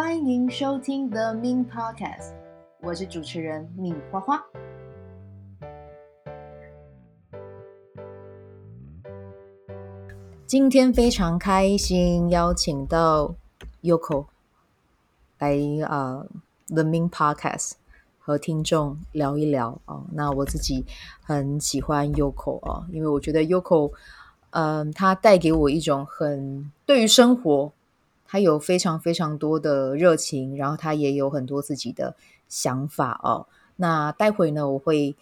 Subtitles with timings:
[0.00, 2.32] 欢迎收听 The Min Podcast，
[2.80, 4.40] 我是主持人敏花花。
[10.46, 13.34] 今天非常开心，邀请到
[13.82, 14.26] Yoko
[15.40, 15.58] 来
[15.88, 16.24] 啊、
[16.68, 17.72] The Min Podcast
[18.20, 20.04] 和听众聊一聊啊。
[20.12, 20.86] 那我自己
[21.24, 23.90] 很喜欢 Yoko 啊因为我觉得 Yoko，
[24.50, 27.72] 嗯，他带给我一种很对于生活，
[28.28, 32.14] 他有非常非常多的热情，然后他也有很多自己的
[32.48, 33.48] 想法哦。
[33.74, 35.16] 那待会呢，我会。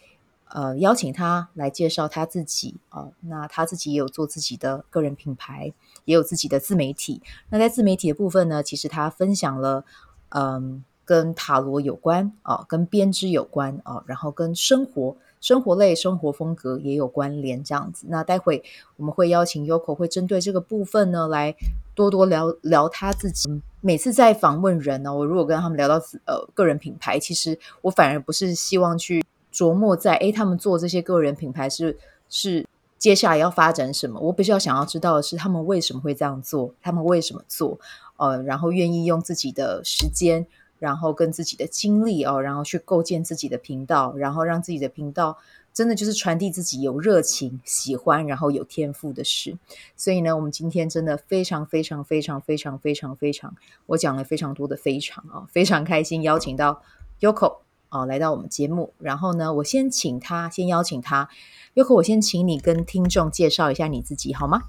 [0.49, 5.73] 呃，邀请他来介绍他自己哦、那他自己也有做自己的个人品牌，
[6.05, 7.21] 也有自己的自媒体。
[7.49, 9.85] 那在自媒体的部分呢，其实他分享了，
[10.29, 18.07] 嗯、跟塔罗有关哦、跟编织有关哦、然后跟生活、生活类、生活风格也有关联这样子。
[18.09, 18.65] 那待会
[18.97, 21.55] 我们会邀请 Yoko 会针对这个部分呢，来
[21.95, 23.49] 多多聊聊他自己。
[23.81, 29.25] 每次在访问人呢，我如果跟他们聊到呃个人品牌，其实我反而不是希望去。
[29.53, 31.97] 琢磨在诶，他们做这些个人品牌是
[32.29, 32.67] 是
[32.99, 34.21] 接下来要发展什么？
[34.21, 37.79] 我比较想要知道的是他们为什么会这样做，他们为什么做？
[38.19, 40.47] 呃，然后愿意用自己的时间，
[40.79, 45.37] 然后跟自己的经历哦，然后去构建自己的频道，然后让自己的频道
[45.73, 49.57] 真的就是传递自己有热情、喜欢，然后有天赋的事。
[49.97, 53.55] 所以呢，我们今天真的非常非常非常非常非常非常，
[53.87, 56.83] 我讲了非常多的非常啊，非常开心邀请到
[57.21, 57.59] Yoko。
[57.89, 61.29] 哦，来到我们节目，然后呢，我先请他，先邀请他
[61.77, 64.65] ，Yoko，我先请你跟听众介绍一下你自己，好吗？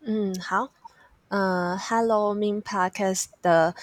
[0.00, 0.70] 嗯，好，
[1.28, 3.74] 呃，Hello Min Podcast 的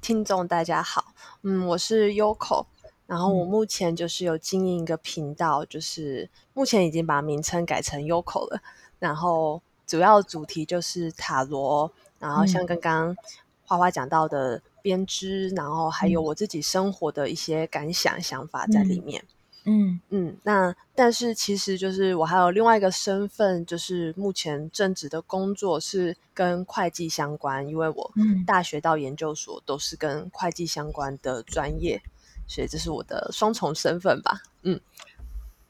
[0.00, 2.66] 听众大家好，嗯，我是 Yoko，
[3.06, 8.60] 然后我目前就是有经营一个频道，嗯、就是目前已经把名称改成 Yoko 了，
[8.98, 13.16] 然后主要主题就是塔罗，然后像刚刚
[13.64, 14.62] 花花讲到的。
[14.80, 19.22] 编织，然后还有我自己生活的一些感想、想法在里面。
[19.22, 19.34] 嗯
[19.70, 28.10] 嗯嗯，那但是其实就是我还有另外一个身份，就是目前正职的工作是跟会计相关，因为我
[28.46, 32.00] 大学到研究所都是跟会计相关的专业，
[32.46, 34.40] 所以这是我的双重身份吧。
[34.62, 34.80] 嗯，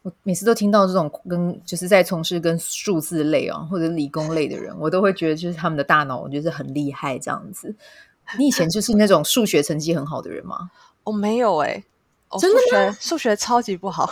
[0.02, 7.74] 我每次都听到这种跟就是在从事跟数字类啊或者理工类的人，我都会觉得就是他们的大脑，我觉得很厉害这样子。
[8.38, 10.70] 你以前就是那种数学成绩很好的人吗？
[11.02, 11.84] 我、哦、没有哎、欸，
[12.30, 14.10] 哦、真的数学数学超级不好。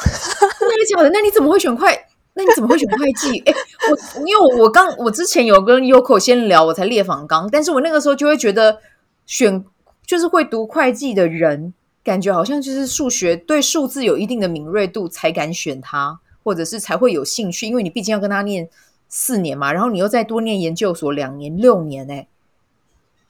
[0.59, 1.11] 真的假的？
[1.11, 1.89] 那你怎么会选会？
[2.35, 3.39] 那你怎么会选会计？
[3.49, 3.55] 哎，
[3.91, 8.81] 我因为我我刚我之前有跟 Yoko 先聊，我才列访纲，但是我那个时候就会觉得
[9.27, 9.65] 选
[10.05, 11.73] 就是会读会计的人，
[12.05, 18.69] 感觉好像就是数学对数字有一定的敏锐度才敢选他，或者是才会有兴趣，因为你毕竟要跟他念
[19.09, 22.29] 四年嘛，然后你又再多念研究所两年，六年哎，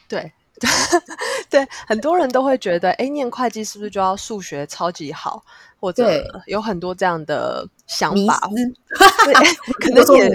[0.09, 0.33] 对。
[1.49, 5.43] 对，很多人都会觉得，哎，念会计是不是就要数学超级好，
[5.79, 8.49] 或者有很多这样的想法？
[9.25, 9.35] 对，
[9.81, 10.29] 可能也，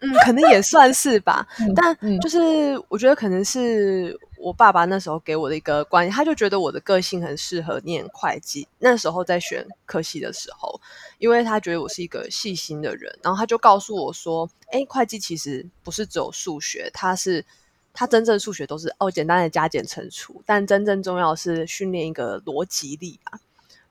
[0.00, 1.46] 嗯，可能也算是吧。
[1.60, 8.66] 嗯、但就是我觉得，可能是我爸爸那时候给我的一个观念，他就觉得我的个性很适合念会计。
[8.78, 10.80] 那时候在选科系的时候，
[11.18, 17.44] 因为他觉得我是一个细心的人，然后他就告诉我说，哎，会计其实不是只有数学，它是。
[17.92, 23.38] 他真正数学都是哦简单的加减乘除，但真正重要的是训练一个逻辑力吧。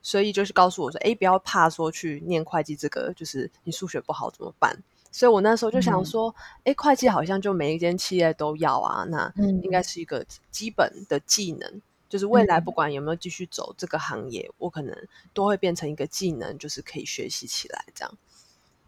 [0.04, 4.76] 所以就是告诉我说，哎，不要怕说去念会计这个，就是你数学不好怎么办？
[5.12, 9.32] 所以我那时候就想说，哎、嗯，会计好像就每一间企业都要啊，那
[9.62, 14.96] 应该是一个基本的技能，嗯、就是未来不管有没有继续走这个行业，嗯、我可能
[15.32, 18.12] 都会变成一个技能，就是可以学习起来这样。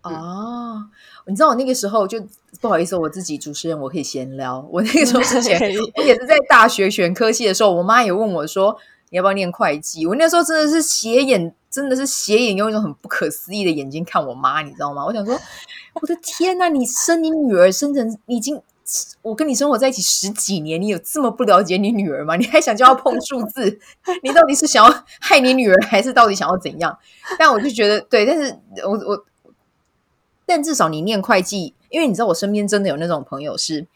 [0.04, 0.84] 哦，
[1.26, 2.22] 你知道我那个时候就
[2.60, 4.66] 不好意思，我自己主持人我可以闲聊。
[4.70, 5.58] 我那个时候之前
[5.96, 8.76] 我也是在大学选科系的时候，我妈也问我说，
[9.08, 10.06] 你要不要念会计？
[10.06, 15.06] 我那时候真的是斜眼，真的是斜眼，用一种很不可思议的眼睛看我妈，你知道吗？
[15.06, 15.40] 我想说，
[15.94, 18.60] 我的天哪，你生你女儿生成你已经，
[19.22, 22.36] 我跟你生活在一起十几年，你有这么不了解你女儿吗？
[22.36, 23.78] 你还想叫她碰数字？
[24.22, 26.98] 你到底是想要害你女儿，还是到底想要怎样？
[27.38, 29.24] 但我就觉得对，但是我我。
[30.46, 33.86] 但至少你念会计，因为你知道我身边真的有那种朋友是，是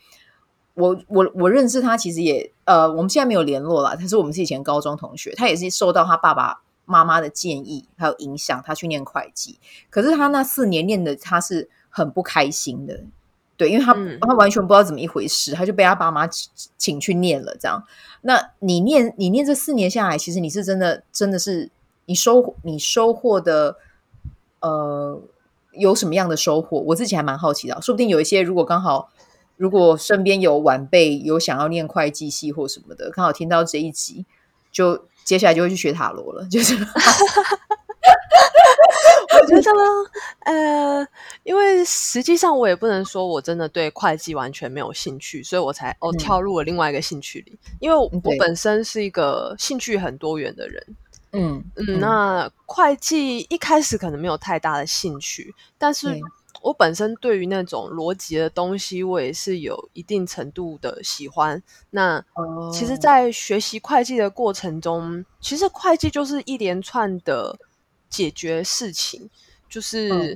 [0.75, 3.97] 我我我认识他，其实也呃，我们现在没有联络了。
[3.97, 9.59] 他是我们是以前高中同学，他也是受到他爸爸妈妈的建议还有影响，他去念会计。
[9.91, 13.03] 可是他那四年念的他是很不开心的，
[13.57, 16.27] 对，因为他、嗯、他完全不知道怎么一回事，他就被他爸妈
[16.79, 17.55] 请去念了。
[17.61, 17.85] 这样，
[18.23, 21.71] 那你念你念这四年下来，其实你是真的真的是
[22.07, 23.77] 你收你收获的
[24.61, 25.21] 呃。
[25.79, 26.79] 有什么样的收获？
[26.81, 29.11] 我自己还蛮好奇的，说不定有一些如果刚好
[29.57, 34.27] 如果身边有晚辈有想要念会计系或什么的，刚好听到这一集，
[34.71, 36.77] 就接下来就会去学塔罗了，就是。
[39.31, 39.85] 我觉得呢，
[40.45, 41.07] 呃，
[41.45, 47.59] 因为实际上我也不能说我真的对会计完全没有兴趣，所以我才哦跳入了另外一个兴趣里。
[47.79, 50.83] 因为我本身是一个兴趣很多元的人，
[51.33, 56.21] 嗯嗯，那会计一开始可能没有太大的兴趣，但是
[56.63, 61.63] 我本身对于那种逻辑的东西，我也是有一定程度的喜欢。
[61.91, 62.25] 那
[62.73, 67.59] 其实，在学习会计的过程中，其实会计就是一连串的。
[68.11, 69.29] 解决事情
[69.69, 70.33] 就是，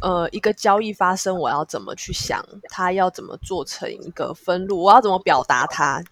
[0.00, 6.02] 嗯、呃，一个交易发生，我要怎么去想，它要怎么做成一个分录，我要怎么表达它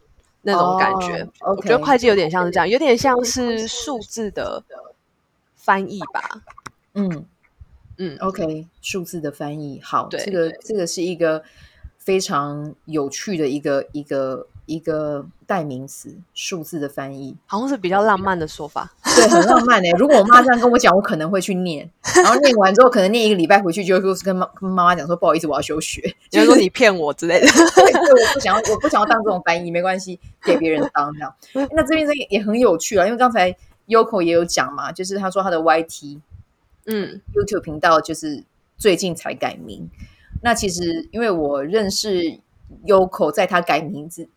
[0.42, 1.26] 那种感觉。
[1.40, 1.56] Oh, okay.
[1.56, 4.62] 我觉得会计有点像是这样，有点像是数字的
[5.56, 6.42] 翻译吧。
[6.94, 7.24] 嗯
[7.96, 11.42] 嗯，OK，数字的翻译，好，这个这个是一个
[11.98, 14.46] 非常有趣的一个一个。
[14.66, 19.90] 一个代名词，数字的翻译，好像是比较浪漫的说法，对，很浪漫诶。
[19.98, 26.00] 如果我妈这样跟我讲，我可能会去念，然后念完之后，可能念一个礼拜回去，就会跟妈跟妈妈讲说，不好意思，我要休学，
[26.30, 27.46] 就是说你骗我之类的。
[27.74, 31.34] 对，对，我不想要，我不想要当这种翻译，没关系，给别人当这样。
[31.72, 33.54] 那这边这也很有趣啊，因为刚才
[33.88, 36.20] Yoko 也有讲嘛，就是他说他的 YT，
[36.86, 38.44] 嗯，YouTube 频道就是
[38.78, 39.90] 最近才改名。
[40.42, 42.38] 那其实因为我认识
[42.86, 44.28] Yoko，在他改名字。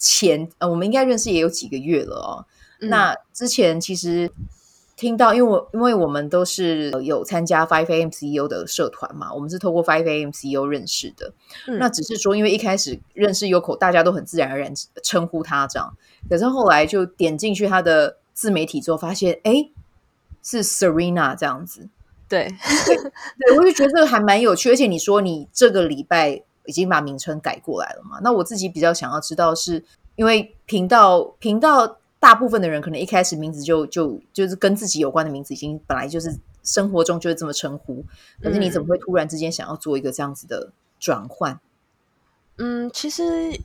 [0.00, 2.46] 前呃，我们应该认识也有几个月了哦。
[2.80, 4.32] 嗯、那之前其实
[4.96, 11.34] 听到，因为我因为我们都是有参加 Five AM CEO 的社团嘛，我们是透过 Five AM CEO 认识的。
[11.68, 15.94] 嗯、那只是说，因为一开始认识 Yoko，大家都很自然而然称呼他这样。
[16.30, 19.68] 可是后来就点进去他的自媒体之后，发现哎，
[20.42, 21.88] 是 Serena 这样子。
[22.26, 22.48] 对
[22.86, 24.70] 对，对，我就觉得这个还蛮有趣。
[24.70, 26.44] 而且你说你这个礼拜。
[26.70, 28.20] 已经把名称改过来了嘛？
[28.22, 29.84] 那我自己比较想要知道是，是
[30.14, 38.04] 因为频道频道大部分的人可能一开始名字就就就是跟自己有关的名字，已经本来就是生活中就是这么称呼。
[38.40, 40.70] 可是你怎么会突然之间想要做一个这样子的
[41.00, 41.58] 转换？
[42.58, 43.22] 嗯，其实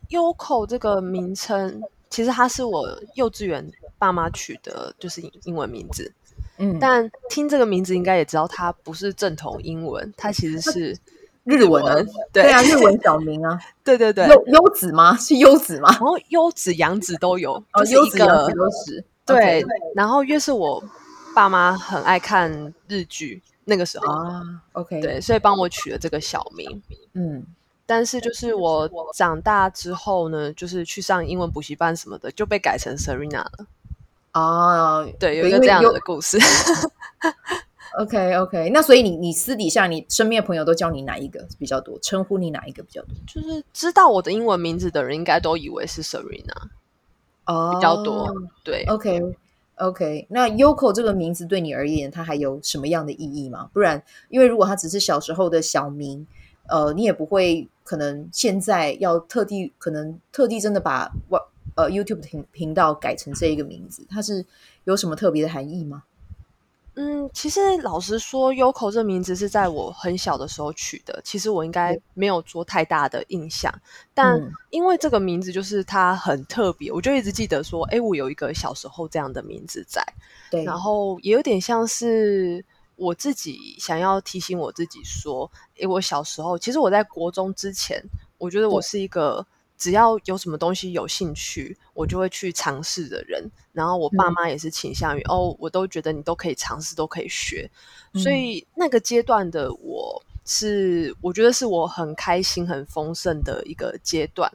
[0.10, 6.12] Yoko 这个名称，其实它是我幼稚园爸妈取的，就是英文名字。
[6.58, 10.98] 嗯，但听这个名字应该也知道，它不是正统英文，它其实是。
[11.46, 15.16] 日文，对，对啊，日文小名啊， 对对对，优优子吗？
[15.18, 15.90] 是优子吗？
[15.92, 19.06] 然后优子、杨子都有，哦，优子、杨子都是。
[19.26, 19.66] 对，
[19.96, 20.84] 然后越是我
[21.34, 24.42] 爸妈很爱看日剧，那个时候啊
[24.74, 26.82] ，OK，对，所以帮我取了这个小名。
[27.14, 27.44] 嗯，
[27.86, 33.52] 但是就是我长大之后呢，就是去上英文补习班什么的，就被改成 Serena 了。
[34.34, 36.38] 哦，对，有一个这样的故事。
[37.98, 41.98] OK OK，那所以你你私底下你身边的朋友都叫你哪一个比较多？
[42.00, 43.16] 称呼你哪一个比较多？
[43.26, 46.70] 就是知道我的英文名字的人，应该都以为是 Serena
[47.46, 48.34] 哦，比较多。
[48.64, 49.22] 对，OK
[49.76, 53.70] OK，那 Yoko 这个名字对你而言，它还有什么样的意义吗？
[53.74, 56.26] 不然，因为如果它只是小时候的小名，
[56.68, 61.12] 呃，你也不会可能现在要特地可能特地真的把
[61.76, 64.46] 呃 YouTube 频频道改成这一个名字，它是
[64.86, 66.04] 有什么特别的含义吗？
[66.98, 71.20] 嗯，其实老实说，Yoko 这名字是在我很小的时候取的。
[71.26, 73.82] 其实我应该没有做太大的印象，嗯、
[74.14, 80.02] 但因为这个名字就是它很特别，我就一直记得说，哎，我有一个小时候这样的名字在。
[80.50, 82.64] 对，然后也有点像是
[82.96, 88.02] 我自己想要提醒我自己说，哎，我小时候其实我在国中之前，
[88.38, 89.46] 我觉得我是一个。
[89.86, 93.52] 只要有什么东西有兴趣，我就会去尝试的人。
[93.72, 97.70] 然后我爸妈也是倾向于、嗯、哦，我都觉得你都可以尝试，都可以学。
[98.14, 104.52] 嗯、所以那个阶段的我是，我觉得是我很开心、很丰盛的一个阶段。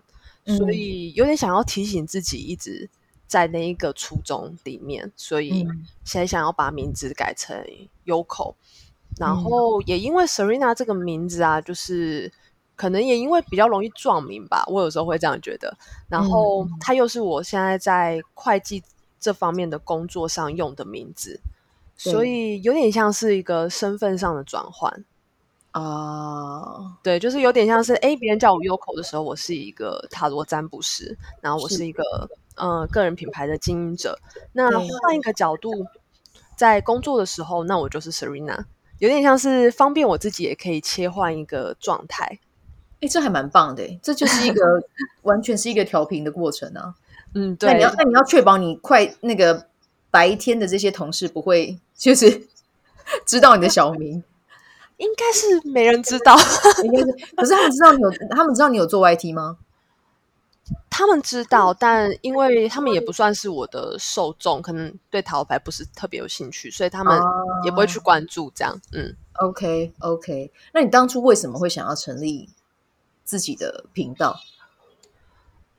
[0.47, 2.91] 嗯、所以有点想要提醒自己，一直
[3.29, 5.13] 在那一个初衷里面。
[5.15, 5.65] 所以
[6.05, 7.57] 现在想要把名字改成
[8.05, 8.57] Yoko，、嗯、
[9.19, 12.33] 然后也因为 Serena 这个名字啊，就是。
[12.81, 15.77] 可能也因为比较容易撞名吧，我有时候会这样觉得。
[16.09, 18.83] 然后它又是我现在在会计
[19.21, 21.39] 这方面的工作上用的名字，
[21.95, 25.05] 所以有点像是一个身份上的转换
[25.73, 25.83] 啊。
[25.83, 34.19] Uh, 对，就是有点像是，哎，别人叫我 Yoko 的时候，我是一个塔罗占卜师，然后我是一个呃、个人品牌的经营者。
[34.55, 35.85] 那换一个角度，
[36.57, 38.65] 在工作的时候，那我就是 Serena，
[39.01, 42.39] 有点像是方便我自己，也可以切换一个状态。
[43.01, 44.83] 哎，这还蛮棒的，这就是一个
[45.23, 46.95] 完全是一个调频的过程啊。
[47.35, 47.71] 嗯，对。
[47.71, 49.67] 那你要，那你要确保你快那个
[50.11, 52.47] 白天的这些同事不会就是
[53.25, 54.23] 知道你的小名，
[54.99, 56.37] 应该是没人知道，
[56.85, 57.07] 应该是。
[57.37, 59.59] 可是他们知道你有，他们知道你有做 YT 吗？
[60.89, 67.19] 他们知道，但因为他们也不算是我的受众，可能对塔罗牌不是特别有兴趣，所以他们
[67.65, 68.75] 也不会去关注这样。
[68.75, 70.53] 啊、嗯，OK OK。
[70.75, 72.51] 那你当初为什么会想要成立
[73.31, 74.41] 自己的频道？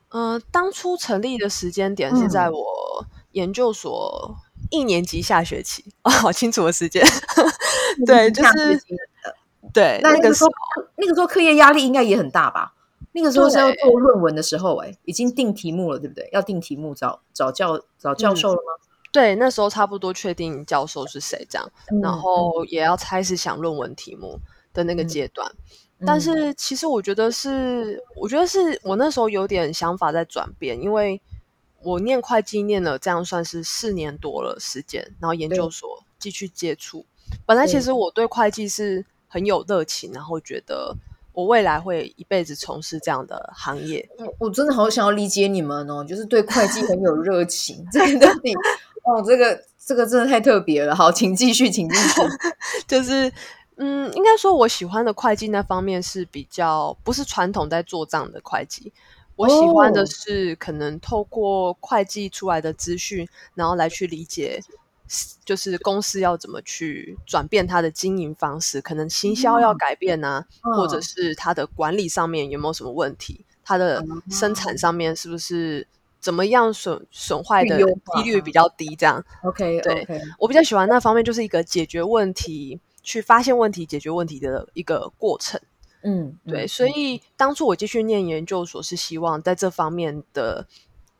[0.08, 4.34] 呃，当初成立的时间点是在我研究所
[4.70, 7.04] 一年级下学期 哦，好清楚的时间。
[8.06, 8.82] 对，就是
[9.74, 10.50] 对，那个时候
[10.96, 12.72] 那个时候课业压力应该也很大吧？
[13.12, 16.26] 那个时候是要做论文的时候，哎，已经定题目了，对不对？
[16.32, 18.72] 要定题目，找找教找教授了吗？
[18.80, 24.40] 嗯，对，那时候差不多确定教授是谁，这样，嗯，然后也要开始想论文题目
[24.72, 25.52] 的那个阶段。
[25.54, 31.20] 嗯，但是其实我觉得是，我觉得是我那时候有点想法在转变，因为
[31.82, 37.04] 我念会计念了这样算是四年多了时间，然后研究所继续接触。
[37.46, 40.96] 本来其实我对会计是很有热情，然后觉得。
[41.34, 44.06] 我未来会一辈子从事这样的行业。
[44.18, 48.52] 我我真的好想要理解你们哦，就是对会计很有热情，这个到底
[49.02, 50.94] 哦，这个这个真的太特别了。
[50.94, 52.20] 好，请继续，请继续。
[52.86, 53.32] 就是
[53.76, 58.92] 嗯，应该说我喜欢的会计那方面是比较不是传统在做账的会计，
[59.36, 64.60] 我喜欢的是可能透过会计出来的资讯，然后来去理解。
[65.44, 75.86] 就是公司要怎么去转变它的经营方式，可能行销要改变啊，嗯、或者是它的管理上面有没有什么问题，它的生产上面是不是
[76.18, 77.76] 怎么样损损坏的
[78.16, 78.96] 几率比较低？
[78.96, 80.18] 这样，OK，对，okay.
[80.38, 85.60] 我比较喜欢那方面，就是一个解决问题、去发现问题、解决问题的一个过程。
[86.02, 90.66] 嗯，对，嗯、所以当初我继续念研究所，是希望在这方面的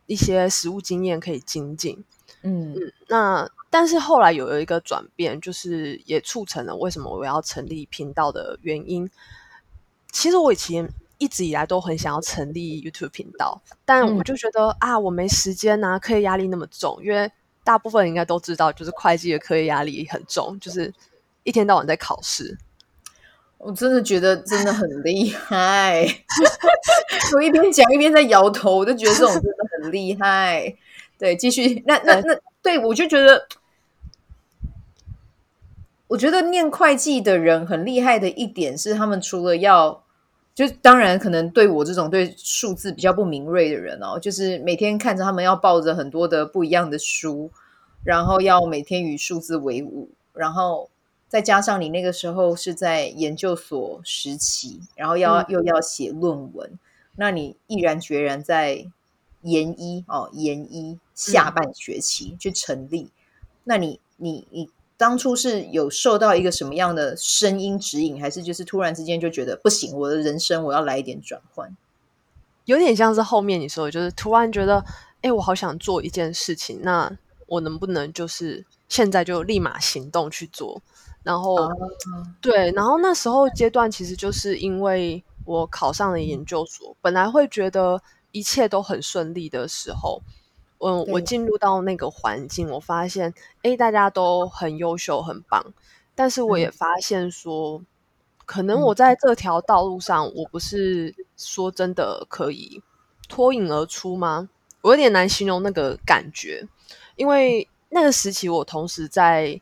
[0.06, 2.04] 一些实务经验可以精进。
[2.42, 3.50] 嗯嗯，那。
[3.72, 9.08] 但是后来有了一个转变，就是也促成了为什么我要成立频道的原因。
[10.10, 10.86] 其实我以前
[11.16, 17.00] 一直以来都很想要成立 YouTube 频道，但我就觉得、嗯、啊，我没时间呐、啊，课业压力那么重。
[17.02, 17.32] 因为
[17.64, 20.92] 大部分人应该都知道，就是会计的课业压力很重，就是
[21.44, 22.58] 一天到晚在考试。
[23.58, 26.04] 我真的觉得真的很厉害，
[27.34, 30.74] 我一边讲一边在摇头，我就觉得这种真的很厉害。
[31.18, 33.46] 对，继续，那那那，对我就觉得。
[36.08, 40.04] 我觉得念会计的人很厉害的一点是，他们除了要，
[40.54, 47.50] 就当然可能对我这种对数字比较不敏锐的人哦，就是每天看着他们要抱着很多的不一样的书，
[48.04, 50.90] 然后要每天与数字为伍，然后
[51.32, 56.78] 再加上你那个时候是在研究所时期，然后要、嗯、又要写论文，
[57.16, 58.84] 那你毅然决然在
[59.40, 63.10] 研一哦研一下半学期去成立，嗯、
[63.64, 64.68] 那你你你。
[64.98, 71.74] 当初是有受到一个什么样的声音指引，还是就是突然之间就觉得不行，我的人生我要来一点转换？
[72.66, 74.84] 有点像是后面你说的，就是突然觉得，
[75.22, 77.10] 哎，我好想做一件事情，那
[77.46, 80.80] 我能不能就是现在就立马行动去做？
[81.22, 81.74] 然后，啊、
[82.40, 88.02] 对，然后那时候阶段其实就是因为我考上了研究所，嗯、本来会觉得
[88.32, 90.22] 一切都很顺利的时候。
[90.84, 95.64] 嗯，我进入到那个环境，我发现，哎，大家都很优秀，很棒。
[96.12, 97.86] 但是我也发现说，嗯、
[98.44, 102.82] 可能我在这条道路上，我不是说真的可以
[103.28, 104.48] 脱颖而出吗？
[104.80, 106.66] 我有点难形容那个感觉，
[107.14, 109.60] 因为那个时期我同时在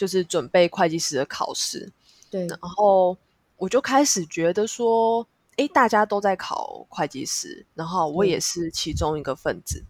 [0.00, 1.92] 就是准备会计师的考试，
[2.30, 3.14] 对，然后
[3.58, 5.26] 我就开始觉得说，
[5.58, 9.84] 哎，大家都在考会计师，然后我也是其中一个分子。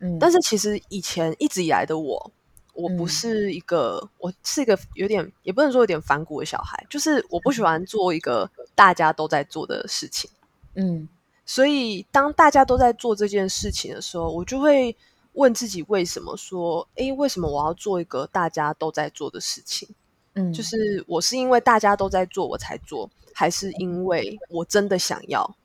[0.00, 0.18] 嗯。
[0.18, 2.32] 但是其实以前一直以来的我，
[2.72, 10.28] 我不是一个，嗯、我是一个有点，也不能说有点反骨的小孩，就是我不喜欢做一个大家都在做的事情。
[10.74, 11.08] 嗯，
[11.46, 14.96] 所以当大家都在做这件事情的时候，我就会
[15.34, 19.88] 问自己为什么说，诶，为什么我要做一个大家都在做的事情？
[20.32, 25.56] 嗯，就是我是因为大家都在做我才做，还是因为我真的想要？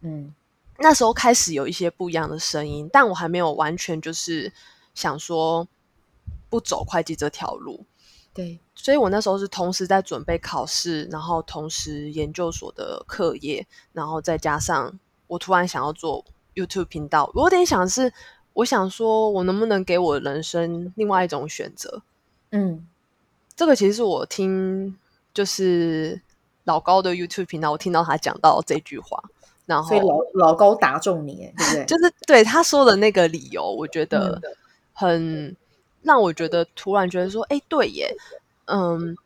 [0.00, 0.34] 嗯。
[0.78, 4.52] 那时候开始有一些不一样的声音，但我还没有完全就是
[4.94, 5.68] 想说
[6.48, 7.84] 不走会计这条路。
[8.34, 17.30] 对，所以我那时候是同时在准备考试，然后同时研究所的课业，然后再加上我突然想要做 YouTube 频道。
[17.34, 18.12] 我有点想是，
[18.54, 22.02] 我想说我能不能给我人生另外一种选择？
[22.50, 22.86] 嗯，
[23.56, 24.96] 这个其实是我听
[25.32, 26.20] 就是
[26.64, 29.22] 老高的 YouTube 频道，我听到他讲到这句话。
[29.64, 31.84] 然后，所以老老高打中你，对不对？
[31.86, 34.40] 就是对他说的那个理由，我觉得
[34.92, 35.56] 很
[36.02, 38.14] 让我觉得突然觉得说，哎，对耶，
[38.66, 39.16] 嗯，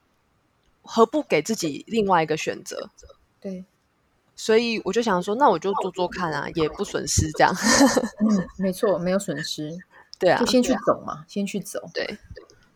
[0.83, 2.90] 何不给自己另外一个选择？
[3.40, 3.64] 对，
[4.37, 7.52] 所以我就想说，那我就做做看啊，也不损失这样。
[8.21, 9.76] 嗯，没错，没有损失。
[10.19, 11.81] 对啊，就先去走嘛，先去走。
[11.93, 12.19] 对，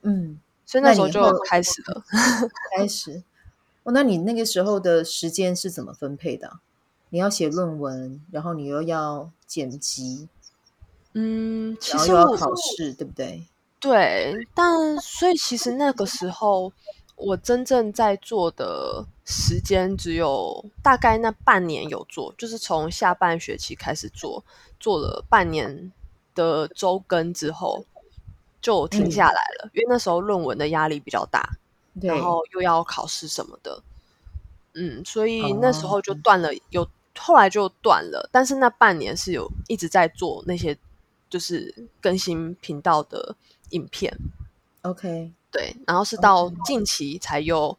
[0.03, 2.03] 嗯，所以那时候就开始了，
[2.77, 3.23] 开始。
[3.83, 6.59] 哦，那你那个时候的时间是怎么分配的？
[7.11, 10.29] 你要写论文，然后你又要剪辑，
[11.15, 13.47] 嗯，其实又要考试，对不对？
[13.81, 16.73] 对，但所以其实那个时候
[17.21, 24.45] 我真正在做的时间只有大概那半年有做，就是从下半学期开始做，
[24.79, 25.93] 做了半年
[26.35, 27.85] 的周更之后
[28.61, 31.49] 就停下来了，嗯，因为那时候论文的压力比较大。
[32.01, 33.83] 然后又要考试什么的，
[34.75, 38.27] 嗯，所以那时候就断了，哦、有后来就断了。
[38.31, 40.75] 但是那半年是有一直在做那些，
[41.29, 43.35] 就是更新频道的
[43.71, 44.17] 影片。
[44.83, 47.77] OK，对，然后是到近期才又，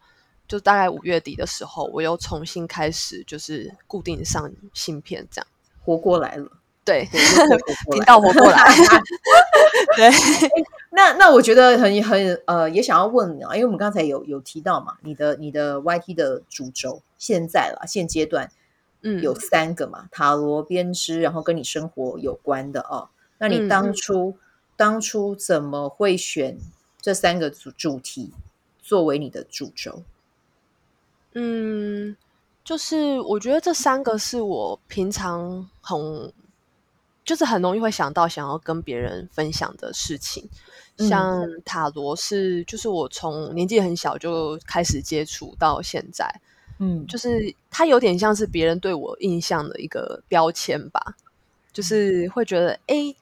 [0.48, 5.48] 就大概五月底的时候，我又重新开始，就是固定上芯片，这样
[5.84, 6.52] 活过来了。
[6.84, 7.08] 对，
[7.92, 8.58] 频道活过来。
[9.96, 10.10] 对，
[10.90, 18.52] 那那我觉得很很呃，也想要问你啊，因为我们刚才有有提到嘛，你的你的 YT 的主轴现在啦，现阶段
[19.04, 23.10] 嗯有三个嘛，嗯、塔罗编织，然后跟你生活有关的哦。
[23.38, 24.40] 那你当初、嗯、
[24.76, 26.58] 当初怎么会选
[27.02, 28.32] 这三个主主题
[28.82, 30.04] 作为你的主轴？
[31.34, 32.16] 嗯，
[32.64, 36.32] 就是我觉得这三个是我平常很。
[37.24, 40.44] 就是很容易会想到想要跟别人分享的事情，
[40.98, 46.28] 像塔罗是，就是我从年纪很小就开始接触到现在，
[46.80, 51.16] 嗯，就是它有点像是别人对我印象的一个标签吧，
[51.72, 53.14] 就是会觉得，哎，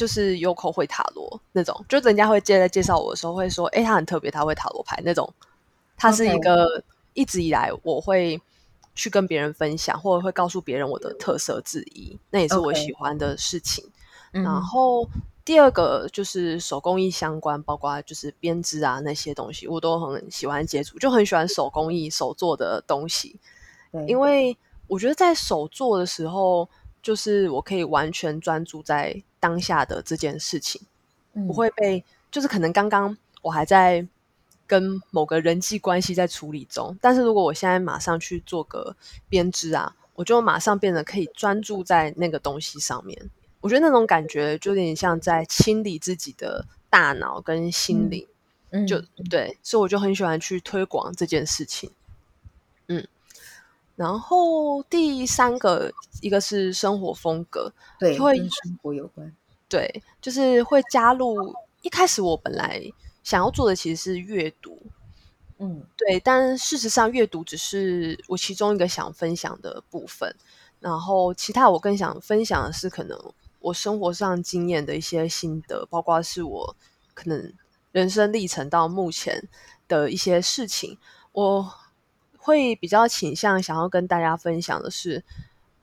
[0.00, 5.30] 就是 Yoko 会塔罗那种，就人家会接在介绍我的时候会说，哎，他很特别，他会塔罗牌那种，
[5.96, 8.40] 他是一个一直以来我会。
[8.92, 13.82] 去跟别人分享，或者会告诉别人我的特色之一，那也是我喜欢的事情。
[14.32, 15.08] 然后
[15.44, 23.38] 第二个就是手工艺相关，包括就是编织啊那些东西，我都很喜欢接触，就很喜欢手工艺手做的东西。
[24.08, 24.54] 因为
[24.88, 26.68] 我觉得在手做的时候，
[27.00, 30.80] 就是我可以完全专注在当下的这件事情，
[31.32, 34.06] 嗯、不会被就是可能刚刚我还在。
[34.66, 38.94] 跟某个人际关系在处理中，但是如果我现在马上去做个
[39.28, 43.20] 编织啊，我就马上变得可以专注在那个东西上面。
[43.60, 48.24] 我觉得那种感觉就有点像在清理自己的大脑跟心灵，
[48.70, 51.90] 嗯，就对，所以我就很喜欢去推广这件事情。
[52.86, 53.04] 嗯，
[54.00, 59.30] 然后第三个一个是生活风格，对，会跟生活有关，
[59.68, 61.54] 对，就是会加入。
[61.82, 62.82] 一开始我本来。
[63.22, 64.80] 想要做的其实是阅读，
[65.58, 70.34] 嗯，对，但事实上阅读只是我其中一个想分享的部分，
[70.80, 73.16] 然后其他我更想分享的是可能
[73.58, 76.74] 我生活上经验的一些心得，包括是我
[77.12, 77.52] 可能
[77.92, 79.46] 人生历程到目前
[79.86, 80.96] 的一些事情，
[81.32, 81.70] 我
[82.42, 85.22] 会比较倾向想要跟大家分享的是，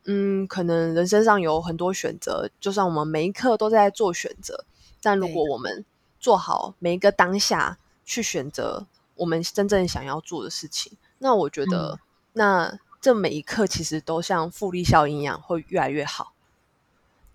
[0.06, 4.66] 嗯，可能人生上有很多选择，就算我们每一刻都在做选择，
[5.02, 5.86] 但如果我们
[6.20, 10.92] 做好每一个当下，去选择我们真正想要做的事情。
[11.20, 12.00] 那我觉得，嗯、
[12.34, 16.34] 那这每一刻其实都像复利效应一样，会越来越好。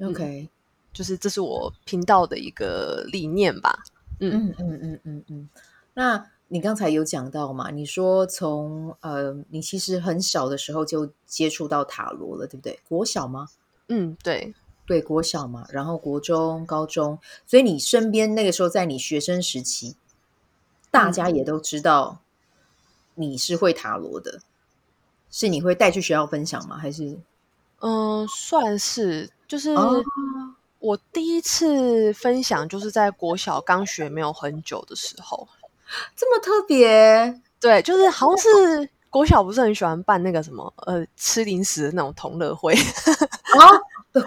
[0.01, 0.49] OK，、嗯、
[0.93, 3.85] 就是这是我频道的一个理念吧。
[4.19, 5.49] 嗯嗯嗯嗯嗯。
[5.95, 7.71] 那你刚才有讲到嘛？
[7.71, 12.79] 你说从呃，你其实很小的时候就接触到塔罗了，对不对？
[12.87, 13.49] 国小吗？
[13.89, 14.55] 嗯，对。
[14.85, 19.97] 对，国小嘛，然后国中、高中，所以你身边那个时候，在你学生时期，
[20.91, 22.21] 大家也都知道
[23.15, 24.41] 你是会塔罗的，
[25.31, 26.77] 是你会带去学校分享吗？
[26.77, 27.19] 还是？
[27.81, 29.75] 嗯，算是，就是
[30.81, 35.49] 我第一次分享，就是在国小刚学没有很久的时候，
[36.17, 37.41] 这么特别？
[37.61, 42.75] 对，就是好像是国小不是很喜欢办那个什么呃吃零食的那种同乐会
[43.59, 43.67] 啊。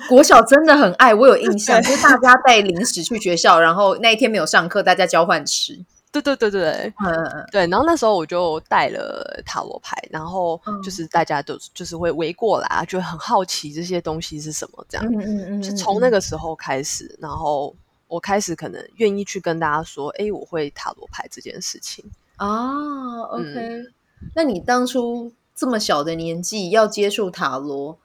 [0.09, 5.77] 国小真的很爱，我有印象，就是大家带零食去学校，然后那一天没有上课，大家交换吃。
[6.11, 7.67] 对对对对，嗯对。
[7.67, 15.05] 然后那时候我就带了塔罗牌，然后就是大家都就是会围过来啊，就很好奇这些东西是什么这样。
[15.05, 15.61] 嗯嗯嗯。
[15.61, 17.75] 就从那个时候开始，然后
[18.07, 22.05] 我开始可能愿意去跟大家说，哎，我会塔罗牌这件事情。
[22.37, 23.43] 哦，OK。
[23.43, 23.93] 嗯，
[24.35, 27.97] 那你当初这么小的年纪要接触塔罗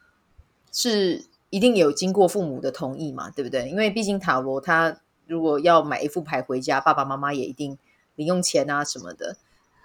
[0.73, 1.25] 是？
[1.53, 3.69] 一定有经过父母的同意嘛，对不对？
[3.69, 7.77] 因为毕竟塔罗，他如果要买一副牌回家，爸爸妈妈也一定
[8.15, 9.37] 零用钱啊什么的。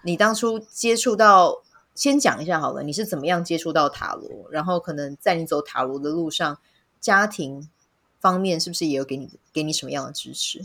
[0.04, 1.64] 你当初接触到，
[1.96, 4.48] 先讲一下好了，你是怎么样接触到塔罗？
[4.52, 6.60] 然后可能在你走塔罗的路上，
[7.02, 7.68] 家庭
[8.26, 10.60] 方面是不是也有给你给你什么样的支持？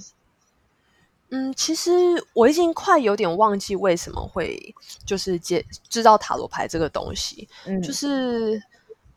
[1.29, 1.91] 嗯，其实
[2.33, 8.57] 我已经快有点忘记为什么会就是接知道塔罗牌这个东西，嗯，就是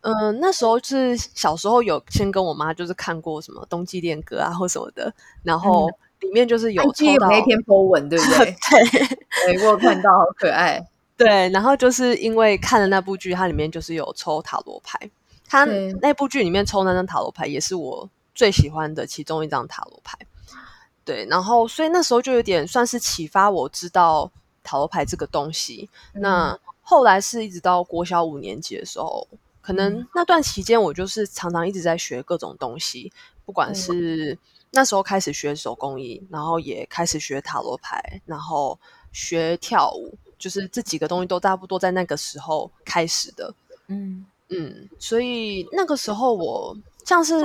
[0.01, 8.56] 嗯、呃，那时候是小时候有先跟我妈就是看过什么冬季恋歌啊或什么的，然后里面就是有抽到、那篇 po 文，对不 对？
[9.45, 10.86] 对，我有看到，好可爱。
[11.15, 14.99] 对，然后就是因为看了那部剧，它里面就是有抽塔罗牌，
[15.47, 15.63] 它
[16.01, 20.17] 那部剧里面抽那张塔罗牌也是我最喜欢的其中一张塔罗牌。
[21.05, 24.31] 对，然后所以那时候就有点算是启发我知道
[24.63, 25.89] 塔罗牌这个东西。
[26.13, 29.27] 嗯、那后来是一直到国小五年级的时候，
[29.59, 33.11] 可能那段期间我就是常常一直在学各种东西，
[33.43, 34.37] 不管是
[34.71, 38.79] 那时候开始学手工艺，然后也开始学塔罗牌，然后
[39.11, 43.53] 学跳舞，就是这几个东西都差不多在那个时候开始的。
[43.87, 46.77] 嗯嗯，所以那个时候我。
[47.05, 47.35] 像是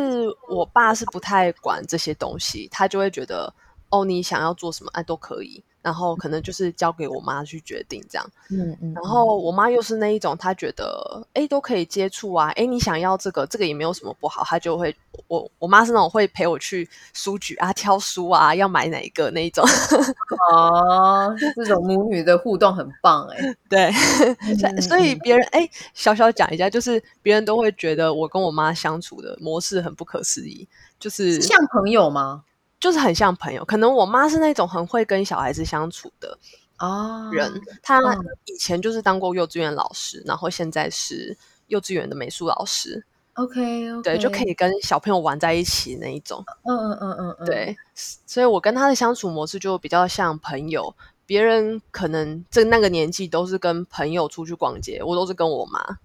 [0.49, 3.53] 我爸是不太管这些东西，他就会觉得
[3.91, 5.63] 哦，你想要做什么，哎，都可以。
[5.89, 8.93] 然后可能就是交给我妈去决定这样，嗯嗯。
[8.93, 14.95] 然后我妈又是那一种，她觉得哎都可以接触啊，哎你想要这个，这个也没有什么不好，她就会
[15.29, 19.65] 我我妈是那种会陪我去书局啊挑书啊，要买哪一个那一种。
[20.53, 23.91] 哦，这种母女的互动很棒哎，对，
[24.83, 30.69] 所以别人哎小小讲一下，就是别人都会觉得我跟我妈相处的模式很不可思议，
[31.01, 32.45] 就是像朋友吗？
[32.81, 36.39] 就是很像朋友，可能我妈是那种很会跟小孩子相处的
[36.77, 37.53] 啊人。
[37.53, 38.01] Oh, 她
[38.45, 41.37] 以前就是当过幼稚园老师，然后现在是
[41.67, 43.05] 幼稚园的美术老师。
[43.35, 44.03] OK.
[44.03, 46.45] 对，就可以跟小朋友玩在一起那一种。
[46.65, 47.77] 嗯嗯嗯嗯嗯，对。
[47.95, 50.95] 所以我跟她的相处模式就比较像朋友。
[51.25, 55.79] 别人可能在那个年纪都是跟朋友出去逛街，我都是跟我妈。
[55.79, 55.97] 哇、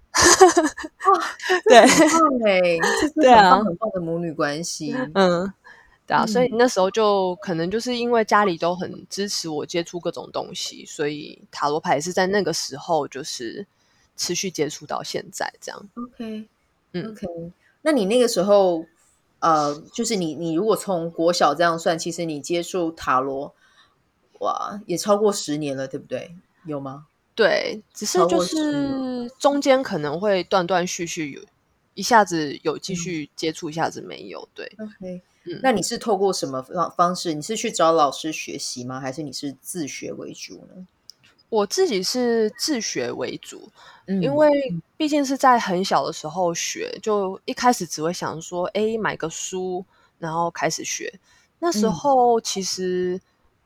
[1.66, 2.60] 对，很棒哎，
[3.00, 4.94] 这是很棒很棒的母女关系。
[5.14, 5.50] 嗯。
[6.06, 13.66] 对啊，所以那时候就可能就是因为家里都很支持我接触各种东西，所以塔罗牌是在那个时候就是
[14.16, 15.88] 持续接触到现在这样。
[15.94, 16.46] OK，
[16.92, 17.26] 嗯，OK。
[17.82, 18.84] 那你那个时候，
[19.38, 23.54] 呃，就是你你如果从国小这样算，其实你接触塔罗，
[24.40, 26.34] 哇，也超过十年了，对不对？
[26.66, 27.06] 有吗？
[27.34, 31.46] 对，只是就是中间可能会断断续续有，有
[31.94, 34.48] 一下子有继续接触，一下子没有。
[34.54, 35.22] 对，OK。
[35.46, 37.34] 嗯，那你是透过什么方方式？
[37.34, 38.98] 你是去找老师学习吗？
[39.00, 40.86] 还是你是自学为主呢？
[41.50, 43.70] 我自己是自学为主，
[44.06, 44.50] 嗯，因为
[44.96, 49.84] 毕竟是在很小的时候学，就一开始只会想说，哎，买个书，
[50.18, 51.12] 然后开始学。
[51.60, 53.20] 那时候其实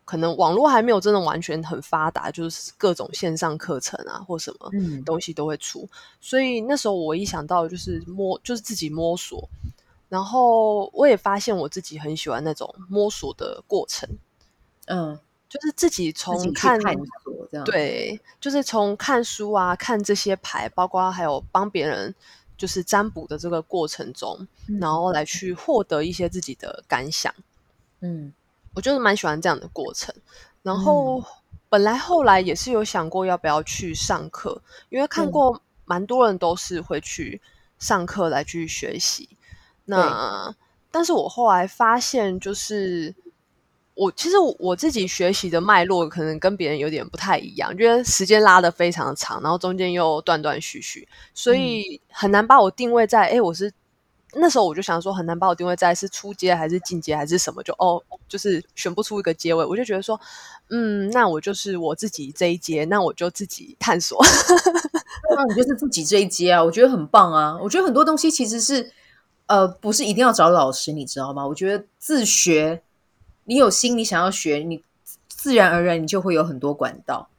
[0.05, 4.71] 可能网络还没有真的完全很发达，就是各种线上课程啊或什么
[5.07, 5.89] 东西都会出，嗯，
[6.21, 9.49] 所以那时候我一想到就是摸，就是自己摸索。
[10.09, 14.09] 然后我也发现我自己很喜欢那种摸索的过程，
[14.87, 15.19] 嗯，
[15.49, 22.15] 就是自己从看，探索这样，对，就是从看书啊，看这些牌，包括还有帮别人
[22.57, 27.35] 就是占卜的这个过程中，嗯，然后来去获得一些自己的感想，
[28.01, 28.33] 嗯，
[28.75, 30.15] 我就是蛮喜欢这样的过程。
[30.63, 31.25] 然后，嗯，
[31.69, 37.41] 本来后来也是有想过要不要去上课，因为看过蛮多人都是会去
[37.79, 39.29] 上课来去学习。
[39.91, 40.55] 那，
[40.91, 43.15] 但是我后来发现，就是
[43.95, 53.73] 我其实我自己学习的脉络可能跟别人有点不太一样，觉得时间拉的非常长，然后中间又断断续续，所以很难把我定位在，哎、嗯，我是
[54.35, 60.21] 那时候我就想说，很难把我定位在是初阶还是进阶还是什么，就哦，就是选不出一个阶位，我就觉得说，
[60.69, 64.23] 嗯，那我就是我自己这一阶，那我就自己探索。
[65.35, 68.93] 那你就是自己这一阶啊，我觉得很棒啊，我觉得很多东西其实是。
[69.49, 71.47] 呃，不是一定要找老师，你知道吗？
[71.47, 72.83] 我觉得自学，
[73.45, 74.83] 你有心，你想要学，你
[75.27, 77.31] 自然而然你就会有很多管道。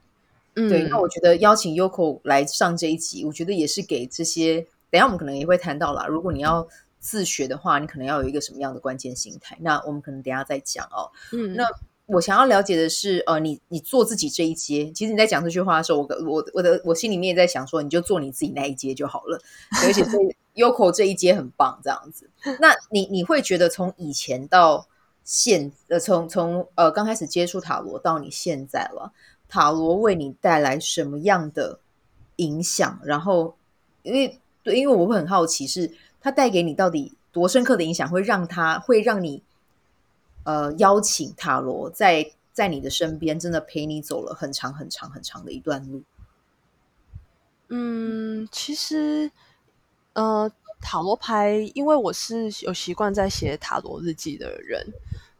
[0.56, 0.82] 嗯，对。
[0.88, 4.66] 那我觉得邀请 Yoko 来上这一集，我觉得也是给这些。
[4.90, 6.04] 等下我们可能也会谈到啦。
[6.08, 6.66] 如果你要
[6.98, 9.56] 自学的话，你可能要有一个什么样的关键心态？
[9.60, 11.12] 那我们可能等下再讲哦。
[11.30, 11.64] 嗯，那
[12.06, 19.40] 我想要了解的是，呃，你你做自己这一阶，其实你在讲这句话的时候，我我我的我心里面也在想说，你就做你自己那一阶就好了。
[19.84, 20.04] 而且。
[20.54, 22.28] Yoko 这一阶很棒，这样子。
[22.60, 24.86] 那你你会觉得从以前到
[25.24, 29.12] 现呃，从从呃刚开始接触塔罗到你现在了，
[29.48, 31.78] 塔罗为你带来什么样的
[32.36, 33.00] 影响？
[33.04, 33.56] 然后，
[34.02, 39.42] 因为对，因为我会很好奇，是它带给你到底多深刻的影响，会让它会让你
[40.44, 46.02] 呃邀请塔罗在在你的身边，真的陪你走了很长很长很长的一段路？
[47.68, 49.30] 嗯，其实，
[50.20, 50.52] 呃，
[50.82, 54.86] 塔罗牌，因为我是有习惯在写塔罗日记的人，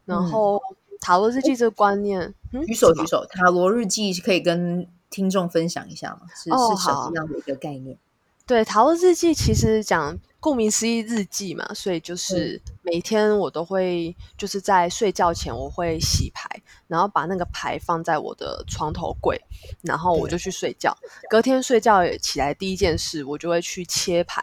[0.06, 6.22] 然后、嗯、塔罗日记这个观念，嗯、举手举手，塔罗日记可以跟听众分享一下吗？
[6.34, 7.98] 是、哦、是什么样的一个概念？
[8.46, 10.18] 对，塔罗日记其实讲。
[10.42, 16.48] 顾名思义，日记嘛，所以就是每天我都会，就是在睡觉前我会洗牌，
[16.88, 19.38] 然后把那个牌放在我的床头柜，
[19.82, 20.96] 然后我就去睡觉。
[21.28, 24.42] 隔天睡觉起来第一件事，我就会去切牌，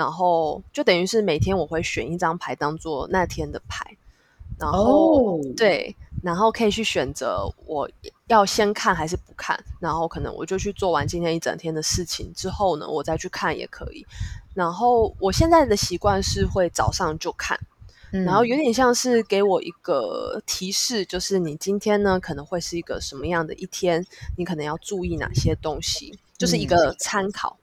[0.00, 3.94] 然后就等于是每天我会选一张牌当做那天的牌，
[4.58, 5.46] 然后、oh.
[5.54, 7.86] 对，然后可以去选择我
[8.28, 14.06] 要先看还是不看，然后可能我就去做完今天一整天的事情之后呢，我再去看也可以。
[14.54, 17.60] 然后我现在的习惯是会早上就看，
[18.14, 24.02] 嗯，然后有点像是给我一个提示，就是你今天呢可能会是一个什么样的一天，
[24.38, 27.58] 你可能要注意哪些东西，就是一个参考。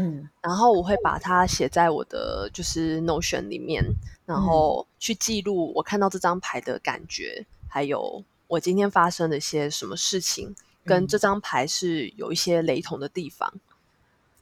[0.00, 3.84] 嗯，然后我会把它写在我的就是 Notion 里面，
[4.24, 13.52] 然后去记录我看到这张牌的感觉，还有我今天发生的一些什么事情，跟这张牌是有一些雷同的地方，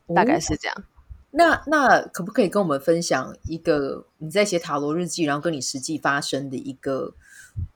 [0.09, 0.85] 嗯，大概是这样。
[1.31, 7.15] 那那可不可以跟我们分享一个你在写塔罗日记，然后跟你实际发生的一个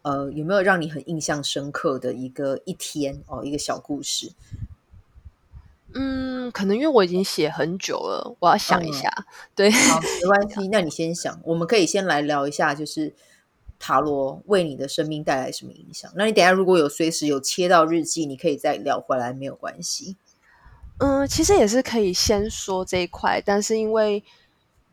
[0.02, 4.30] 呃，有没有让你很印象深刻的一个一天哦，一个小故事？
[5.94, 9.08] 嗯，可能因为我已经写很久了，我要想一下。
[9.16, 9.24] 嗯、
[9.54, 10.68] 对，好，没关系。
[10.68, 13.14] 那你先想，我们可以先来聊一下，就是
[13.78, 16.10] 塔罗为你的生命带来什么影响？
[16.14, 20.16] 那你等下如果有随时有切到日记，你可以再聊回来，没有关系。
[20.98, 24.22] 嗯，其实也是可以先说这一块，但是因为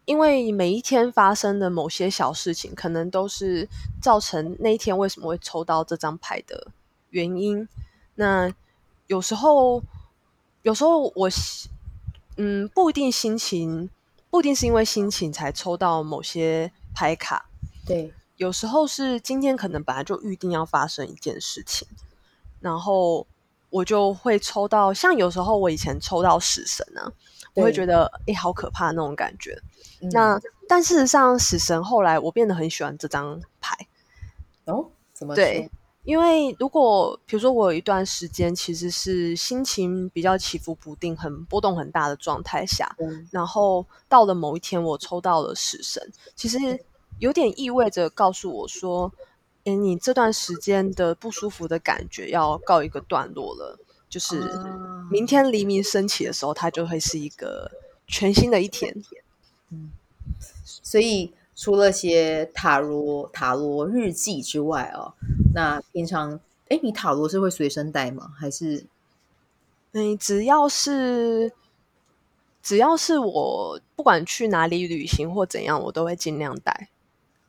[0.05, 3.67] 因为每一天发生的某些小事情，可能都是
[4.01, 6.67] 造成那一天为什么会抽到这张牌的
[7.09, 7.67] 原因。
[8.15, 8.51] 那
[9.07, 9.83] 有时候，
[10.61, 11.29] 有时候我
[12.37, 13.89] 嗯不一定心情，
[14.29, 17.49] 不一定是因为心情才抽到某些牌卡。
[17.85, 21.87] 对，有时候是今天可能本来就预定要发生一件事情，
[22.59, 23.25] 然后。
[23.69, 27.11] 我就会抽到，像有时候我以前抽到死神啊，
[27.53, 29.61] 我会觉得哎、欸，好可怕那种感觉。
[29.99, 30.39] 嗯、那
[30.69, 33.75] 但事实上，死神后来我变得很喜欢这张牌。
[34.63, 35.35] 哦，怎么？
[35.35, 35.69] 对，
[36.07, 46.01] 因为如果比如说我有一段时间其实是心情比较起伏不定、很波动很大的状态下，嗯、然后到了某一天我抽到了死神，
[46.33, 46.57] 其实
[47.19, 49.11] 有点意味着告诉我说。
[49.65, 54.49] 哎，你这段时间的不舒服的感觉要告一个段落了，就是
[55.11, 57.69] 明天黎明升起的时候，它就会是一个
[58.07, 58.95] 全新的一天。
[59.69, 59.91] 嗯，
[60.63, 65.15] 所以除了些塔罗塔罗日记之外哦，
[65.55, 66.39] 那平常
[66.69, 68.31] 哎，你塔罗是会随身带吗？
[68.37, 68.85] 还是？
[69.93, 71.51] 嗯，只要是
[72.61, 76.89] 只要是我不管去哪里旅行或怎样，我都会尽量带。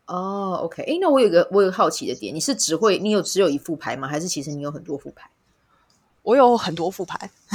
[0.06, 4.08] 哦、oh，OK，哎，那我有个我有个好奇的点，你是只会你有只有一副牌吗？
[4.08, 5.28] 还是其实你有很多副牌？
[6.22, 7.30] 我有很多副牌。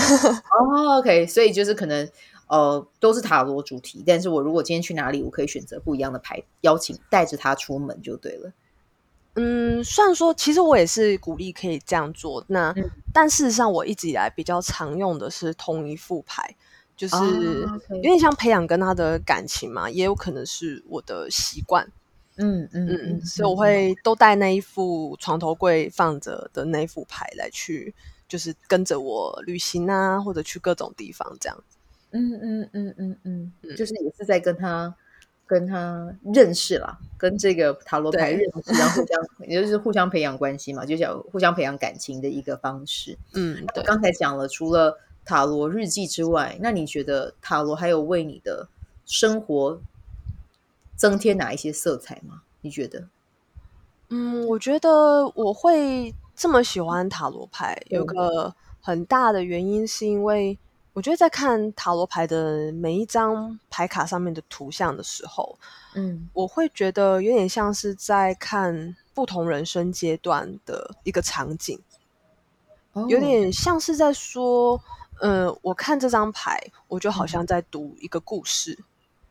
[0.60, 2.08] 哦、oh，OK，所以就是可能
[2.48, 8.52] 呃都是塔罗主题，但是我如果今天去哪里，我可以选择不一样的牌，邀请带着他出门就对了。
[9.36, 16.56] 嗯，虽然说其实我也是鼓励可以这样做，那、嗯、但事实上我一直以来比较常用的是同一副牌，
[16.96, 17.24] 就是、oh.
[17.96, 21.92] 有点像培养跟他的感情嘛，也有可能是我的习惯。
[22.36, 27.94] 嗯嗯嗯，所以我会都带那一副床头柜放着的那一副牌来去，
[28.28, 31.64] 就是跟着我旅行啊，或者去各种地方这样。
[32.14, 34.96] 嗯嗯嗯嗯嗯，就是也是在跟他
[35.46, 43.18] 跟他认识啦，跟这个塔罗牌认识，然后互相 也就是互相培养关系嘛，就想互相培养感情的一个方式。
[43.34, 43.84] 嗯，对。
[43.84, 48.68] 刚才讲了，除了塔罗日记之外，那你觉得塔罗还有为你的
[49.06, 49.82] 生活
[50.96, 52.44] 增添哪一些色彩吗？
[52.62, 53.08] 你觉得？
[54.10, 60.58] 嗯，我觉得我会这么喜欢塔罗牌，有个很大的原因是因为
[60.94, 65.58] 我觉得在看塔罗牌的每一张牌卡上面的图像的时候，
[65.96, 71.80] 嗯，我会觉得有点像是在看不同人生阶段的一个场景，
[72.94, 74.80] 哦，有点像是在说，
[75.20, 78.78] 嗯，呃，我看这张牌，我就好像在读一个故事，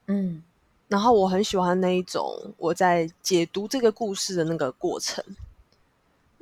[0.07, 0.42] 嗯。
[0.88, 5.25] 然后我很喜欢那一种我在解读这个故事的那个过程。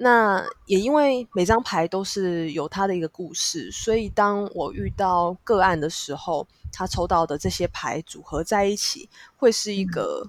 [0.03, 10.27] 那也因为每张牌都是有它的一个故事，所以当我遇到个案的时候，他抽到的这些牌组合在一起，会是一个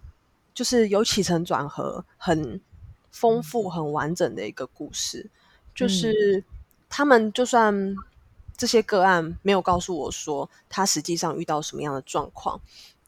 [0.54, 2.60] 就是有起承转合、很
[3.12, 5.30] 丰富、很完整的一个故事。
[5.74, 6.44] 就是
[6.90, 7.96] 他们就算
[8.58, 12.60] 这些个案没有告诉我说他实际上遇到什么样的状况，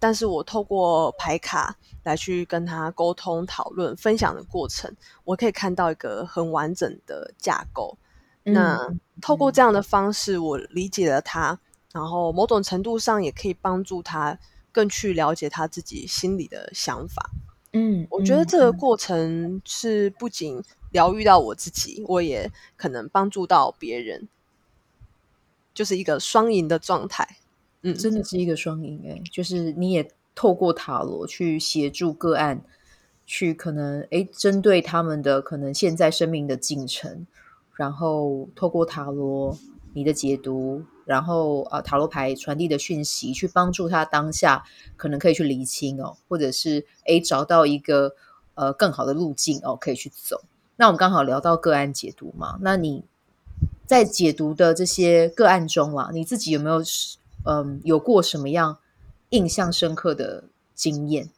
[0.04, 7.98] 但是我透过牌卡来去跟他沟通、讨论、分享的过程，我可以看到一个很完整的架构。
[8.44, 11.58] 嗯、那透过这样的方式，我理解了他，
[11.94, 14.38] 然后某种程度上也可以帮助他
[14.74, 17.30] 更去了解他自己心里的想法。
[17.72, 20.62] 嗯，我觉得这个过程是不仅
[20.92, 24.28] 疗愈到我自己，我也可能帮助到别人，
[25.74, 27.38] 就是一个双赢的状态。
[27.84, 32.62] 嗯，真的是一个双赢诶，就是你也透过塔罗去协助个案，
[33.26, 37.26] 去可能诶针对他们的可能现在生命的进程。
[37.76, 39.58] 然后透过塔罗
[39.94, 44.64] 你的解读，然后啊塔罗牌传递的讯息，去帮助他当下
[44.96, 48.14] 可能可以去厘清哦，或者是诶找到一个
[48.54, 50.42] 呃更好的路径哦，可以去走。
[50.76, 53.04] 那我们刚好聊到个案解读嘛，那你
[53.88, 56.80] 在解读的这些个案中啊，你自己有没有
[57.44, 58.78] 嗯、呃、有过什么样
[59.30, 61.30] 印象深刻的经验？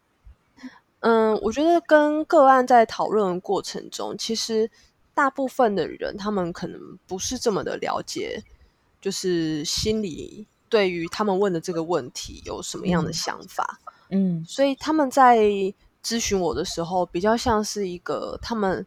[0.99, 4.69] 嗯，我觉得跟个案在讨论的过程中，其实。
[5.15, 8.43] 大部分的人，他们可能不是这么的了解，
[8.99, 13.79] 就是心里对于他们问的这个问题有什么样的想法。
[14.09, 15.37] 嗯，所以他们在
[16.03, 18.85] 咨询我的时候，比较像是一个他们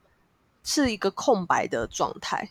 [0.62, 2.50] 是一个空白的状态。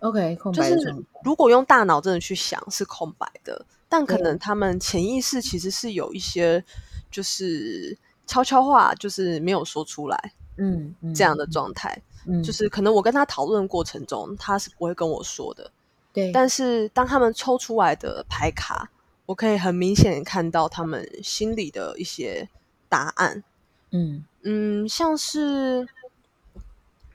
[0.00, 0.68] OK，空白。
[0.68, 6.64] 就是如果用大脑真的去想，是空白的，但可能他们潜意识其实是有一些，
[7.10, 7.94] 就是
[8.26, 10.32] 悄悄话，就是没有说出来。
[10.56, 12.02] 嗯，嗯，这样的状态。
[12.26, 15.70] 嗯，就是可能我跟他讨论过程中，他是不会跟我说的。
[16.10, 18.88] 对，但是当他们抽出来的牌卡，
[19.26, 22.48] 我可以很明显看到他们心里的一些
[22.88, 23.44] 答案。
[23.90, 25.86] 嗯嗯，像是，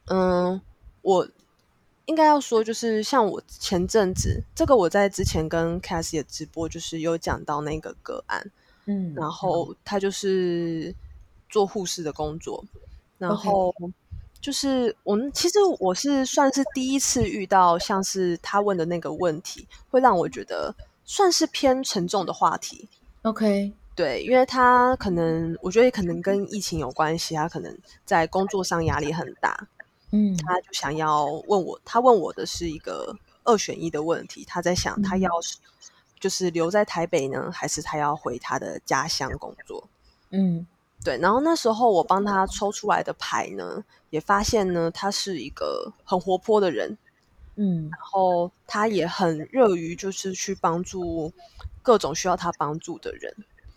[0.06, 0.62] 嗯，
[1.02, 1.28] 我
[2.08, 8.52] 应该要说，就是像我前阵子，这个我在之前跟 Cassie 的直播，就是有讲到那个个案。
[8.86, 10.94] 嗯，然后他就是
[11.48, 12.66] 做护士的工作，
[13.18, 13.74] 然后。
[14.40, 22.88] 就是我们其实我是算是第一次遇到像是他问的那个问题，会让我觉得算是偏沉重的话题。
[23.24, 29.68] OK，对，因为他可能我觉得可能跟疫情有关系，他可能在工作上压力很大。
[30.12, 35.58] 嗯，他就想要问我，他问我的是一个二选一的问题，他在想他要是
[36.20, 39.88] 就是留在台北呢，还是他要回他的家乡工作？
[40.30, 40.66] 嗯。
[41.04, 46.98] 对，然后那时候我帮他抽出来的牌呢，也发现呢，他是一个很活泼的人，
[47.56, 51.32] 嗯，然后他也很热于就是去帮助
[51.84, 53.34] 各种需要他帮助的人，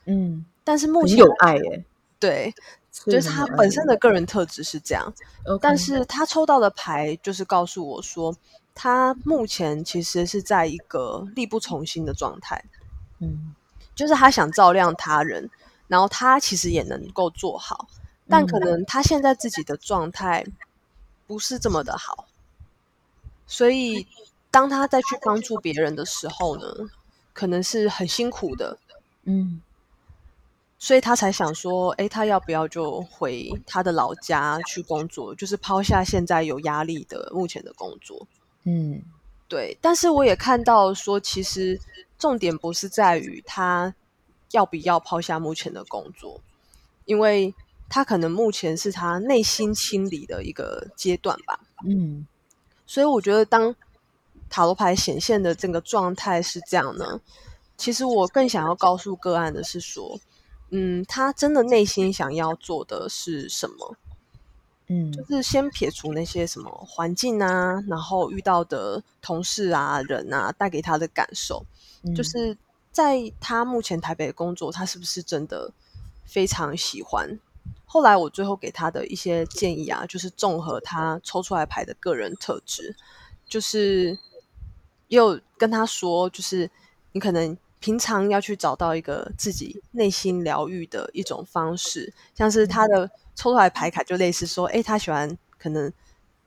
[0.07, 1.85] 嗯，但是目前有爱耶，
[2.19, 2.53] 对，
[2.93, 5.13] 就是他本身的个人特质是这样，
[5.61, 8.37] 但是他抽到的牌就是告诉我说，
[8.75, 12.65] 他目前其实是在一个力不从心的状态，
[13.21, 13.55] 嗯，
[13.95, 15.51] 就是他想照亮他人。
[15.89, 17.89] 然后他其实也能够做好，
[18.29, 18.61] 但可。
[18.61, 20.47] 能他现在自己的状态
[21.27, 22.29] 不是这么的好，
[23.45, 24.07] 所以
[24.53, 26.63] 当他再去帮助别人的时候呢，
[27.33, 28.79] 可能是很辛苦的，
[29.25, 29.61] 嗯，
[30.81, 38.27] 所以他才想说，诶，他要不要就回他的老家去工作，就是抛下现在有压力的目前的工作，
[38.65, 39.01] 嗯，
[39.47, 39.79] 对。
[39.81, 41.79] 但是我也看到说，其实
[42.19, 43.95] 重点不是在于他。
[44.53, 46.41] 要不要抛下目前的工作？
[47.05, 47.55] 因为
[47.89, 51.61] 他可能目前是他内心清理的一个阶段吧。
[51.87, 52.27] 嗯，
[52.85, 53.73] 所以我觉得当
[54.49, 57.21] 塔罗牌显现的这个状态是这样呢，
[57.77, 60.19] 其实我更想要告诉个案的是说，
[60.71, 63.97] 嗯，他真的内心想要做的是什么？
[64.89, 71.65] 嗯，就是先撇除那些什么环境啊，然后遇到的同事啊、人啊带给他的感受，
[72.03, 72.57] 嗯、就是。
[72.93, 75.73] 在他目前台北的工作，他是不是真的
[76.25, 77.39] 非常喜欢？
[77.87, 82.97] 后来我最后给他的一些建议啊，就是综合他抽出来牌的个人特质，
[83.49, 84.19] 就是
[85.07, 86.69] 又跟他说，就是
[87.13, 95.93] 你可能平常要去找到一个自己内心疗愈的一种方式，像是他的抽出来牌卡就类似说，哎，他喜欢可能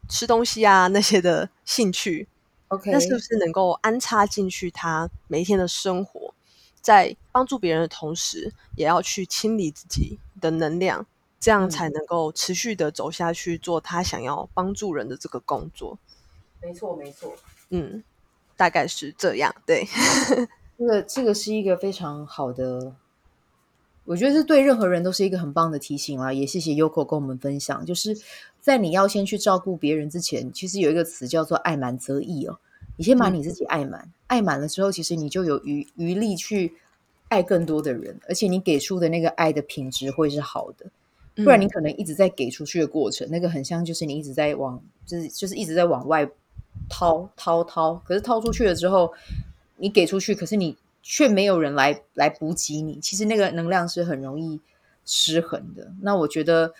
[0.08, 2.28] 吃东西啊那些的兴趣。
[2.70, 2.92] Okay.
[2.92, 6.34] 那是不是能够安插进去他每一天的生活，
[6.82, 11.06] 在帮助别人的同时，也要去清理自己的能量，
[11.40, 16.00] 这样才能够持续的走下去，做他想要帮助人的这个工作。
[16.64, 17.36] 没错，没错，
[17.70, 18.04] 嗯，
[18.58, 19.54] 大概是这样。
[19.68, 19.86] 对，
[20.78, 22.96] 这个这个是一个非常好的
[24.06, 26.34] 我觉得是对任何人都是一个很棒的提醒啊！
[26.34, 28.18] 也谢谢 Yoko 跟我们分享，就是
[28.60, 32.60] 在你要先去照顾别人之前，其实有一个词叫做“爱满则溢”哦。
[32.98, 36.74] 你先把你自己爱满，嗯、爱满了之后，其实你就有余余力去
[37.30, 40.86] 爱更多的人，而且你给出的那个爱的品质会是好的。
[41.36, 46.30] 不然你可能一直在给出去的过程，嗯、那个很像就是你一直在往，就是就是一直在往外
[46.90, 49.12] 掏掏掏，可是掏出去了之后，
[49.84, 50.76] 你给出去，可是你。
[51.06, 54.62] 却没有人来来补给你，其实那个能量是很容易
[55.04, 55.92] 失衡的。
[56.02, 56.74] 那我觉得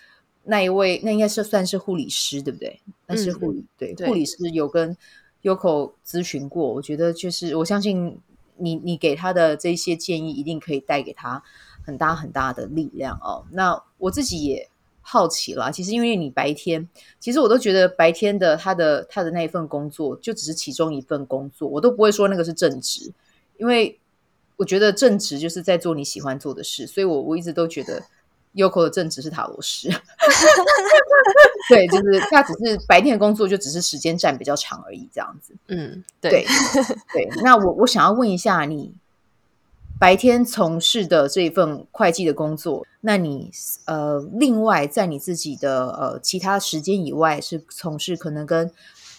[0.44, 2.80] 那一位那应该是算是护理师，对不对？
[3.06, 4.96] 那是护理、嗯、对，护理师有跟
[5.42, 8.18] Yoko 咨询过，我觉得就是我相信
[8.56, 11.42] 你你给他的这些建议一定可以带给他
[11.84, 13.44] 很大很大的力量哦。
[13.50, 14.70] 那我自己也
[15.04, 16.88] 好奇啦，其实因为你白天，
[17.20, 23.12] 其实我都觉得白天的他的他的那一份工作就只是其中一份工作，我都不会说那个是正职，
[23.58, 24.00] 因为。
[24.56, 28.00] 我觉得正职就是在做你喜欢做的事，所以我我一直都觉得
[28.54, 29.90] Yoko 的正职是塔罗师。
[31.68, 35.52] 对，就是他只是白天的工作就只是时间占比较长而已，这样子。
[35.66, 36.46] 嗯，对对，
[37.12, 37.42] 对。
[37.42, 38.94] 那我我想要问一下，你
[39.98, 43.50] 白天从事的这一份会计的工作，那你
[43.86, 48.70] 呃，另外在你自己的呃其他时间以外，是从事可能跟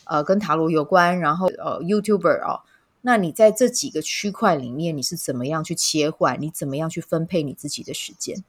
[0.03, 2.61] 呃跟塔罗有关，然后呃 YouTuber 哦。
[3.01, 6.41] 那你在这几个区块里面，你是怎么样去切换？
[6.41, 8.43] 你怎么样去分配你自己的时间？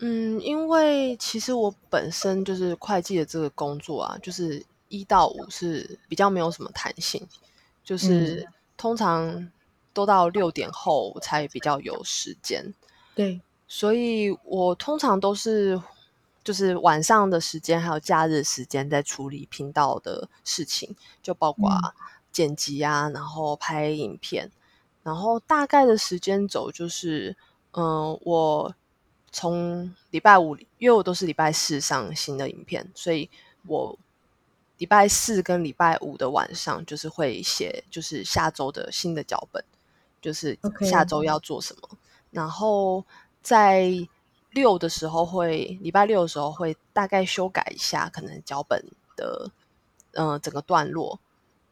[0.00, 7.24] 嗯，因为其实我本身就是会计的这个工作啊，就是一到五是比较没有什么弹性，
[7.84, 9.48] 就是通常
[9.94, 12.74] 都到六点后才比较有时间。
[13.14, 15.80] 对，所以我通常都是
[16.42, 21.92] 就是晚上的时间还有假日时间在处理频道的事情，就包括、嗯。
[22.34, 24.50] 剪辑啊，然后拍影片，
[25.04, 27.36] 然后大概的时间轴就是，
[27.70, 28.74] 嗯、呃，我
[29.30, 33.30] 从礼拜五，因为我都是礼拜四上新的影片，所以
[33.68, 33.96] 我
[34.78, 39.64] 礼拜四跟礼拜五的晚上就是会写，就是下周的新的脚本，
[40.24, 41.98] 就是下周要做什么。
[42.30, 43.04] 然后
[43.42, 43.92] 在
[44.52, 48.82] 六的时候会，礼拜六的时候会大概修改一下，可能脚本
[49.16, 49.50] 的，
[50.12, 51.20] 嗯、呃，整个段落。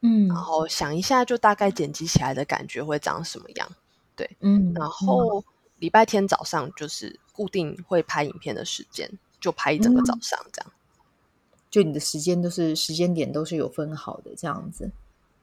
[0.01, 3.67] 嗯，然后想一下，就大概剪辑起来的感觉会长什么样？
[4.15, 5.43] 对，嗯，然后
[5.79, 10.71] 礼拜天早上就是固定会拍影片的时间，就拍一整个早上这样。
[10.71, 14.91] 嗯、就你的时间都是时间点都是有分好的这样子。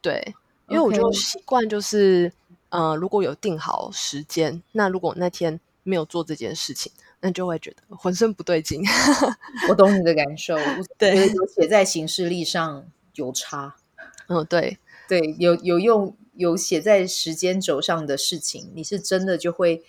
[0.00, 0.34] 对，
[0.68, 2.32] 因为我就习惯就是，
[2.70, 6.90] 呃，如果有定好时间，那如果那天没有做这件事情，
[7.20, 8.82] 那就会觉得浑身不对劲。
[9.68, 10.56] 我懂你的感受，
[10.96, 13.76] 对，有写在行事历上有差。
[14.28, 19.82] 嗯，对对，有有用有写在时间轴上的事情，你是真的就会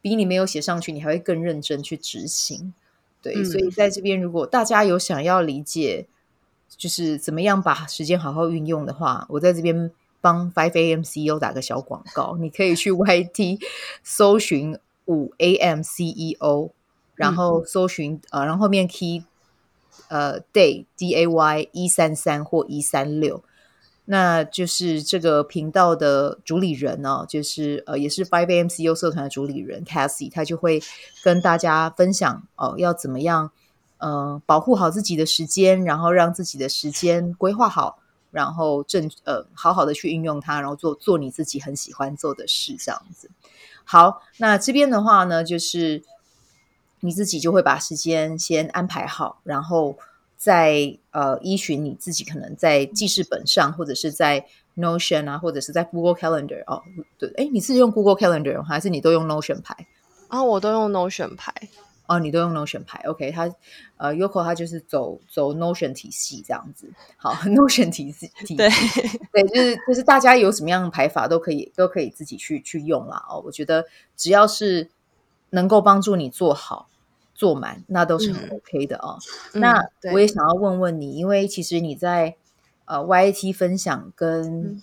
[0.00, 2.72] 比你没有写上去，你还会更认真去执行。
[3.20, 6.06] 对，嗯、所以在这边，如果大家有想要理解，
[6.76, 9.90] 就是怎么样把时间好好运用的话，我在这边
[10.26, 13.60] 帮 Five AM CEO 打个小广告，你可以去 YT
[14.02, 16.70] 搜寻五 AM CEO，
[17.14, 19.22] 然后搜寻、嗯、呃，然后后面 key
[20.08, 23.44] 呃 day D A Y 一三三或一三六。
[24.06, 30.82] 那就是这个频道的主理人呢、哦，就是呃，也是 Five AM CEO 社团的主理人 Cassie，他就会
[31.22, 33.52] 跟大家分享哦、呃，要怎么样
[33.98, 38.00] 呃保护好自己的时间，然后让自己的时间规划好，
[38.36, 43.30] 然后正呃好好的去运用它，然后做做你自己很喜欢做的事，这样子。
[43.84, 46.02] 好，那这边的话呢，就是
[47.00, 49.96] 你自己就会把时间先安排好，然后。
[50.38, 56.82] 在呃，依循你自己可能在记事本上，或者是在 Notion 啊，或者是在 Google Calendar 哦，
[57.16, 59.74] 对，哎，你是用 Google Calendar 还是你都用 Notion 排？
[60.28, 61.54] 啊，我都用 Notion 排。
[62.08, 63.52] 哦，你都用 Notion 排，OK，他
[63.96, 66.90] 呃，Yoko 他就是走走 Notion 体系这样子。
[67.16, 68.68] 好， Notion 体系体系，对
[69.32, 73.24] 对，就是就是大家有什么样的排法都可以都可以自己去去用啦。
[73.28, 73.84] 哦，我觉得
[74.16, 74.90] 只要是
[75.50, 76.88] 能够帮助你做好。
[77.38, 79.18] 做满那都是很 OK 的哦。
[79.52, 79.78] 嗯、那
[80.10, 82.34] 我也想要问问你，嗯、因为其实你在
[82.86, 84.82] 呃 YT 分享跟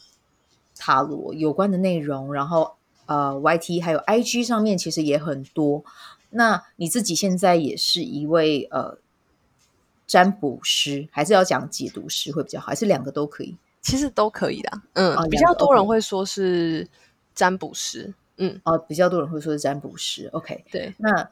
[0.78, 2.76] 塔罗有关的内容，嗯、然后
[3.07, 5.84] 呃 YT 还有 IG 上面其实也很多。
[6.34, 8.97] 那你自己现在也是一位呃
[10.05, 12.67] 占卜师，还是要讲解读师会比较好？
[12.67, 13.57] 还是两个都可以？
[13.81, 14.81] 其实都可以的。
[14.93, 16.88] 嗯，哦、比较多人会说是
[17.34, 18.13] 占卜师。
[18.38, 20.29] 嗯，哦，比较多人会说是占卜师。
[20.34, 21.29] OK，对，那。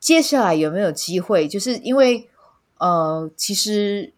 [0.00, 1.48] 接下来有没有机会？
[1.48, 2.28] 就是因为
[2.76, 4.12] 呃，其实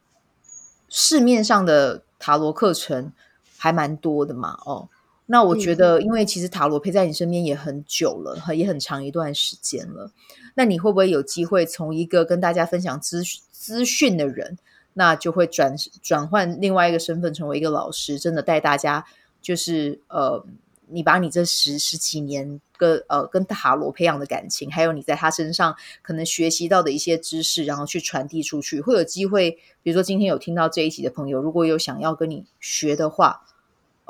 [0.91, 3.11] 市面上的塔罗课程
[3.57, 4.91] 还蛮多的嘛，哦，
[5.33, 10.11] 那我觉得，因为其实塔罗陪在你身边也很久了，很也很长一段时间了。
[10.57, 13.23] 那你会不会有机会从一个跟大家分享资
[13.53, 14.59] 资讯的人，
[14.95, 19.07] 那就会转转换另外一个身份，成为一个老师，真的带大家，
[19.41, 20.45] 就是呃，
[20.89, 29.53] 你把你这十十几年跟呃跟塔罗培养的感情，还有你在他身上可能学习到的一些知识，然后去传递出去，会有机会。
[29.85, 33.43] 比如说今天有听到这一集的朋友，如果有想要跟你学的话。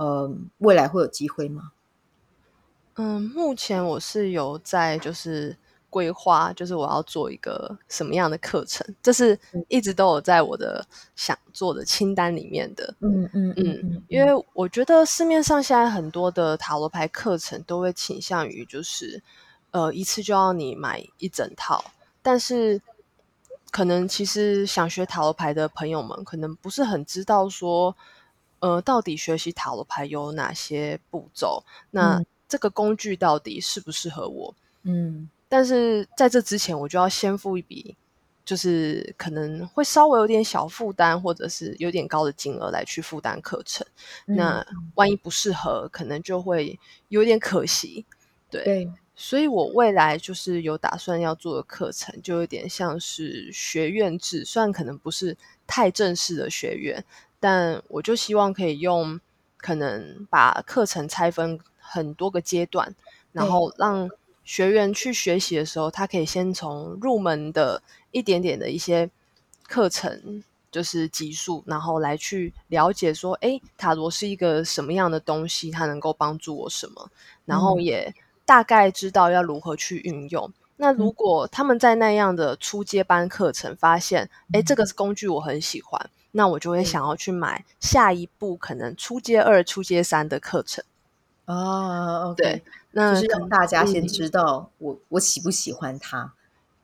[0.01, 1.73] 呃，未来会有机会吗？
[2.95, 5.55] 嗯，目前我是有在就是
[5.91, 9.39] 规划，就是我要做一个什么样的课程，这是
[9.69, 10.83] 一直都有在我的
[11.15, 12.95] 想做的清单里面的。
[13.01, 19.23] 嗯嗯嗯，因为我觉得市面上现在很多的塔罗牌课程都会倾向于就是
[19.71, 21.85] 呃一次就要你买一整套，
[22.23, 22.81] 但是
[23.71, 27.95] 可能其实想学塔罗牌的朋友们可能不是很知道说。
[28.61, 31.65] 呃，到底学习塔罗牌有哪些步骤？
[31.91, 34.55] 那这个工具到底适不适合我？
[34.83, 37.97] 嗯，但是在这之前，我就要先付一笔，
[38.45, 43.87] 就是可能会稍微有点小负担，或者是有点高的金额来去负担课程。
[44.27, 48.05] 嗯，那万一不适合，可能就会有点可惜。
[48.51, 55.37] 对，对，所以我未来就是有打算要做的课程，就有点像是学院制，虽然可能不是
[55.67, 57.03] 太正式的学院。
[57.41, 59.19] 但我就希望可以用，
[59.57, 62.95] 可能把课程拆分很多个阶段，
[63.33, 64.09] 然后让
[64.45, 69.11] 学员去学习的时候，他可以先从入门的一点点的一些
[69.67, 77.11] 课程，就是级数，然后来去了解说，诶，塔罗是一个什么样的东西，它能够帮助我什么，
[77.47, 78.15] 然后也
[78.45, 80.53] 大概知道要如何去运用。
[80.77, 86.11] 那如果他们在那样的初阶班课程发现，诶，这个工具我很喜欢。
[86.33, 90.85] 那我就会想要去买下一步可能初阶二、初阶三的课程
[91.47, 92.25] 哦。
[92.25, 92.37] Oh, okay.
[92.37, 96.33] 对，那就是让大家先知道我、嗯、我喜不喜欢它。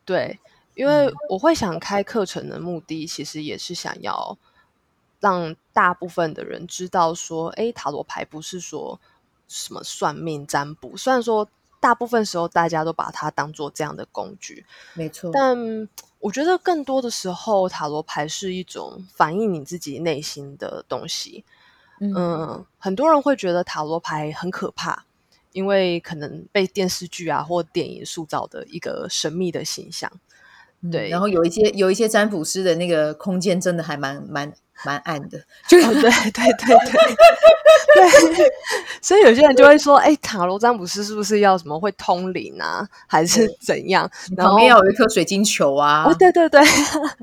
[0.05, 0.39] 对，
[0.75, 4.39] 因为我会想开课程的目的，其实也是想要
[5.21, 9.01] 让大部分的人知道说，哎，塔罗牌不是说
[9.47, 11.49] 什么算命占卜，虽然说。
[11.79, 15.31] 大部分时候，大家都把它当做这样的工具，没错。
[15.33, 15.87] 但
[16.27, 21.45] 我觉得更多的时候，塔罗牌是一种反映你自己内心的东西。
[22.01, 25.05] 嗯，嗯，很多人会觉得塔罗牌很可怕，
[25.53, 30.11] 因为可能被电视剧啊或电影塑造的一个神秘的形象。
[30.91, 34.53] 对，嗯，然后有一些有一些占卜师的那个空间，真的还蛮蛮。
[34.85, 36.77] 蛮暗的， 就、哦、对对对对
[37.95, 38.53] 对，
[39.01, 44.11] 所以有些人就会说，哎，塔罗占卜师是不是要什么会通灵啊，还是怎样？
[44.37, 46.05] 然后旁边要有一颗水晶球啊！
[46.07, 46.61] 哦，对对对，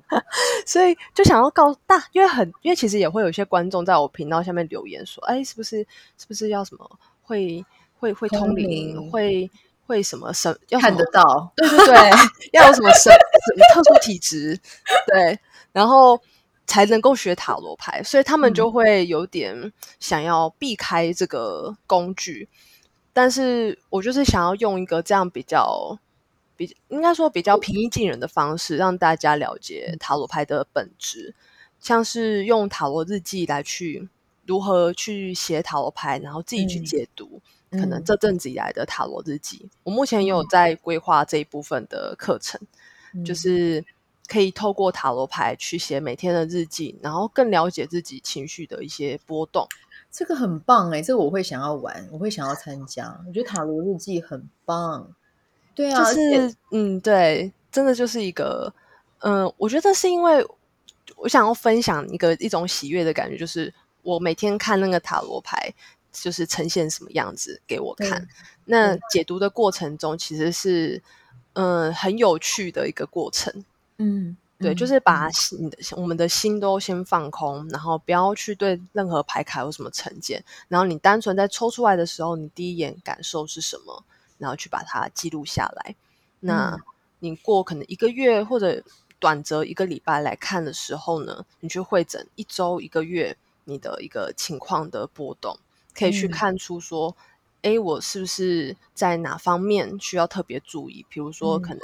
[0.65, 5.85] 所以就想要告诉大，因为很，因为其实也会有一些观众在我频道下面留言说，哎，是不是
[6.17, 6.89] 是不是要什么
[7.21, 7.63] 会
[7.99, 9.51] 会会通灵，通灵会
[9.85, 11.51] 会什么神要看得到？
[11.55, 11.95] 对对对，
[12.53, 14.59] 要有什么神什么特殊体质？
[15.07, 15.37] 对，
[15.71, 16.19] 然后。
[16.65, 22.49] 才能够学塔罗牌，所以他们就会有点想要避开这个工具。
[22.51, 22.57] 嗯、
[23.11, 25.99] 但是我就是想要用一个这样比较
[26.55, 31.35] 比应该说比较平易近人的方式，让大家了解塔罗牌的本质，
[31.79, 34.07] 像是用塔罗日记来去
[34.47, 37.41] 如何去写塔罗牌，然后自己去解读。
[37.71, 42.59] 嗯、可能这阵子以来的塔罗日记，嗯、我目前也有在规划这一部分的课程，
[43.13, 43.83] 嗯、就是。
[44.27, 49.67] 可以透过塔罗牌去写每天的日记，然后更了解自己情绪的一些波动。
[50.11, 53.19] 这个很棒哎，这个我会想要玩，我会想要参加。
[53.27, 55.07] 我觉得塔罗日记很棒。
[55.75, 58.71] 对啊，就是嗯，对，真的就是一个
[59.21, 60.45] 嗯、呃，我觉得是因为
[61.15, 65.73] 我想要分享一个一种喜悦的感觉，就是我每天看那个塔罗牌，
[66.11, 68.27] 就是呈现什么样子给我看。
[68.65, 71.01] 那解读的过程中，其实是
[71.53, 73.51] 嗯、呃、很有趣的一个过程。
[74.03, 75.29] 嗯，对，就是把
[75.59, 84.03] 你的、嗯、我们的心都先放空，然后不要去对任何牌卡有什么成见，然后你单纯在抽出来的时候，你第一眼感受是什么，
[84.37, 85.95] 然后去把它记录下来。
[86.41, 86.77] 那
[87.19, 88.83] 你过可能一个月或者
[89.19, 95.57] 短则一个礼拜来看的时候呢，你去会诊一周一个月你的一个情况的波动，
[95.95, 97.15] 可以去看出说，
[97.61, 101.05] 哎、嗯，我是不是在哪方面需要特别注意？
[101.09, 101.81] 比如说可能。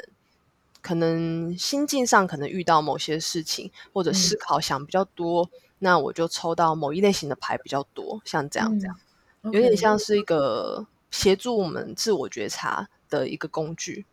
[0.81, 5.49] 可能心境上可能遇到某些事情，或者思考想比较多，嗯、
[5.79, 8.95] 那我就抽到某一类型的牌比较多，像这样这样，
[9.43, 14.05] 嗯、有点像是一个协助我们自我觉察的一个工具。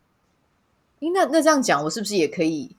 [0.99, 2.75] 那那这样讲，我是不是也可以？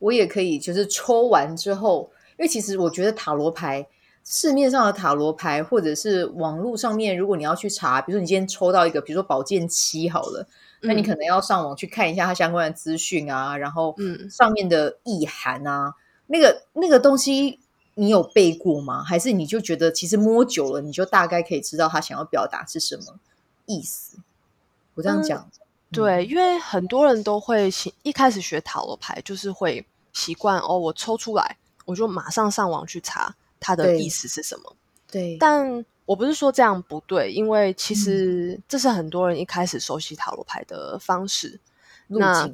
[0.00, 3.86] 我也可以，就是抽完之后，因为其实我觉得塔罗牌
[4.24, 10.48] 市面上的塔罗牌，或者是网络上面，如果你要去查，比如说你今天抽到一个，比如说宝剑七好了，嗯、
[10.80, 13.94] 那你可能要上网去看一下它相关的资讯啊，然后
[14.30, 15.94] 上面的意涵啊，嗯、
[16.26, 17.58] 那个那个东西
[17.94, 19.02] 你有背过吗？
[19.02, 23.18] 还是你就觉得其实摸久了，你就大概可以知道他想要表达是什么
[23.66, 24.18] 意思？
[24.94, 25.38] 我这样讲。
[25.38, 25.50] 嗯
[25.92, 27.68] 对，因为很多人都会
[28.04, 34.76] 一开始学塔罗牌，就是会习惯哦，我抽出来，我就马上上网去查它的意思是什么。
[35.10, 41.60] 对，但我不是说这样不对，因为其实这是很多人一开始熟悉塔罗牌的方式。
[42.08, 42.50] 嗯、那、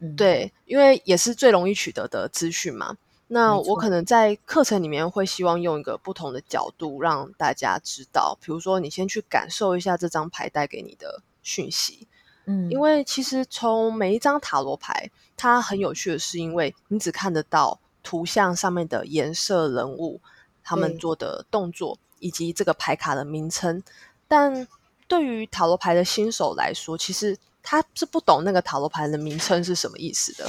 [0.00, 2.98] 嗯、对，因为也是最容易取得的资讯嘛。
[3.28, 12.06] 那我可能在课程里面会希望用一个不同的角度让大家知道，比如说你先去感受一下这张牌带给你的讯息。
[12.44, 20.20] 嗯，因为其实从每一张塔罗牌，它很有趣的是，因为你只看得到图像上面的颜色、人物，
[20.62, 23.82] 他们做的动作，以及这个牌卡的名称。
[24.26, 24.66] 但
[25.06, 30.46] 对于塔罗牌的新手来说，其实他是不懂那个塔罗牌的名称是什么意思的，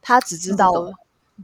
[0.00, 0.92] 他只知道。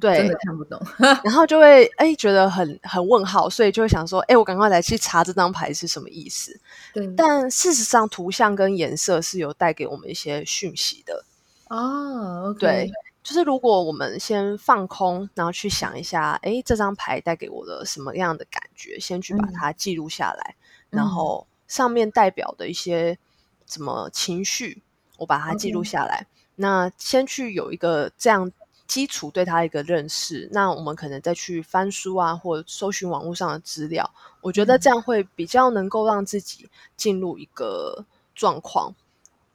[0.00, 0.80] 对，真的看不懂，
[1.22, 6.58] 然后就会哎觉得很很问号，所以就会想说，哎，我赶快来去查这张牌是什么意思。
[6.94, 11.22] 对，但事实上，图像跟颜色是有带给我们一些讯息的
[11.68, 12.44] 哦。
[12.44, 12.58] Oh, okay.
[12.58, 12.92] 对，
[13.22, 20.56] 就是如果我们先放空，然后去想一下，哎，这张牌带给我的什么样的感觉，先去把它记录下来，
[20.90, 23.18] 嗯、然后上面代表的一些
[23.66, 24.82] 什么情绪，
[25.18, 26.26] 我把它记录下来。
[26.56, 28.52] 那先去有一个这样。
[28.88, 34.12] 基础对它一个认识，那我们可能再去翻书啊，或者搜寻网络上的资料。
[34.42, 38.04] 我觉得这样会比较能够让自己进入一个
[38.34, 38.94] 状况，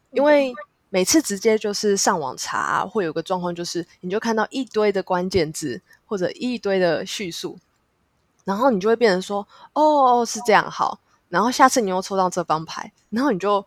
[0.10, 0.52] 因为
[0.90, 7.58] 每次直接就是上网查，会有个状况，就是你就看到一堆的关键字或者一堆的叙述，
[8.46, 13.66] 然后你就会变成说：“哦，是这样，好。”然后下次你又抽到这张牌，然后你就：“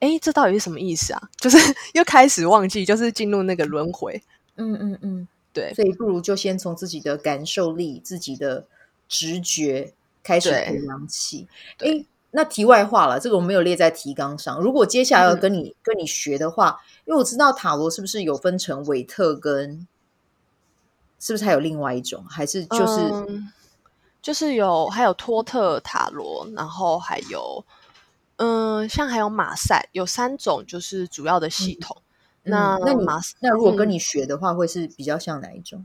[0.00, 1.56] 哎，这到底是什么意思啊？” 就是
[1.94, 4.20] 又开始忘记，就是进入那个轮回。
[4.56, 8.66] 嗯嗯嗯，对，所以不如就先从自己的感受力、自己的
[9.08, 9.92] 直觉
[10.24, 11.46] 开始培养起。
[11.78, 12.04] 哎，
[12.36, 14.60] 那题外话了，这个我没有列在提纲上。
[14.60, 19.88] 如果接下来要跟你、嗯、跟你学的话，因为我知道塔罗是不是有分成韦特跟，
[21.18, 22.22] 是不是还有另外一种？
[22.28, 23.50] 还是就是、嗯、
[24.20, 27.64] 就是有还有托特塔罗，然后还有
[28.36, 31.96] 嗯，像还有马赛，有三种就是主要的系统。
[31.98, 32.02] 嗯
[32.48, 33.04] 那那你
[33.40, 35.84] 那如果跟你学的话，会是比较像哪一种？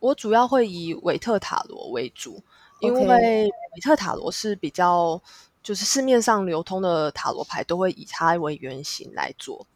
[0.00, 2.40] 我主要会以韦特塔罗为主，
[2.78, 5.20] 因为韦特塔罗是比较
[5.62, 9.66] 就是市面上流通的塔罗牌都会以它为原型来做。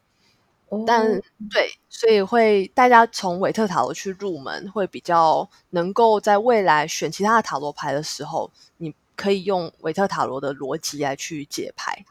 [0.86, 1.20] 但
[1.50, 12.04] 对，所以会大家从韦特塔罗去入门，会比较能够在未来选其他的塔罗牌的时候，你可以用韦特塔罗的逻辑来去解牌。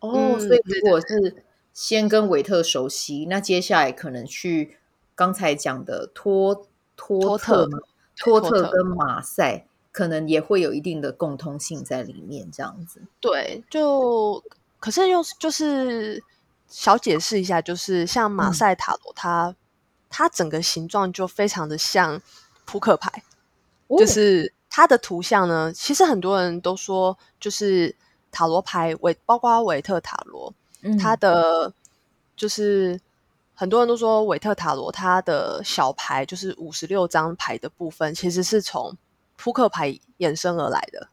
[0.00, 1.44] 哦，所以如果是。
[1.74, 4.78] 先跟韦特熟悉，那接下来可能去
[5.16, 7.68] 刚才讲的托托特
[8.16, 13.00] 托特跟马赛，可能也会有一定的共通性在里面，这样子。
[13.20, 14.42] 对，就
[14.80, 16.20] 可是又就是
[16.68, 19.56] 小解释一下，就是像马赛塔罗，它、嗯、
[20.10, 22.20] 它整个形状就非常的像
[22.64, 23.22] 扑克牌，
[23.86, 27.94] 哦、就是它的图像呢，其实很多人都说，就是
[28.32, 30.52] 塔罗牌韦，包括韦特塔罗。
[31.00, 31.72] 它的
[32.36, 33.00] 就是
[33.54, 38.94] 很多人都说韦特塔罗，它的小牌就是五十六张牌的部分，其实是从
[39.36, 41.08] 扑克牌衍生而来的。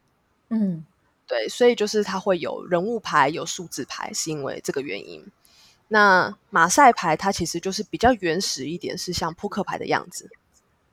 [0.50, 0.86] 嗯，
[1.28, 5.26] 对，所以就是它会有人物牌、有数字牌，是因为这个原因。
[5.88, 10.30] 那马赛牌它其实就是比较原始一点，是像扑克牌的样子。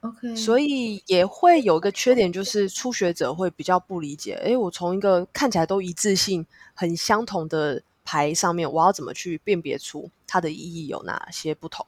[0.01, 4.35] OK，所以也会有一个缺点，就是初学者会比较不理解。
[4.43, 7.83] 诶，我从一个看起来都一致性很相同的。
[8.11, 11.85] 牌上面，我要怎么去辨别出它的意义有哪些不同？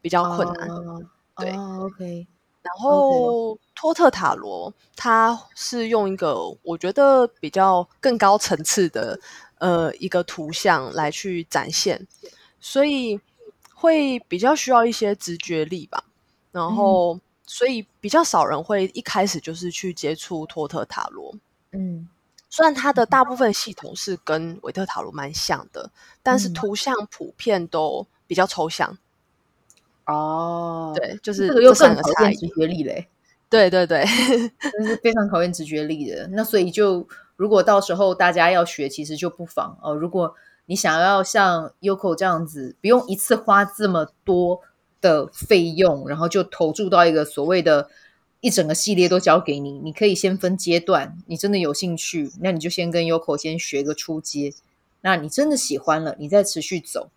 [0.00, 0.68] 比较困难。
[0.68, 1.06] Uh,
[1.36, 2.26] 对、uh,，OK。
[2.62, 9.18] 然后托特塔罗，它是用一个我觉得比较更高层次的
[9.58, 12.06] 呃一个图像来去展现，
[12.60, 13.18] 所以
[13.74, 16.04] 会比较需要一些直觉力吧。
[16.52, 21.34] 然后，嗯、所以比较少人会一开始就是去接触托特塔罗。
[21.72, 22.08] 嗯。
[22.52, 25.90] 虽然它的大部分系统是跟维特塔罗蛮像的，嗯、
[26.20, 28.98] 但是图像普遍都比较抽象。
[30.12, 33.06] 哦，对，就是这个又更考验直觉力嘞。
[33.48, 34.04] 对对对，
[34.58, 36.28] 这 是非常考验直觉力的。
[36.28, 37.06] 那所以就
[37.36, 39.94] 如果到时候大家要学，其实就不妨哦。
[39.94, 40.34] 如果
[40.66, 44.60] 你想要像 Yoko 这样子，不用一次花这么多
[45.00, 47.90] 的费用，然后就投注到一个所谓的
[48.40, 51.16] 一整个系列都交给你，你可以先分阶段。
[51.26, 54.52] 你真的有兴趣，那你就先跟 Yoko 先学个初阶。
[55.00, 57.10] 那你真的喜欢了，你再持续走。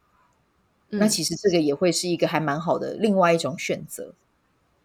[0.94, 4.14] 嗯、那其实这个也会是一个还蛮好的另外一种选择。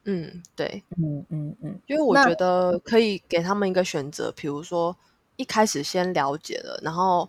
[0.04, 4.96] 嗯，对，嗯嗯嗯，因为我觉得可以给他们一个选择，比如说
[5.36, 7.28] 一开始先了解了，然后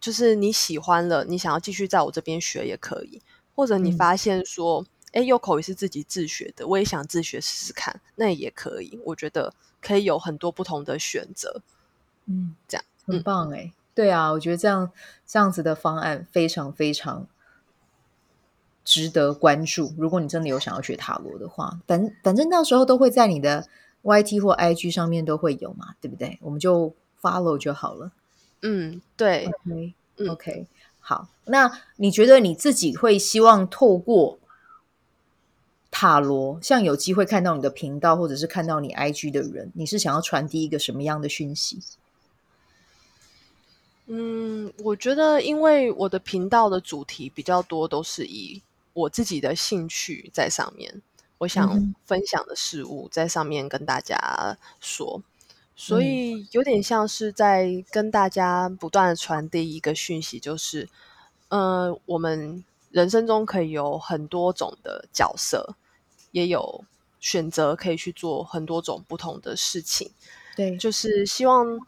[0.00, 3.22] 就是你喜欢了，你想要继续在我这边学也可以，
[3.54, 8.98] 或者你发现说，哎、嗯，有口语是自己自学的，我也想自学试试看，那也可以。
[9.04, 11.62] 我觉得可以有很多不同的选择，
[12.26, 14.90] 嗯，这样很棒哎，对啊，我觉得这样
[15.24, 17.28] 这样子的方案非常非常。
[18.88, 19.92] 值得关注。
[19.98, 23.68] 如果你真的有想要学塔罗的话，反反正到时候都会在你的
[24.02, 26.38] YT 或 IG 上面都会有嘛，对不对？
[26.40, 28.10] 我们就 follow 就好了。
[28.62, 29.44] 嗯，对。
[29.44, 30.66] OK，嗯，OK，
[31.00, 31.28] 好。
[31.44, 34.38] 那你觉得你自己会希望透过
[35.90, 41.78] 塔罗，像有机会看到你的频道或者是看到你 IG 的人，你是想要传递一个什么样的讯息？
[44.06, 48.62] 嗯，我觉得因为我的频道的主题比较多，都是以
[48.98, 51.02] 我自己的兴趣在上面，
[51.38, 55.22] 我想分享的事物在上面跟大家说，
[55.76, 60.88] 所以有点像是在跟大家不断的传递一个讯息，就是，
[61.48, 65.76] 呃，我们人生中可以有很多种的角色，
[66.32, 66.84] 也有
[67.20, 70.10] 选择可以去做很多种不同的事情，
[70.56, 71.78] 对，就是希望，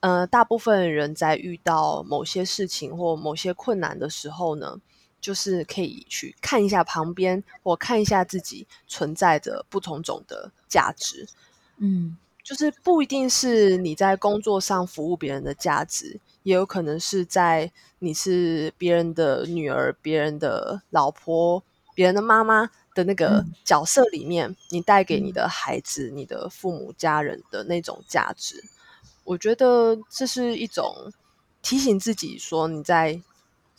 [0.00, 4.80] 呃，大部分人在遇到某些事情或某些困难的时候呢。
[5.26, 11.26] 就是可以去看一下旁边，或看一下自己存在的不同种的价值。
[11.78, 21.60] 嗯，就是不一定是你在工作上服务别人的价值，也有可能是在你是别人的女儿、别人的老婆、
[21.92, 28.62] 别人的妈妈的那个角色里面，嗯、你带给你的孩子、嗯、你的父母、家人的那种价值。
[29.24, 31.12] 我觉得这是一种
[31.62, 33.20] 提醒自己说你在。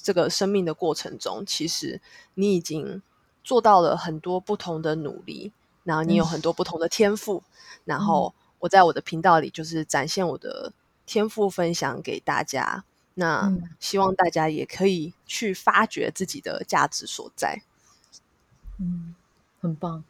[0.08, 2.00] 这个生命的过程中，其实
[2.36, 3.02] 你已经
[3.44, 5.52] 做到了很多不同的努力，
[5.84, 7.52] 然后你有很多不同的天赋，嗯、
[7.84, 10.72] 然后我在我的频道里就是展现我的
[11.06, 12.86] 天赋，分享给大家。
[13.16, 17.62] 那希望大家也可以去发掘自己的价值所在。
[18.80, 19.14] 嗯。
[19.60, 20.04] 很棒，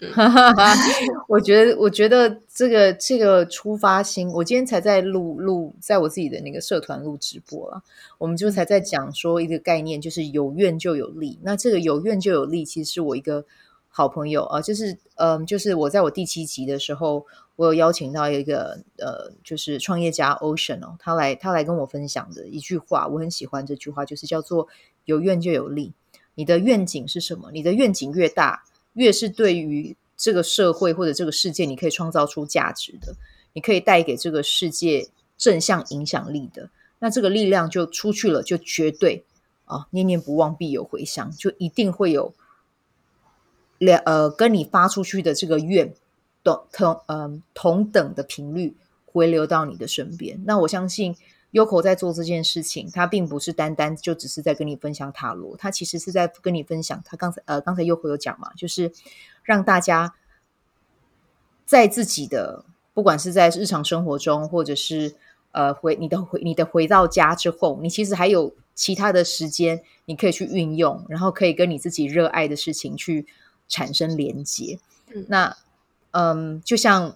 [1.30, 7.82] 我觉得，我觉得这个这个出发心，我今天才在录录，在我自己的那个社团录直播了。
[8.18, 11.40] 我们就才在讲说一个概念，就是有愿就有利。
[11.44, 13.46] 那这个有愿就有利，其实是我一个
[13.88, 17.26] 好朋友啊，就是嗯、呃，就是我在我第七集的时候，
[17.56, 24.68] 我有邀请到一个呃，就是创业家 Ocean 哦，他来他来跟我分享的一句话，我很喜欢这句话，就是叫做
[25.06, 25.94] 有愿就有利。
[26.36, 27.50] 你的愿景是什么？
[27.54, 28.66] 你的愿景越大。
[28.98, 33.16] 越是对于这个社会或者这个世界，你可以创造出价值的，
[33.54, 36.70] 你可以带给这个世界正向影响力的，
[37.00, 39.24] 那这个力量就出去了，就绝对
[39.66, 42.34] 啊，念念不忘必有回响，就一定会有
[43.78, 45.94] 两呃跟你发出去的这个愿
[46.44, 48.76] 同同嗯同等的频率
[49.06, 50.42] 回流到你的身边。
[50.46, 51.16] 那我相信。
[51.54, 57.02] Yoko 在做这件事情，他并不是单单就只是在跟你分享塔罗，他其实是在跟你分享。
[57.06, 58.92] 他刚才呃，刚才 Yoko 有讲嘛，就是
[59.44, 60.14] 让大家
[61.66, 65.16] 在自己的不管是在日常生活中，或者是
[65.54, 73.26] 呃回你的回你的回到家之后，你其实还有其他的时间，你可以去运用，然后可以跟你自己热爱的事情去
[73.70, 74.80] 产生连接。
[75.14, 75.58] 嗯，那
[76.12, 77.16] 嗯，就像。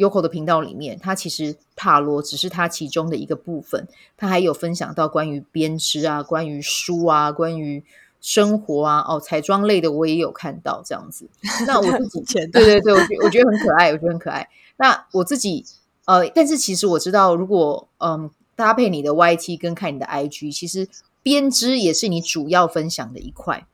[0.00, 3.86] Yoko 的频道里面，他其实塔罗只是他其中的一个部分，
[4.16, 7.84] 他还有分享到关于编织啊、关于书啊、关于
[8.18, 11.28] 生活啊、哦彩妆类的，我也有看到这样子。
[11.66, 14.48] 那我自己 对对对，我觉我觉得很可爱，我觉得很可爱。
[14.78, 15.66] 那我自己
[16.06, 20.88] 呃，但是其实我知道，如果嗯搭配你的 YT 跟看你的 IG，其实
[21.22, 23.66] 编织也是你主要分享的一块。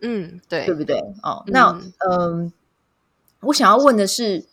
[0.00, 0.98] 嗯，对，对不对？
[1.22, 1.70] 哦，那
[2.10, 2.52] 嗯、呃，
[3.42, 4.44] 我想要问的是。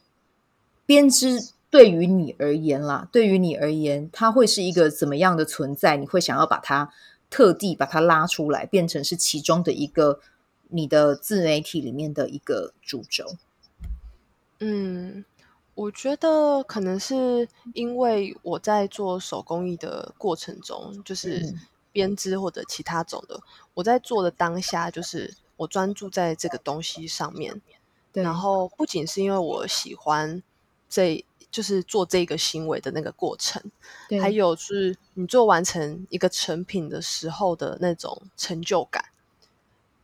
[0.85, 1.39] 编织
[1.71, 5.97] 对于你而言啦，对于你而言，它会是一个怎么样的存在？
[5.97, 6.93] 你会想要把它
[7.29, 10.21] 特地把它拉出来，变成是其中的一个
[10.69, 13.35] 你的自媒体里面的一个主轴。
[14.59, 15.25] 嗯，
[15.73, 21.53] 我觉得可能是因为我在做手工艺的过程中，就是
[21.91, 23.41] 编织或者其他种的，
[23.73, 27.59] 我在做的当下，就是我专注在这个东西上面。
[28.13, 30.41] 然后不仅是因为我喜欢。
[30.95, 33.61] 这就是做这个行为的那个过程，
[34.07, 34.17] 对。
[34.21, 39.03] 还有是你做完成一个成品的时候的那种成就感。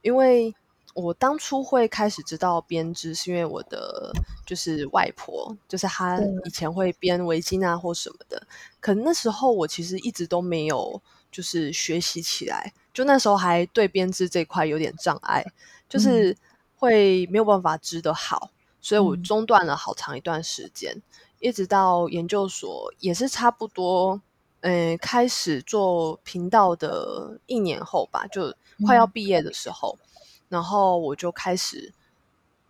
[0.02, 0.54] 因为
[0.94, 4.12] 我当初会开始知道编织，是因为我的
[4.46, 8.46] 就是外婆，就是她以前会编围巾啊或什么的。
[8.82, 15.46] 可能那时候我其实一直都没有就是学习起来，就那时候还对编织这块有点障碍，
[15.88, 16.36] 就是
[16.76, 18.50] 会没有办法织得好，
[18.82, 21.02] 所以我中断了好长一段时间，嗯、
[21.40, 24.20] 一直到研究所也是差不多，
[24.62, 28.54] 嗯，开始做频道的一年后吧，就
[28.86, 29.98] 快要毕业的时候。
[30.02, 30.08] 嗯
[30.52, 31.94] 然后我就开始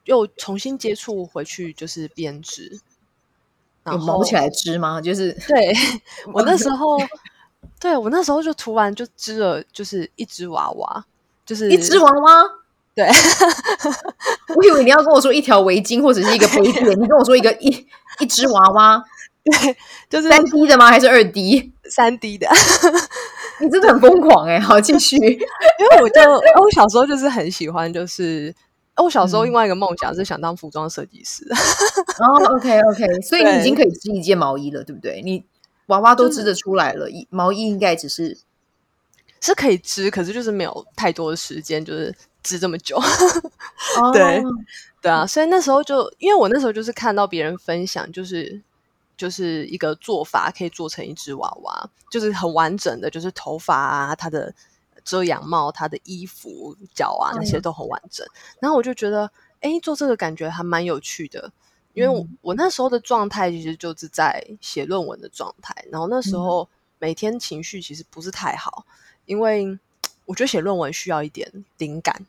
[0.04, 2.80] 又重新接触回去，就是编织。
[3.84, 5.02] 然后毛起来织吗？
[5.02, 5.74] 就是对
[6.32, 7.00] 我那时 候，
[7.80, 11.04] 对我那时候就突然就织了，就是一只娃娃，
[11.44, 12.44] 就是一只娃娃。
[12.94, 13.08] 对，
[14.56, 17.88] 我以为你要跟我说一条围巾或者是一个背带，你跟我说一个一
[18.20, 19.04] 一只娃娃，
[19.44, 19.78] 对，
[20.10, 20.88] 就是三 D 的吗？
[20.88, 21.72] 还是二 D？
[21.90, 22.48] 三 D 的。
[23.60, 24.60] 你真的很疯狂哎、欸！
[24.60, 25.16] 好，继续。
[25.18, 28.52] 因为我就我小时候就是很喜欢，就是
[28.96, 31.46] 我小时候另外一个梦想是想当服装设计师。
[32.18, 35.22] 哦，OK OK，所以你已经可以织一件毛衣了，对不对？
[35.22, 35.46] 你
[35.88, 38.36] 娃娃都织得出来了，就是、毛衣应该只是
[39.40, 43.00] 是可以织，可是就是没有太多的时间，就是织这么久。
[44.14, 44.52] 对、哦、
[45.02, 48.62] 对啊，所以那时候就因为我那时候就是看到别人分享，就是。
[49.18, 54.52] 就是一个做法可以做成一只娃娃，就是很完整的，就是头发啊，它的
[55.04, 58.26] 遮阳帽、它的衣服、脚啊那些都很完整。
[58.26, 61.52] 嗯、然后我就觉得，哎，做这个感觉还蛮有趣的，
[61.94, 65.76] 因为我，嗯、我那时候的状态其实就是在写论文的状态。
[65.92, 66.68] 然后那时候
[66.98, 68.88] 每天情绪其实不是太好，
[69.28, 69.78] 因为
[70.26, 72.26] 我觉得写论文需要一点灵感。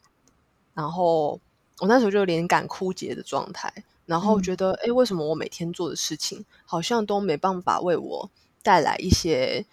[0.74, 1.40] 然后
[1.78, 3.72] 我那时候就灵感枯竭的状态。
[4.04, 8.28] 然后觉得，哎、嗯，为什么我每天做的事情好像都没办法为我
[8.60, 9.64] 带来一些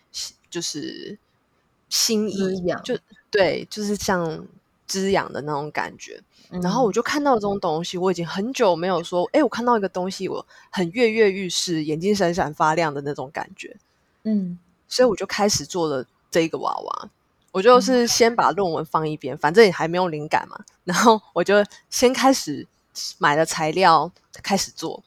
[0.51, 1.17] 就是
[1.89, 2.63] 新意？
[2.83, 2.97] 就
[3.31, 4.47] 对，就是像
[4.85, 6.21] 滋养的那种感觉。
[6.51, 13.75] 嗯、然后我就看到这种东西，我已经很久没有说，哎，我看到一个东西，我很跃跃欲试，眼睛闪闪发亮的那种感觉。
[14.23, 17.09] 嗯，所以我就开始做了这个娃娃。
[17.51, 20.59] 我就是先把论文放一边，嗯、反正也还没有灵感嘛。
[20.83, 21.55] 然后我就
[21.89, 22.67] 先开始。
[23.17, 24.11] 买了材料
[24.43, 25.01] 开始做，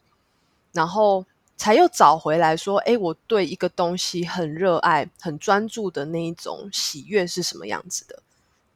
[0.73, 1.27] 然后
[1.59, 8.23] 才又找回来说：“哎，我对一个东西很热爱、很专注的那一种喜悦是什么样子的？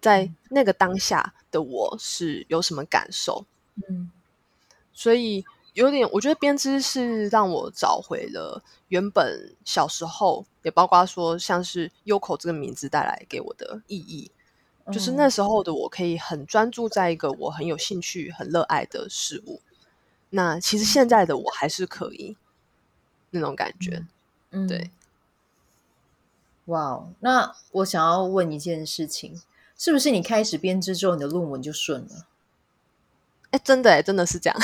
[0.02, 3.46] 在那个当下的我是有什么感受？”
[3.88, 4.10] 嗯，
[4.92, 5.42] 所以
[5.77, 14.31] 有点，我觉得编织是让我找回了原本小时候，也包括说像是 Yoko 这个名字带来给我的意义。
[14.91, 19.61] 就是那时候的我，可以很专注在一个我很有兴趣、很热爱的事物。
[20.31, 22.39] 那其实现在的我还是可以
[23.31, 24.07] 那种感觉，
[24.53, 24.91] 嗯，对。
[26.66, 29.43] 哇，那我想要问一件事情，
[29.77, 32.27] 是不是你开始编织之后，你的论文就顺了？
[33.51, 34.59] 哎，真的哎，真的是这样。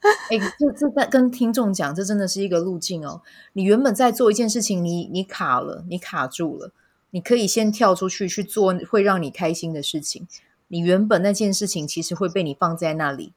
[0.00, 3.22] 哎，这这在跟听众讲，这真的是一个路径哦。
[3.52, 6.72] 你原本在做一件事情，你你卡了，你卡住了。
[7.10, 10.28] 你可以先跳出去去做会让你开心的事情。
[10.68, 13.32] 你原本那件事情其实会被你放在那里，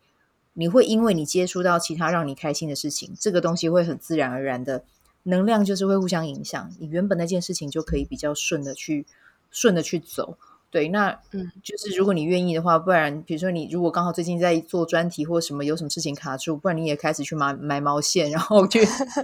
[0.54, 4.84] 你会因为你接触到其他让你开心的事情，这个东西会很自然而然的
[5.24, 6.72] 能量就是会互相影响。
[6.80, 9.06] 你原本那件事情就可以比较顺的去
[9.50, 10.38] 顺的去走。
[10.72, 18.80] 对，那嗯，就是如果你愿意的话，不然比如说你如果刚好最近在做专题或什么有什么事情卡住，不然你也开始去买买毛线，然后去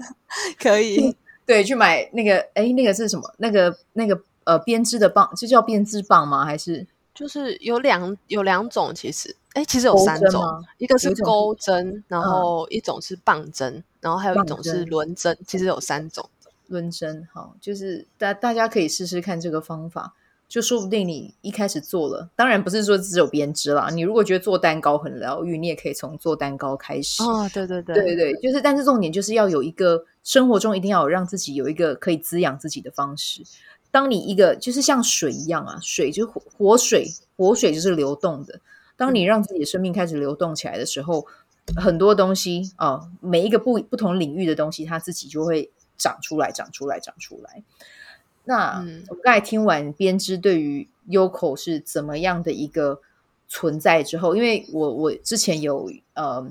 [0.61, 4.21] 可以对去买那个哎那个是什么那个那个。
[4.47, 6.45] 呃，编织的棒，这叫编织棒吗？
[6.45, 10.41] 还是就是有两有两种，其实哎，其实有三种，
[10.77, 16.29] 一个是钩针，然后一种是棒针，然后还有一种是轮针，其实有三种
[16.67, 17.27] 轮针。
[17.33, 20.13] 好，就是大大家可以试试看这个方法，
[20.47, 27.21] 就说不定你一开始做了，当然不是说只有编织啦，你如果觉得做蛋糕很疗愈，你也可以从做蛋糕开始。
[27.21, 33.43] 哦，对对对，对对，就是，但是重点就是要有一个生活中一定要有让自己有一个可以滋养自己的方式。
[33.91, 38.61] 当你一个就是像水一样啊，水就是活水，活水就是流动的。
[38.95, 41.25] 当你让自己的生命开始流动起来的时候，
[41.75, 47.63] 很多东西啊、哦，每一个不不同领域的东西，它自己就会长出来，长出来，长出来。
[48.47, 52.99] 那、嗯、我刚才听完编织对于 Yoko 是怎么样的一个
[53.47, 56.47] 存在之后，因为我我之前有呃，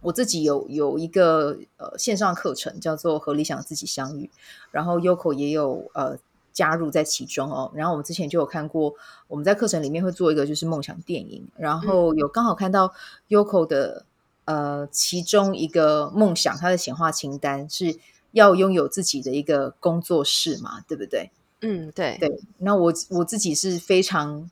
[0.00, 4.30] 我自己有有一个呃线上课程叫做和理想自己相遇，
[4.70, 6.18] 然后 Yoko 也有呃。
[6.50, 8.92] 加入在其中哦，然后我们之前就有看过，
[9.28, 12.92] 我们在课程里面会做一个就是梦想电影，然后有刚好看到
[13.28, 14.04] Yoko 的
[14.44, 17.96] 呃其中一个梦想，它的显化清单是
[18.32, 21.30] 要拥有自己的一个工作室嘛，对不对？
[21.60, 22.40] 嗯，对对。
[22.58, 24.48] 那我我自己是非常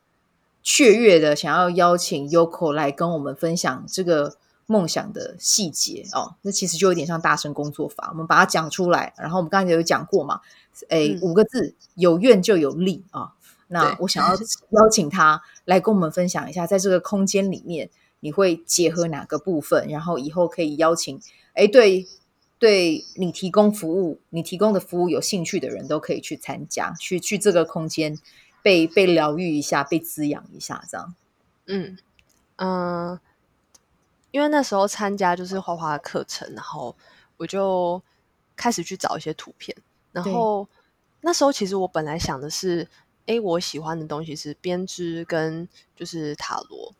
[0.62, 6.34] 雀跃的想要邀请 Yoko 来跟我们分享这个梦想的细节哦。
[6.42, 9.14] 那其实就有点像大声工作法，我们把它讲出来。
[9.18, 10.40] 然后我们刚才有讲过嘛，
[10.88, 13.34] 诶，五个字：有愿就有力啊。
[13.68, 14.34] 那我想要
[14.70, 19.86] 邀请他来跟我们分享一下，在这个空间里面，你会结合哪个部分？
[19.88, 21.20] 然后以后可以邀请，
[21.52, 22.08] 哎，对。
[22.58, 28.18] 对你提供服务，你提供的服务有兴趣的人都可以去参加，去去这个空间
[28.62, 31.14] 被被疗愈一下，被滋养一下，这样。
[31.66, 31.98] 嗯
[32.56, 33.20] 嗯、呃，
[34.30, 36.96] 因为那时候参加就是画画的课程，然后
[37.36, 38.02] 我就
[38.56, 39.76] 开始去找一些图片，
[40.12, 40.66] 然后
[41.20, 42.88] 那时候其实我本来想的是，
[43.26, 46.94] 哎，我喜欢的东西是编织跟就是塔罗，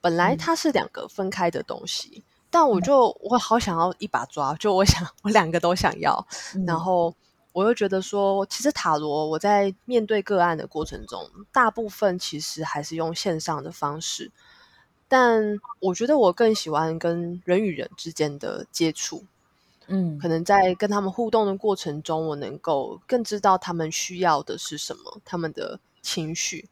[0.00, 2.22] 本来它是两个分开的东西。
[2.24, 7.14] 嗯但我就我好想要一把抓，就我想我两个都想要，嗯、然后
[7.52, 14.30] 我又觉得说，其实塔罗我在面对个案的过程中，大部分其实还是用线上的方式，
[15.08, 19.24] 但我觉得我更喜欢跟人与人之间的接触，
[19.86, 26.68] 嗯，可能在跟他们互动的过程中，我能够更知道他们需要的是什么，他们的情绪，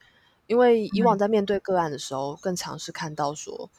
[0.47, 3.71] 因为以往在面对个案的时候，嗯、更常是看到说。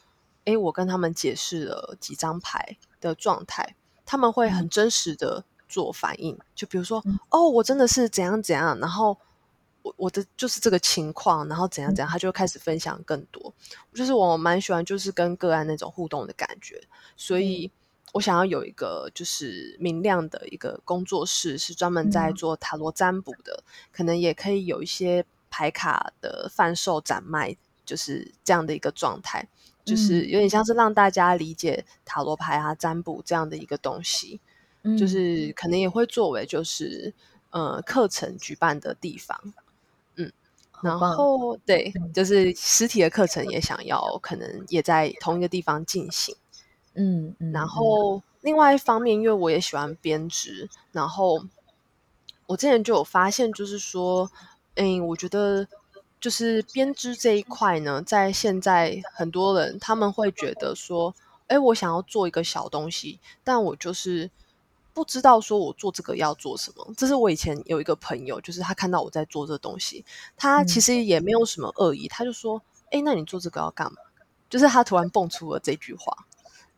[0.45, 3.75] 诶，我跟他们解释了几张牌的状态，
[4.05, 6.35] 他们会很真实的做反应。
[6.35, 9.17] 嗯、就比如说，哦，我真的是怎样怎样，然后
[9.83, 13.53] 我我的就是这个情况，然后怎样怎样，他就开始分享更多。
[13.93, 16.81] 就是我蛮喜欢，就是跟个案那种互动的感觉，
[17.15, 17.71] 所以
[18.13, 29.47] 我想要有一个就是明亮的一个工作室，是专门在做塔罗占卜的，嗯、可能也可以有一些牌卡的贩售展卖，就是这样的一个状态。
[29.83, 34.39] 就是有点像是让大家理解塔罗牌啊、占卜这样的一个东西，
[34.83, 37.13] 嗯、就是可能也会作为就是
[37.49, 39.53] 呃课程举办的地方，
[40.15, 40.31] 嗯，
[40.83, 46.35] 然后对，就是实体的课程也想要可能也在同一个地方进行，
[46.93, 51.43] 嗯，嗯然后另外一方面，因为我也喜欢编织，然后
[52.45, 54.31] 我之前就有发现，就是说，
[54.75, 55.67] 嗯，我觉得。
[56.21, 61.15] 就是编织这一块呢，在现在很多人他们会觉得说，
[61.47, 64.29] 哎，我想要做一个小东西，但我就是
[64.93, 66.87] 不知道说我做这个要做什么。
[66.95, 70.05] 这是我以前有一个朋友，就是他看到我在做这东西，
[70.37, 72.61] 他其实也没有什么恶意，他就说，
[72.91, 73.97] 哎，那你做这个要干嘛？
[74.47, 76.15] 就是他突然蹦出了这句话，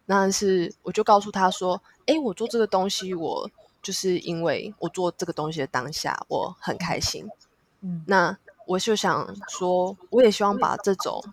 [0.05, 7.27] 那是我就告诉他说，哎，我做这个东西，我就是因为我做这个东西的当下，我很开心。
[7.81, 8.37] 嗯，那。
[8.65, 11.23] 我就想说，我也希望把这种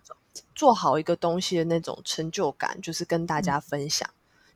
[0.54, 4.08] 做好一个东西的那种成就感，就是跟大家分享，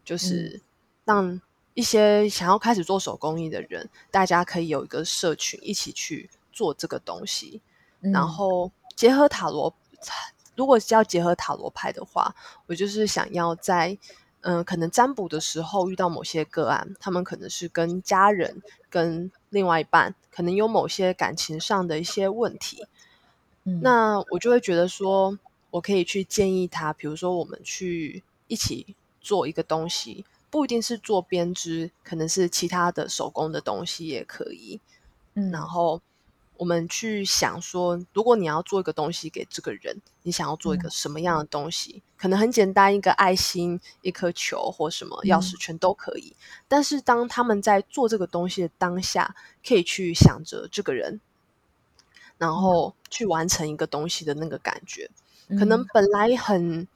[0.04, 0.60] 就是
[1.04, 1.40] 让
[1.74, 7.60] 一些想要开始做手工艺的人，大家可以有一个社群一起去做这个东西。
[8.00, 9.74] 然后结合塔罗，
[10.56, 12.34] 如果是要结合塔罗牌的话，
[12.66, 13.98] 我就是想要在。
[14.46, 22.86] 嗯，可能占卜的时候遇到某些个案，他们可能是跟家人、跟另外一半，可能有某些感情上的一些问题。
[23.64, 25.38] 嗯，那我就会觉得说，
[25.70, 34.80] 我可以去建议他，比如说我们去一起做一个东西，不一定是做编织，可能是其他的手工的东西也可以。
[35.34, 36.00] 嗯，然后。
[36.56, 41.94] 我们去想说，如果你要做一个东西给这个人，你想要做一个什么样的东西？
[41.96, 46.36] 嗯、可能很简单，一个爱心、一颗球或什么钥匙圈都可以。
[46.38, 49.34] 嗯、但是当他们在做这个东西的当下，
[49.66, 51.20] 可以去想着这个人，
[52.38, 55.10] 然后去完成一个东西的那个感觉。
[55.48, 56.86] 嗯、可能本来很，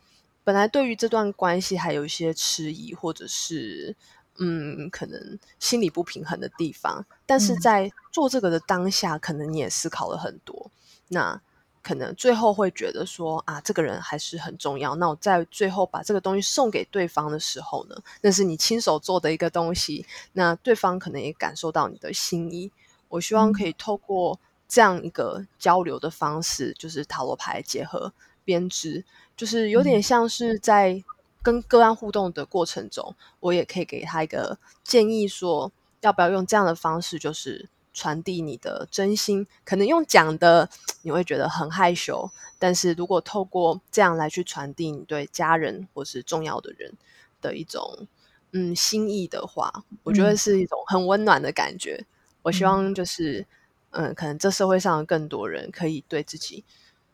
[0.44, 3.96] 本来对于这段关系还有一些迟疑，或者是。
[4.40, 10.70] 嗯，可能心理不平衡的地方，但是在做这个的当下，嗯、可能你也思考了很多。
[11.08, 11.40] 那
[11.82, 14.94] 可能最后会觉得说啊，这个人还是很重要。
[14.94, 22.70] 那我在最后把这个东西送给对方的时候呢，那是你亲手做的一个东西，那对方可能也感受到你的心意。
[23.08, 28.12] 我希望可以透过这样一个交流的方式，嗯、就是塔罗牌结合
[28.44, 29.04] 编织，
[29.36, 31.02] 就是有点像是在。
[31.42, 39.46] 跟个案互动的过程中，我也可以给他一个建议说，说要不要用这样的方式，就是传递你的真心。
[39.64, 40.68] 可能用讲的
[41.02, 46.92] 你会觉得很害羞，但是如果透过这样来去传递你对家人或是重要的人
[47.40, 48.06] 的一种
[48.52, 51.96] 嗯心意的话，我觉得是一种很温暖的感觉。
[52.00, 52.06] 嗯、
[52.42, 53.46] 我希望就是
[53.90, 56.64] 嗯，可能这社会上的更多人可以对自己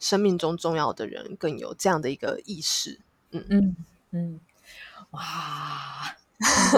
[0.01, 3.01] 生命中重要的人更有这样的一个意识。
[3.31, 3.77] 嗯嗯。
[4.17, 4.39] 嗯，
[5.11, 5.21] 哇，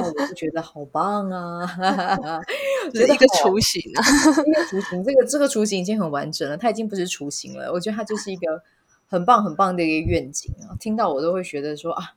[0.02, 1.66] 我就觉得好棒啊！
[2.94, 4.02] 觉得一个雏形啊，
[4.46, 7.70] 一个雏形，这个这个雏形已经很完整了，它已经不是雏形了。
[7.70, 8.62] 我觉得它就是一个
[9.06, 10.72] 很棒很棒的一个愿景啊！
[10.80, 12.14] 听到我都会觉得说啊，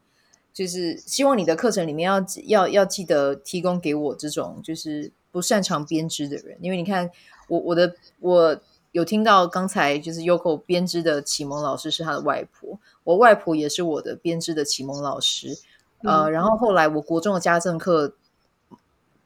[0.54, 7.12] 就是希望你的课程里面要要要记得提供给我这种就是不擅长编织的人，因为你看
[7.50, 8.58] 我我的我
[8.92, 15.58] 有听到刚才就是 Yoko 编织的启蒙老师是他的外婆，我外婆也是我的编织的启蒙老师，
[16.04, 18.14] 呃，嗯、然后后来我国中的家政课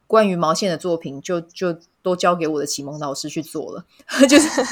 [0.07, 3.85] 关于毛线的作品就就都交给我的启蒙老师去做了，
[4.27, 4.49] 就是。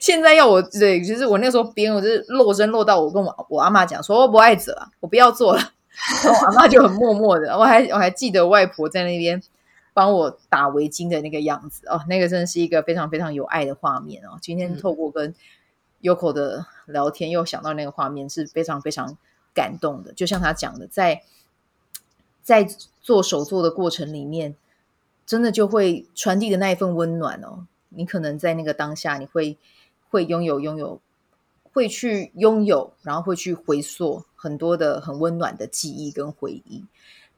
[0.00, 5.60] 现在要我对，就是我那时候编，我就是落针落到我跟我我阿妈讲说，我不爱折了，我不要做了。
[6.22, 9.42] 然后我阿妈就很默默的，我还我还记得外婆在那边
[9.98, 14.38] 帮我打围巾的那个样子哦，那个真的是一个非常非常有爱的画面哦。
[14.40, 15.34] 今天透过跟
[16.00, 19.18] Yoko 的聊天，又想到那个画面是非常非常
[19.52, 20.12] 感动的。
[20.12, 21.24] 就像他讲的，在
[22.44, 22.62] 在
[23.02, 24.54] 做手作的过程里面，
[25.26, 27.66] 真的就会传递的那一份温暖哦。
[27.88, 29.58] 你可能在那个当下，你会
[30.10, 31.00] 会拥有拥有，
[31.72, 36.84] 会去拥有，然后会去回溯很多的很温暖的记忆跟回忆。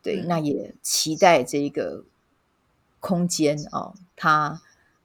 [0.03, 2.05] 对，嗯、那也期待这个
[3.01, 4.63] 空间哦，它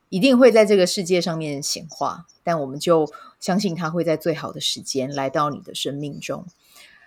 [0.10, 2.28] 一定会在这个世界上面显化。
[2.44, 6.46] 但我们就相信它会在最好的时间来到你的生命中。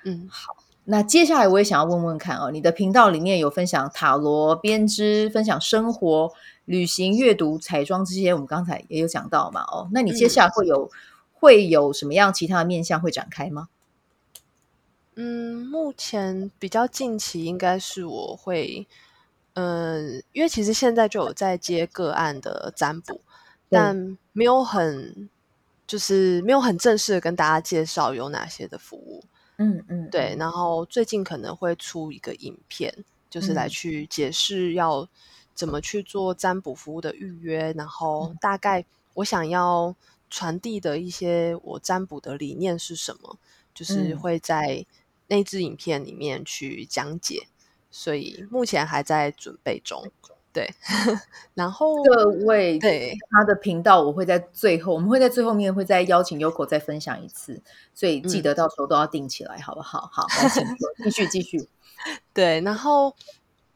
[0.04, 0.56] 嗯，好。
[0.90, 6.32] 那接下来我也想要问问看哦，你的频道里面有分享塔罗编织，分享生活。
[6.64, 9.62] 旅行、阅读、彩妆这些，我们刚才也有讲到嘛。
[9.62, 10.90] 哦，那你接下来会有、嗯、
[11.32, 13.68] 会有什么样其他的面向会展开吗？
[15.14, 18.86] 嗯，目前比较近期应该是我会，
[19.58, 23.20] 嗯，因为其实现在就有在接个案的占卜，
[23.68, 25.28] 但没有很
[25.86, 29.24] 就是没有很正式的跟大家介绍有哪些的服务。
[29.56, 30.36] 嗯嗯，对。
[30.38, 32.94] 然后最近可能会出一个影片，
[33.28, 35.08] 就是来去解释要。
[35.58, 37.72] 怎么去做占卜服务的预约？
[37.72, 38.84] 然后大概
[39.14, 39.92] 我想要
[40.30, 43.36] 传递的一些我占卜的理念是什么？
[43.74, 44.86] 就是会在
[45.26, 47.48] 那支影片里面去讲解，
[47.90, 50.10] 所以目前还在准备中。
[50.52, 50.68] 对，
[51.54, 57.60] 然后各位对他的频道，我会在最后，我们会在最后面会再邀请 Yoko 再分享一次，
[57.94, 60.08] 所以记得到时候都要定起来，好不好？
[60.12, 60.64] 好，来请
[61.04, 61.68] 继续继续。
[62.32, 63.14] 对，然后。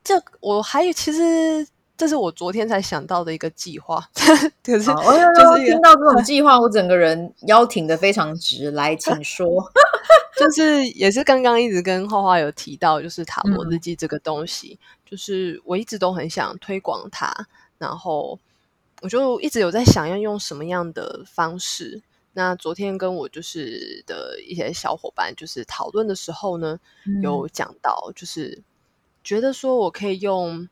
[0.04, 1.64] 这我还有，其实
[1.96, 4.04] 这是我昨天才想到的一个计划。
[4.64, 8.72] 可是，我就是听到这种计划，我整个人腰挺的非常直。
[8.72, 9.48] 来，请说。
[10.42, 17.32] 就是也是刚刚一直跟花花有提到，就是塔罗日记这个东西，嗯、就是我一直都很想推广它。
[17.78, 18.38] 然后
[19.00, 22.02] 我就一直有在想要用什么样的方式。
[22.32, 28.62] 那昨天跟我就是的一些小伙伴就是讨论的时候呢，嗯、有讲到就是。
[29.24, 30.68] 觉得说我可以用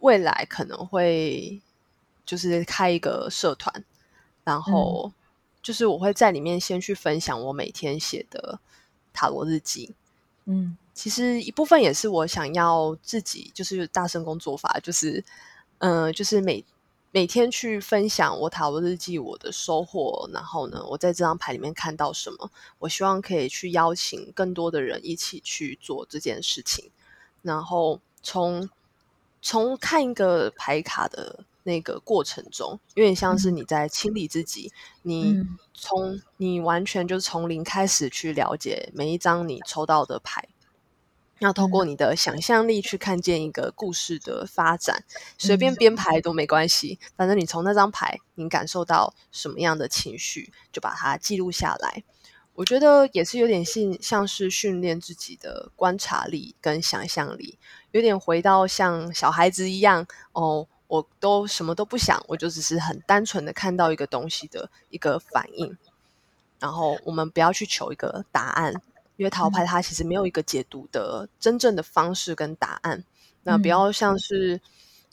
[0.00, 1.62] 未来可能会
[2.26, 3.84] 就是开一个社团，
[4.42, 5.12] 然后
[5.64, 8.60] 就是我会在里面先去分享我每天写的
[9.14, 9.94] 塔罗日记。
[10.44, 15.24] 嗯，其实一部分也是我想要自己就是大声工作法，就是
[15.78, 16.62] 嗯、呃，就是每
[17.10, 26.90] 每天去分享我塔罗日记我的收获，然后呢，我在这张牌里面看到什么，我希望可以去邀请更多的人一起去做这件事情。
[27.40, 28.68] 然后从
[29.40, 34.70] 从看一个牌卡的那个过程中，有点像是你在清理自己。
[35.02, 40.48] 嗯、你从你完全就是从零开始去了解每一张你抽到的牌，
[41.40, 45.04] 要透过你的想象力去看见一个故事的发展。
[45.36, 52.04] 随便编排都没关系，反正你从那张牌，你感受到什么样的情绪，就把它记录下来。
[52.54, 57.58] 我觉得也是有点像像是训练自己的观察力跟想象力，
[57.90, 65.76] 有点回到像小孩子一样哦，我都什么都不想，我就只是很单纯的看到一个东西的一个反应。
[66.58, 68.72] 然后我们不要去求一个答案，
[69.16, 73.04] 因为塔罗牌它其实没有一个解读的真正的方式跟答案。
[73.42, 74.60] 那不要像是。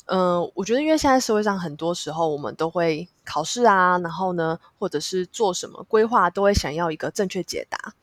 [0.06, 7.94] 嗯、呃，我觉得因为现在社会上很多时候我们都会考试啊，然后呢，或者是做什么规划，都会想要一个正确解答。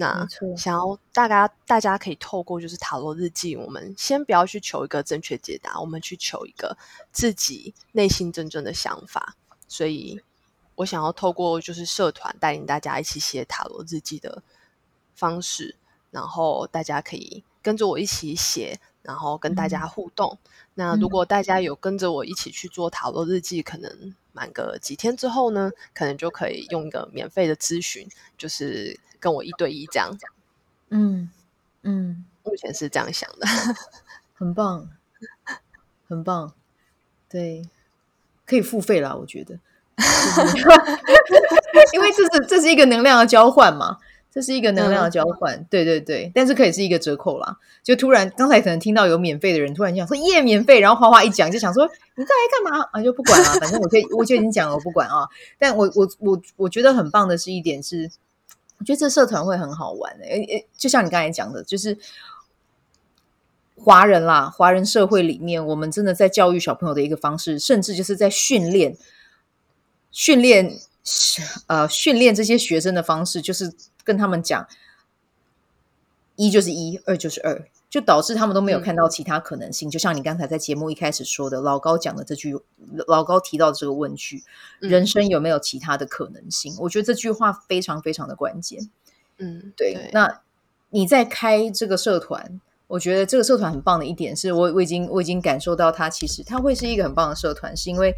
[0.00, 0.24] 那
[0.56, 6.78] 想要大家大家可以透过就是塔罗日记，我们先不要去求一个正确解答，我们去求一个
[7.10, 9.34] 自己内心真正的想法。
[9.66, 10.22] 所以
[10.76, 14.40] 我想要透过就是社团带领大家一起写塔罗日记的
[15.16, 15.74] 方式，
[16.12, 18.78] 然后大家可以跟着我一起写。
[19.08, 20.36] 然后跟大家互动。
[20.44, 28.06] 嗯、那如果大家有跟着我一起去做塔罗日记，嗯、可能满个几天之后呢，可能就可以用一个免费的咨询，
[28.36, 30.14] 就是跟我一对一这样。
[30.90, 31.30] 嗯
[31.82, 33.46] 嗯，目前是这样想的，
[34.36, 34.90] 很棒，
[36.06, 36.52] 很棒。
[37.30, 37.66] 对，
[38.44, 39.58] 可以付费啦，我觉得。
[41.94, 43.98] 因为这是这是一个能量的交换嘛。
[44.38, 47.58] 这是一个能量的交换，嗯、对对对，但是可以是一个折扣啦。
[47.82, 51.84] 就突然刚才可能听到有免费的人突然讲说耶免费，然后花花一讲就想说
[52.14, 53.02] 你在来干嘛啊？
[53.02, 55.26] 就不管了，反正我就我就已经讲了，我不管啊。
[55.58, 58.08] 但我我我我觉得很棒的是一点是，
[58.78, 61.98] 我觉得这社团会很好玩的，诶诶，就像你刚才讲的，就是
[63.74, 68.96] 华人啦，华人社会里面，我们真的在教育小朋友的一个方式，甚至就是在训练
[70.12, 70.78] 训练
[71.66, 73.74] 呃训练这些学生的方式，就是。
[74.08, 74.66] 跟他们讲，
[76.36, 79.86] 一就是一，二就是二，就导致他们都没有看到其他可能性。
[79.86, 82.58] 嗯、就像你刚才在节目一开始说的，老高讲的这句，
[83.06, 84.42] 老高提到的这个问句，
[84.80, 86.74] 嗯、人生有没有其他的可能性？
[86.78, 88.88] 我觉得这句话非常非常的关键。
[89.36, 89.92] 嗯，对。
[89.92, 90.40] 对，那
[90.88, 98.14] 你在开这个社团，我觉得这个社团很棒的一点是我我已经我已经感受到它其实它会是一个很棒的社团，是因为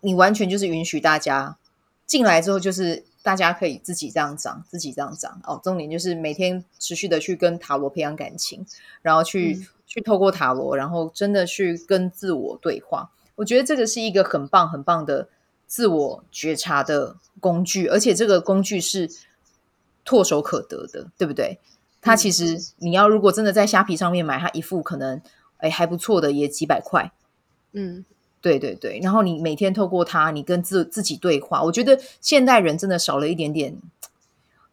[0.00, 1.56] 你完全就是允许大家
[2.04, 3.04] 进来之后就是。
[3.24, 5.58] 大家可以自己这样长，自己这样长哦。
[5.64, 8.66] 重点就是每天持续的去跟塔罗培养感情，
[9.00, 13.10] 然后去、嗯、去透过塔罗，然后真的去跟自我对话。
[13.36, 15.26] 我觉得这个是一个很棒很棒的
[15.66, 19.10] 自我觉察的工具，而且这个工具是
[20.04, 21.58] 唾手可得的，对不对？
[22.02, 25.22] 它其实你要如果真的在虾皮上面买它一副可能
[25.56, 27.10] 哎还不错的，也几百块，
[27.72, 28.04] 嗯。
[28.44, 31.62] 对对对，然后你每天透过它，你跟自自己对话。
[31.62, 33.80] 我觉得现代人真的少了一点点，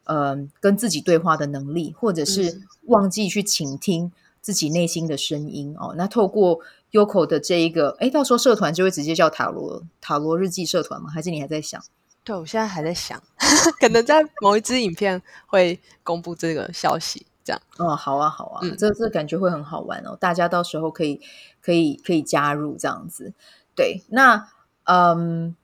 [0.04, 4.12] 呃，跟自己对话的能力，或者是忘记去倾听
[4.42, 5.94] 自己内心的声音哦。
[5.96, 6.60] 那透过
[6.92, 11.10] Yoko 的这一个，哎，到时候社团就会直接叫塔罗塔罗日记社团吗？
[11.10, 11.82] 还是你还在想？
[12.26, 13.24] 对，我现在还在想，
[13.80, 17.62] 可能在某一支影片会公布这个消息，这样。
[17.78, 20.18] 哦，好啊，好啊，嗯，这这感觉会很好玩哦。
[20.20, 21.22] 大家到时候可以
[21.62, 23.34] 可以可以加入这样子。
[23.82, 24.48] 对，那
[24.84, 25.56] 嗯，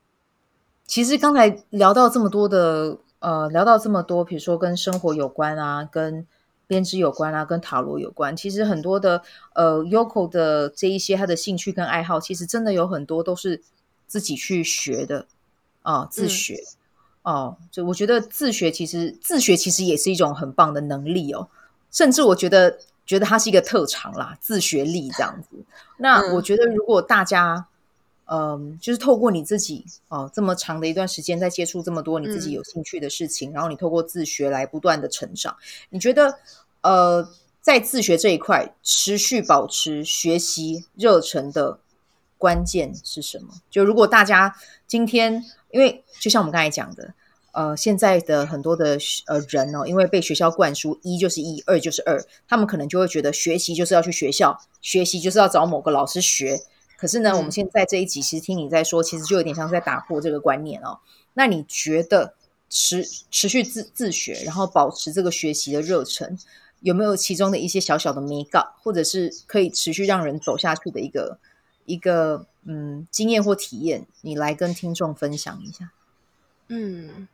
[0.87, 6.25] 其实刚才聊到这么多的，呃，聊到这么多，比如说跟生活有关啊，跟
[6.65, 9.21] 编织有关啊，跟塔罗有关，其实很多的，
[9.53, 13.61] 呃，Yoko 的这一些他的兴趣跟爱好，其实真的有很多都是
[14.07, 15.27] 自己去学的
[15.83, 16.63] 啊，呃，自学
[17.21, 21.49] 哦，嗯，就我觉得自学其实自学其实也是一种很棒的能力哦，
[21.91, 25.57] 甚至我觉得觉得它是一个特长啦，自学力这样子。
[25.99, 27.65] 那我觉得如果大家
[28.29, 35.55] 嗯，就是透过你自己哦，这么长的一段时间在接触这么多你自己有兴趣的事情，嗯、然后你透过自学来不断的成长。
[35.91, 36.37] 你觉得
[36.81, 37.29] 呃，
[37.61, 41.79] 在自学这一块持续保持学习热忱的
[42.37, 43.53] 关键是什么？
[43.69, 44.53] 就如果大家
[44.85, 47.13] 今天，因为就像我们刚才讲的，
[47.53, 48.97] 呃，现在的很多的
[49.27, 56.59] 呃人哦，因为被学校灌输一就是一，二就是二，他们可能就会觉得学习就是要去学校，学习就是要找某个老师学。
[56.97, 60.99] 可是呢，我们现在这一集其实听你在说，其实就有点像是在打破这个观念哦。
[61.35, 62.33] 那你觉得
[62.71, 66.35] 持持续自自学，然后保持这个学习的热忱，
[66.79, 71.37] 有没有其中的一些小小的眉角，或者是可以持续让人走下去的一个
[71.85, 74.07] 一个嗯经验或体验？
[74.21, 75.91] 你来跟听众分享一下。
[76.69, 77.27] 嗯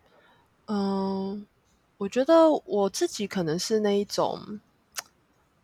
[0.65, 1.41] 嗯、呃，
[1.99, 4.60] 我觉得我自己可能是那一种，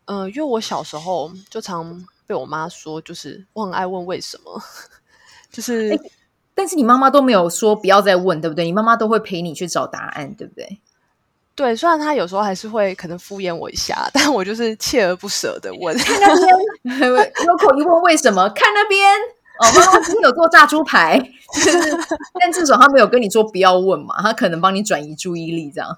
[0.06, 2.08] 嗯、呃，因为我小时候就常。
[2.30, 4.62] 被我妈说，就是我很爱问为什么，
[5.52, 6.12] 就是、欸，
[6.54, 8.66] 但是你妈妈都没有说不要再问，对不对？
[8.66, 10.80] 你妈妈都会陪你去找答案，对不对？
[11.56, 15.98] 对，虽然她有时候还是会可能敷衍我一下，但我就是锲而不舍的问。
[15.98, 16.36] 看那
[16.84, 18.48] 边， 有口一问为什么？
[18.50, 19.12] 看那边
[19.62, 21.18] 哦，妈妈今天有做炸猪排，
[21.56, 21.98] 就是，
[22.40, 25.98] 但至少她没有跟你说不要问嘛，她可能帮你转移注意力，这样。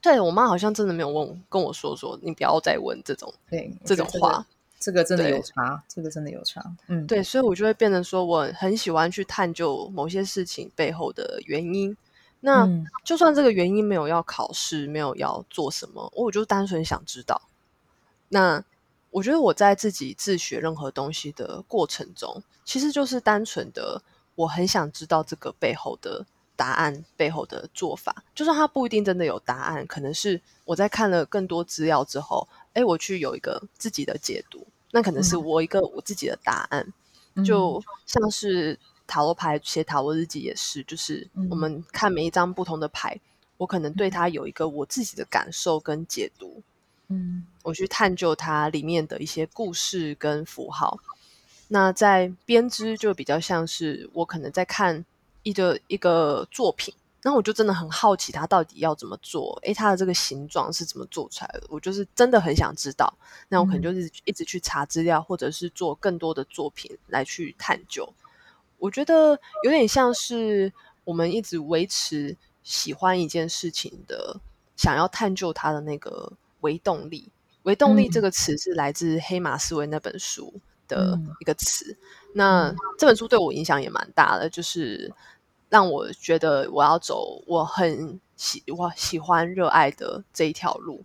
[0.00, 4.46] 对，我妈好像真的没有问跟我说说你不要再问这种对这种话。
[4.82, 6.60] 这个真的有差，这个真的有差。
[6.88, 11.96] 嗯，对，所以我就会变成说，我很喜欢去探究某些事情背后的原因。
[12.40, 17.40] 那、嗯、就算这个原因没有要考试，没有要做什么，我就单纯想知道。
[18.30, 18.64] 那
[19.12, 24.02] 我觉得我在自己自学任何东西的过程中，其实就是单纯的，
[24.34, 26.26] 我很想知道这个背后的
[26.56, 28.24] 答案，背后的做法。
[28.34, 34.66] 就算它不一定真的有答案，可能是我在看了更多资料之后，哎，我去有一个自己的解读。
[34.90, 36.86] 那可能是我一个我自己的答案，
[37.34, 43.20] 嗯、就像是塔罗牌写塔罗日记也是，就是我们看每一张不同的牌，嗯、
[43.56, 46.62] 我可能对它有一个我自己的感受跟解读，
[47.08, 50.98] 嗯，我去探究它里面的一些故事跟符号。
[51.68, 55.02] 那在编织就比较像是我可能在看
[55.42, 56.92] 一个一个作品。
[57.22, 59.58] 那我就真的很好奇，他到底要怎么做？
[59.62, 61.62] 诶，他的这个形状是怎么做出来的？
[61.68, 63.12] 我就是真的很想知道。
[63.48, 68.12] 那我可能就是一直去查资料，或者是做更多的作品来去探究。
[68.78, 70.72] 我觉得有点像是
[71.04, 74.40] 我们一直维持喜欢一件事情的，
[74.76, 76.32] 想要探究它的那个
[76.62, 77.30] 微动力。
[77.62, 80.52] 微动力这个词是来自黑马思维那本书
[80.88, 81.92] 的一个词。
[81.92, 81.98] 嗯、
[82.34, 85.12] 那这本书对我影响也蛮大的，就是
[85.72, 91.02] 让我觉得我要走我很喜我喜欢热爱的这一条路。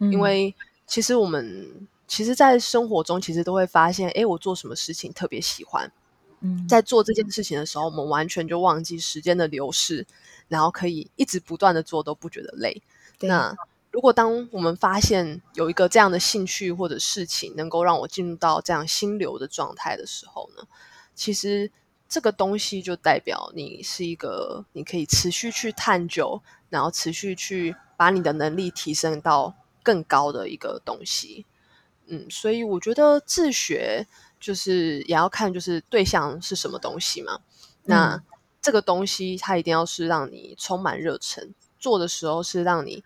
[0.00, 0.52] 嗯、因为
[0.88, 5.92] 其实我们其实，在生活中其实都会发现，哎，我做什么事情特别喜欢。
[6.40, 10.04] 嗯，在做这件事情的时候，我们完全就忘记时间的流逝，
[10.48, 12.82] 然后可以一直不断的做，都不觉得累。
[13.20, 13.54] 那
[13.92, 20.64] 如果当我们发现有一个这样的兴趣或者事情能够让我进入到这样心流的状态的时候呢，
[21.14, 21.70] 其实
[22.08, 31.44] 这个东西就代表你是一个你可以持续去探究，然后持续去把你的能力提升到更高的一个东西。
[32.06, 34.06] 嗯，所以我觉得自学
[34.40, 37.40] 就是也要看就是对象是什么东西嘛。
[37.84, 38.22] 那、嗯、
[38.62, 43.04] 这个东西它一定要是让你充满热忱，做的时候是让你。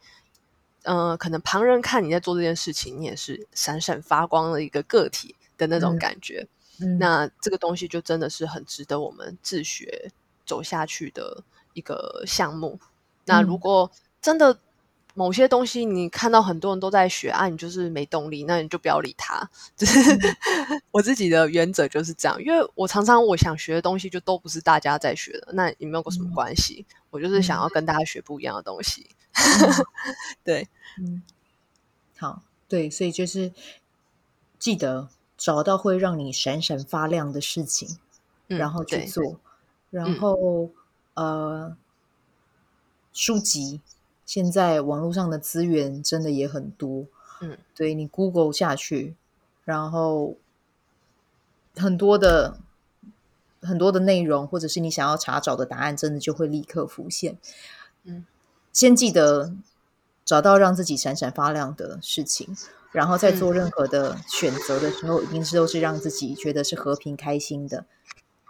[0.84, 6.40] 嗯、呃，可能旁人看你在做这件事情，你也是闪闪发光的一个个体的那种感觉。
[6.40, 6.48] 嗯
[6.84, 10.10] 嗯、那这个东西就真的是很值得我们自学
[10.44, 11.42] 走下去的
[11.72, 12.78] 一个项目。
[12.80, 12.88] 嗯、
[13.26, 13.90] 那如果
[14.20, 14.58] 真的
[15.14, 19.46] 某些东西你看到很多人都在学啊，你就是没动力，那你就不要理他。
[19.76, 20.00] 就是
[20.90, 26.86] 我自己的原则就是这样，因为我常常我想学的东西就都不是大家在学的，那也没有过什么关系。
[26.88, 29.06] 嗯、我就是想要跟大家学不一样的东西。
[30.44, 30.66] 对，
[30.98, 31.22] 嗯，
[32.18, 33.52] 好，对，所以就是
[34.58, 35.10] 记得
[35.42, 37.98] 找到会让你闪闪发亮的事情，
[38.46, 39.40] 嗯、然后去做，
[39.90, 40.70] 然后、
[41.14, 41.76] 嗯、呃，
[43.12, 43.80] 书籍
[44.24, 47.06] 现在网络上的资源真的也很多，
[47.40, 49.16] 嗯，对你 Google 下去，
[49.64, 50.36] 然后
[51.74, 52.60] 很多的
[53.60, 57.36] 很多的内容，或者是你想要查找的答案，真的就会立刻浮现，
[58.04, 58.24] 嗯。
[58.72, 59.52] 先记得
[60.24, 62.56] 找到让自己闪闪发亮的事情，
[62.92, 67.86] 然后在做任何的选择的时候，一定是都是让自己觉得是和平开心的，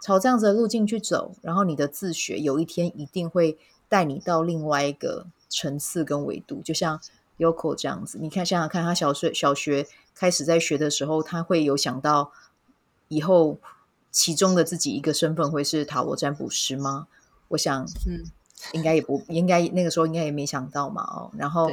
[0.01, 1.33] 朝这样子的路径去走。
[1.41, 3.57] 然后你的自学有一天一定会
[3.89, 6.99] 带你到另外一个层次跟维度，就像
[7.37, 8.17] Yoko 这样子。
[8.19, 12.31] 你看，想想看，他小学小学开始在学的时候，他会有想到
[13.07, 13.57] 以后
[14.11, 17.07] 其中的自己一个身份会是塔罗占卜师吗？
[17.49, 18.23] 我想，嗯。
[18.71, 21.69] 应该也不应该，那个时候应该也没想到嘛哦，然后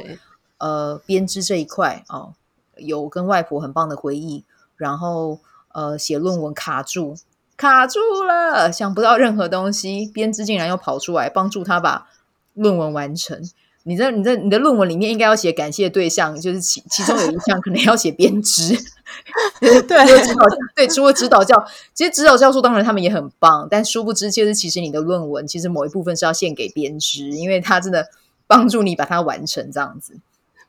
[0.57, 2.33] 呃，编织这一块哦，
[2.81, 4.43] 有跟外婆很棒的回忆，
[4.75, 5.39] 然后
[5.73, 7.15] 呃，写论文卡住，
[7.55, 12.07] 卡住了，想不到任何东西，编织竟然又跑出来帮助他把
[12.53, 13.41] 论文完成。
[13.83, 18.75] 你在你在你的论文里面应该要写感谢对象，就是其其中有一项可能要写编织，
[19.59, 20.45] 对对，指导
[20.75, 21.55] 对，除了指导教，
[21.93, 28.09] 其实指导教授当然他们也很棒，但殊不知，其实其实你的论文其实某一部分是要献给编织，因为他真的
[28.45, 30.17] 帮助你把它完成这样子。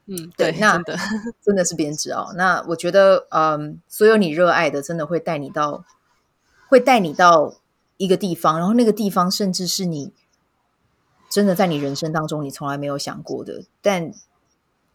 [0.07, 0.99] 嗯，对，那真的
[1.45, 2.33] 真的是编织哦。
[2.37, 5.85] 那我觉得，嗯，所有你热爱的，真的会带你到，
[6.69, 7.55] 会带你到
[7.97, 10.13] 一个地方，然后那个地方甚至是你。
[11.31, 14.13] 真的在你人生当中，你从来没有想过的，但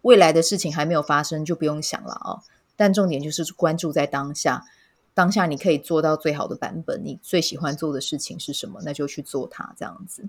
[0.04, 2.44] 未来的事情还没有发生，就不用想了哦。
[2.76, 4.64] 但重点就是关注在当下，
[5.18, 7.02] 当下你可以做到最好的版本。
[7.04, 8.80] 你最喜欢做的事情是什么？
[8.86, 10.24] 那就去做它，这样子。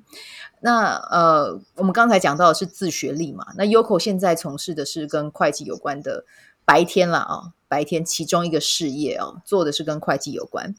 [0.61, 3.49] 那呃，我们刚才讲到的是自学力嘛。
[3.59, 6.25] 那 Yoko 现在从事的是跟会计有关的
[6.65, 10.75] 白天了啊、哦，白天其中一个事业哦，做的是跟会计有关。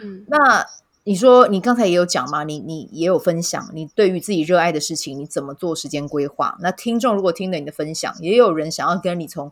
[0.00, 0.64] 嗯，那。
[1.04, 2.44] 你说你刚才也有讲嘛？
[2.44, 6.58] 你你也有分享，你对于自己热爱的事情，你怎么做时间规划？
[6.60, 9.50] 那听众如果听了你的分享，也有人想要跟你从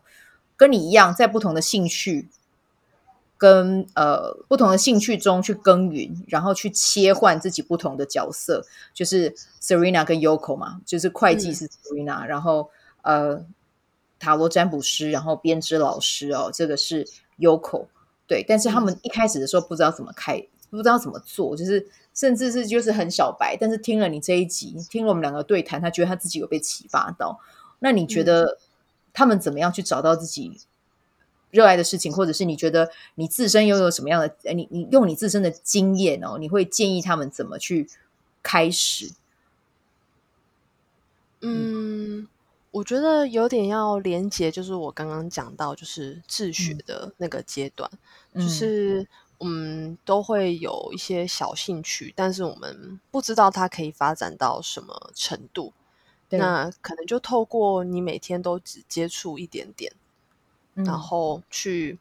[0.55, 2.29] 跟你一样，在不同的兴趣
[3.37, 12.69] 跟呃不同的兴趣中去耕耘，然后去切换自己不同的角色，就是 Serena 跟 Yoko 嘛，就是会计是 Serena，、嗯、然后
[13.03, 13.45] 呃
[14.19, 17.07] 塔罗占卜师，然后编织老师哦，这个是
[17.39, 17.85] Yoko，
[18.27, 20.47] 对，但是他们一开始的时候不知道怎么开。
[20.69, 27.39] 不知道怎么做，就是甚至是就是很小白，但是听了你这一集，听了我们两个对谈，他觉得他自己有被启发到。
[27.79, 28.57] 那你觉得
[29.13, 30.59] 他们怎么样去找到自己
[31.51, 34.53] 热爱的事情，或者是你觉得你自身拥有什么样的？
[34.53, 37.89] 你你用你自身的经验哦，你会建议他们怎么去
[38.43, 39.11] 开始？
[41.41, 42.27] 嗯，
[42.71, 47.89] 我觉得有点要连接，就是我刚刚讲到，就是自学的那个阶段，
[48.33, 49.07] 嗯、就是。
[49.39, 55.73] 嗯，都会有一些小兴趣，但是我们不知道它可以发展到什么程度。
[56.27, 59.93] 对那可能就透过你每天都只接触一点点，
[60.77, 61.99] 嗯、然后去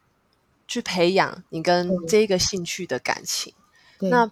[0.68, 3.52] 去培养你跟这个兴趣的感情。
[3.98, 4.30] 那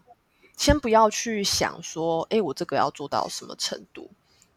[0.57, 4.09] 先不要去想说，哎，我这个要做到什么程度？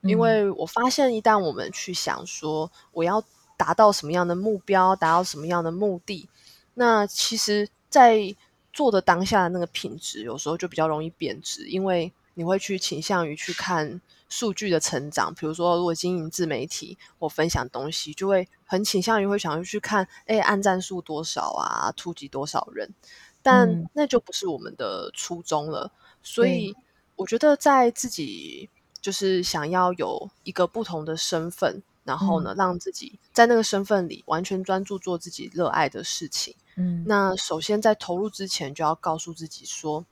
[0.02, 3.24] 因为我发现，一旦我们去想说，我要
[3.58, 6.30] 达到什么样的目标，达到什么样的目的，
[6.76, 8.36] 那其实，在
[8.72, 15.34] 做的当下的那个品质，有时候就比较容易贬值，因为你会去倾向于去看数据的成长。
[15.34, 22.94] 比如说，如果经营自媒体或分享东西，就会很倾向于会想要去看，诶，按赞数多少啊，触及多少人，
[23.42, 25.92] 但那就不是我们的初衷了。
[26.24, 26.76] 所以，
[27.16, 28.70] 我觉得在自己。
[29.00, 36.54] 就是想要有一个不同的身份，然后呢，嗯、让自己在那个身份里完全专注做自己热爱的事情。
[36.76, 40.04] 嗯，那首先在投入之前，就要告诉自己说，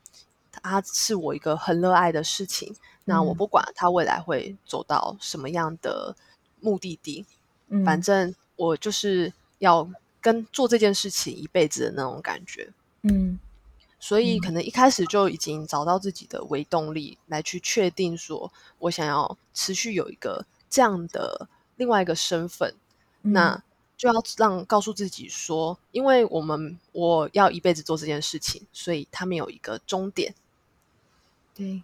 [0.49, 2.73] 它是我一个很热爱的事情。
[3.06, 6.15] 嗯、那我不管他未来会走到什么样的
[6.60, 7.26] 目的地，
[7.69, 9.90] 嗯、反正我就是要
[10.22, 12.72] 跟做这件事情一辈子的那种感觉。
[13.02, 13.40] 嗯。
[13.98, 22.76] 所以，可能一开始就已经找到自己的微动力，来去确定说，我想要持续有一个这样的另外一个身份，
[23.23, 23.64] 嗯、那
[23.98, 30.36] 就要让告诉自己说，因为我们我要一辈子做这件事情，所以它没有一个终点。
[31.56, 31.82] 对，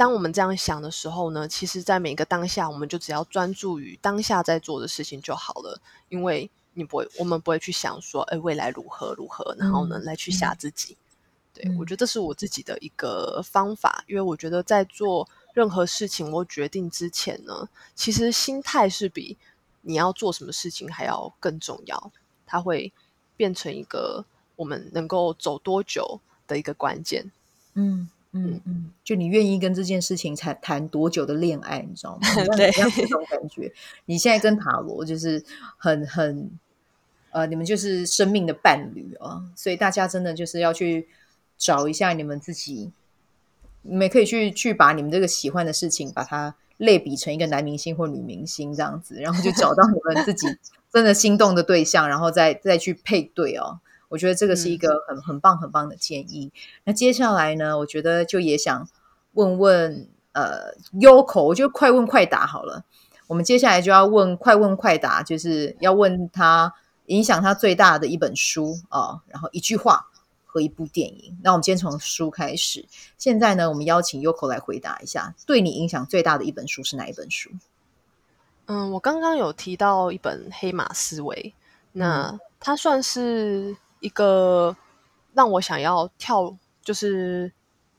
[0.00, 5.78] 当我们这样想的时候呢，其实，在每个当下，我们就只要专注于当下在做的事情就好了，
[6.08, 10.96] 因为你不会，我们不会去想说，哎，未来如何如何，然后呢，嗯、来去吓自己。
[11.52, 19.36] 对，我觉得这是我自己的一个方法，因为我觉得在做任何事情我决定之前呢，其实心态是比
[19.82, 22.10] 你要做什么事情还要更重要，
[22.46, 22.90] 它会
[23.36, 24.24] 变成一个
[24.56, 27.30] 我们能够走多久的一个关键。
[27.74, 32.28] 嗯嗯嗯，就你愿意跟这件事情谈谈多久的恋爱，你知道吗？
[32.56, 33.72] 对，这种感觉。
[34.06, 35.44] 你现在跟塔罗就是
[35.76, 36.50] 很很
[37.30, 41.08] 呃，你们就是生命的伴侣啊，所以大家真的就是要去。
[41.62, 42.90] 找一下你们自己，
[43.82, 50.46] 你们可以去去把你们这个喜欢的事情，把它类比成一个男明星或女明星这样子，然后就找到你们自己
[50.90, 53.78] 真的心动的对象，然后再再去配对哦。
[54.10, 56.52] 我觉得这个是一个很很棒很棒的建议。
[56.54, 58.86] 嗯、那接下来呢，我觉得就也想
[59.32, 62.84] 问问呃，Yoko，我就快问快答好了。
[63.26, 66.74] 我们接下来就要问快问快答，就是要问他
[67.06, 70.08] 影响他最大的一本书啊、哦，然后一句话。
[70.52, 71.38] 和一部电影。
[71.44, 72.84] 那我们今天从书开始。
[73.16, 77.50] 现在呢，我们邀请 Yoko 来回答一下，对你影响最大的一本书是哪一本书？
[78.66, 81.54] 嗯，我刚刚有提到一本《黑马思维》，
[81.92, 84.76] 那它算是一个
[85.32, 87.52] 让我想要跳，就是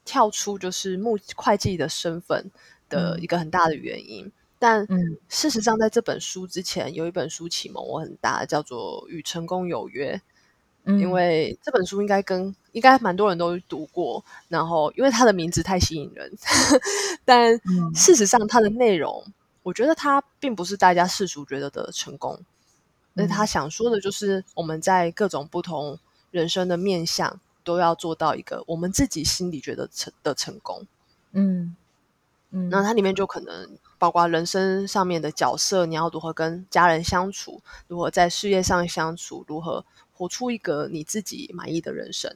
[0.03, 2.51] 跳出就是目会计的身份
[2.89, 4.25] 的一个很大的原因。
[4.25, 4.87] 嗯、但
[5.29, 10.15] 事实上，在这本书之前，有一本书启蒙我很大，叫做《与成功有约》。
[10.83, 16.33] 因为这本书应该跟应该蛮多人都读过，然后因为它的名字太吸引人，
[17.23, 17.55] 但
[17.93, 19.23] 事实上它的内容，
[19.61, 22.43] 我觉得它并不是大家世俗觉得的成功，
[23.13, 25.99] 那他想说的就是我们在各种不同
[26.31, 30.85] 人生的面向都要做到一个我们自己心里觉得成的成功，
[31.31, 31.75] 嗯
[32.51, 39.85] 嗯，那它里面就可能包括人生上面的角色，你要如何跟家人相处，如何在事业上相处，如何。
[40.13, 42.31] 活出一个你自己满意的人生，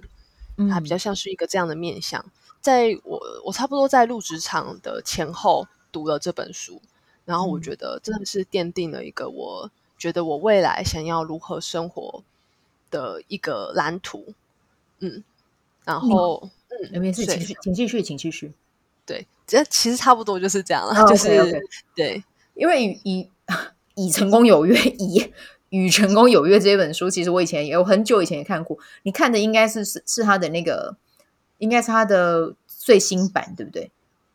[0.72, 2.20] 它比较像是一个这样的面向。
[2.20, 6.82] 嗯、在我我差不多在入职场的前后读了这本书，
[7.26, 12.24] 然后我觉得真的是奠定了一个我觉得我未来想要如何生活
[12.90, 14.34] 的一个蓝图。
[15.00, 15.24] 嗯，
[15.84, 16.50] 然后
[16.92, 18.54] 嗯，没事，请请继续，请继续。
[19.06, 21.62] 对，这其实差不多就是这样了，就是 okay, okay.
[21.96, 22.24] 对，
[22.54, 23.30] 因为以
[23.96, 25.34] 以成功有约以。
[25.70, 28.78] 与成功有约这本书，其实我以前也有很久以前也看过。
[29.04, 30.96] 你看的应该是是是他的那个，
[31.58, 33.92] 应该是他的最新版，对不对？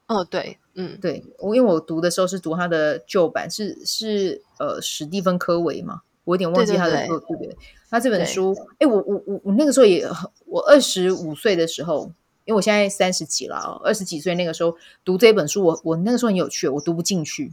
[0.06, 1.22] 哦，对，嗯，对。
[1.38, 7.58] 我因为我读的时候是读他的旧版，是是呃史蒂芬科维嘛，我有点忘记他的对对对。
[7.90, 10.08] 他这本书，哎，我我我我那个时候也，
[10.46, 12.10] 我二十五岁的时候，
[12.44, 17.52] 因为我现在三十几了，二十几岁那个时候读这本书，我我那个时候很有趣，我读不进去。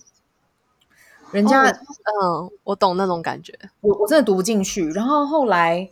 [1.32, 1.74] 人家、哦，
[2.24, 4.88] 嗯，我懂那种感觉，我我真的读不进去。
[4.92, 5.90] 然后后来，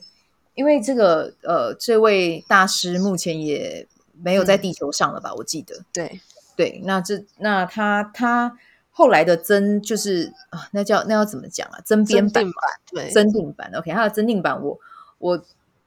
[0.53, 3.85] 因为这个，呃，这位大师目前也
[4.21, 5.31] 没有在地球上了吧？
[5.31, 6.21] 嗯、我记得，对
[6.56, 6.82] 对。
[6.84, 8.57] 那这那他他
[8.91, 11.80] 后来的增就是啊，那叫那要怎么讲啊？
[11.84, 12.45] 增编版，
[12.91, 13.72] 对，增订版。
[13.73, 14.80] OK，他的增订版我，
[15.18, 15.45] 我我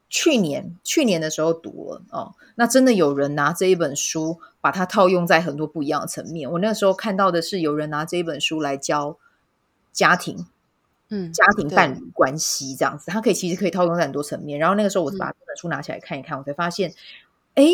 [0.08, 2.34] 去年去年的时候读了哦。
[2.56, 6.50] 那真的有人拿这一本书把它套用在很多不一样的层面。
[6.50, 9.16] 我那时候看到的是有人拿这一本书来教。
[9.90, 10.46] 家庭，
[11.08, 14.60] 嗯，家庭伴侣关系这样子，它可以其实可以套用在很多层面。
[14.60, 16.94] 然后那个时候，我就把这本书拿起来看一看，我才发现，
[17.56, 17.64] 哎，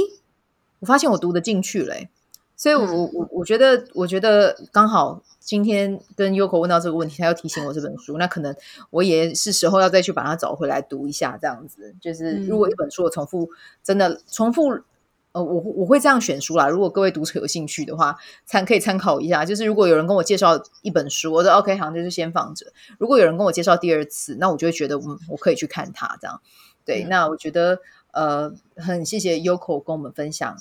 [0.79, 1.95] 我发现我读得进去了，
[2.57, 8.55] 所以我，我我我觉得，我觉得刚好今天跟 Yoko 问到这个问题，他要提醒我这本书，那可能
[8.91, 11.95] 我也是时候要再去把它找回来读一下，这样子。
[12.01, 13.49] 就是如果一本书我重复，
[13.83, 14.81] 真的重复。
[15.33, 16.69] 呃，我我会这样选书啦。
[16.69, 18.17] 如果各位读者有兴趣的话，
[18.47, 19.45] 参可以参考一下。
[19.45, 22.67] 就是如果有人跟我介绍一本书，我说 OK，好像就是先放着。
[23.01, 26.41] 如果有人跟我介绍第二次，那我就会觉得，嗯，我可以去看它这样。
[26.85, 27.81] 对，嗯、那我觉得，
[28.13, 30.57] 呃，很谢谢 Yoko 跟我们分享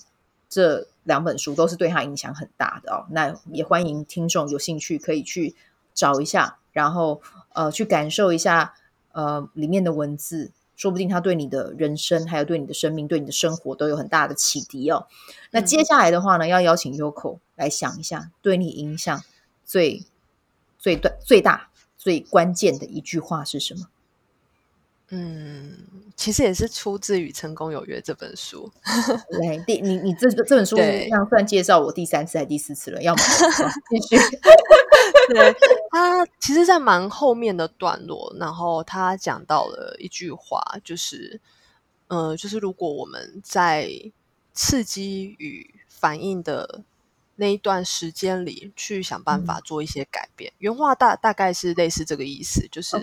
[0.50, 3.06] 这两本书，都是对他影响很大的哦。
[3.10, 5.56] 那也欢迎听众有兴趣可以去
[5.94, 7.22] 找一下，然后
[7.54, 8.74] 呃，去感受一下
[9.12, 10.52] 呃里面的文字。
[10.76, 15.06] 说不定他对你的人生，还有对你的生命、对你的生活都有很大的启迪哦。
[15.52, 19.24] 那接下来的话呢，要邀请 Yoko 来想一下，对你影响
[19.64, 20.04] 最、
[20.80, 23.88] 最最最大、最关键的一句话是什么？
[25.16, 25.78] 嗯，
[26.16, 28.68] 其实也是出自于《成功有约》这本书。
[29.30, 33.00] 对，第你你这这本书这样算介绍我第三次还是第四次了？
[33.04, 33.22] 要么
[33.92, 34.18] 继续。
[35.30, 35.56] 对，
[35.92, 41.40] 他其实，在蛮后面的段落，然后他讲到了一句话，就是，
[42.08, 43.88] 呃，就是如果我们在
[44.52, 46.82] 刺激与反应的
[47.36, 52.98] 那一段时间里，去想办法做一些改变，嗯、原话大大概是类似这个意思，就是，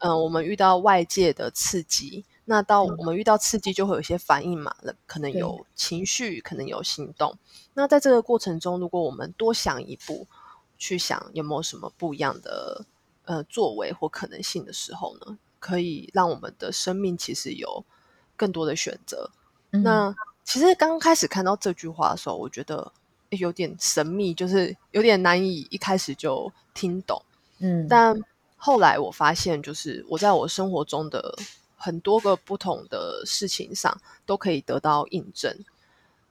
[0.00, 4.74] 嗯、呃，我们遇到外界的刺激，那到我们遇到刺激就会有一些反应嘛，
[5.06, 7.34] 可能有情绪，可能有行动。
[7.72, 10.26] 那在这个过程中，如果我们多想一步。
[10.82, 12.86] 去想有没有什么不一样的
[13.26, 17.84] 呃作为或可能性的时候呢，可以让我们的生命其实有
[18.34, 19.30] 更多的选择。
[19.72, 22.90] 嗯、那其实刚开始看到这句话的时候，我觉得
[23.28, 27.22] 有点神秘，就是有点难以一开始就听懂。
[27.58, 28.18] 嗯，但
[28.60, 31.34] 后来我发现，就是我在我生活中的
[31.76, 35.52] 很多个不同的事情上都可以得到印证，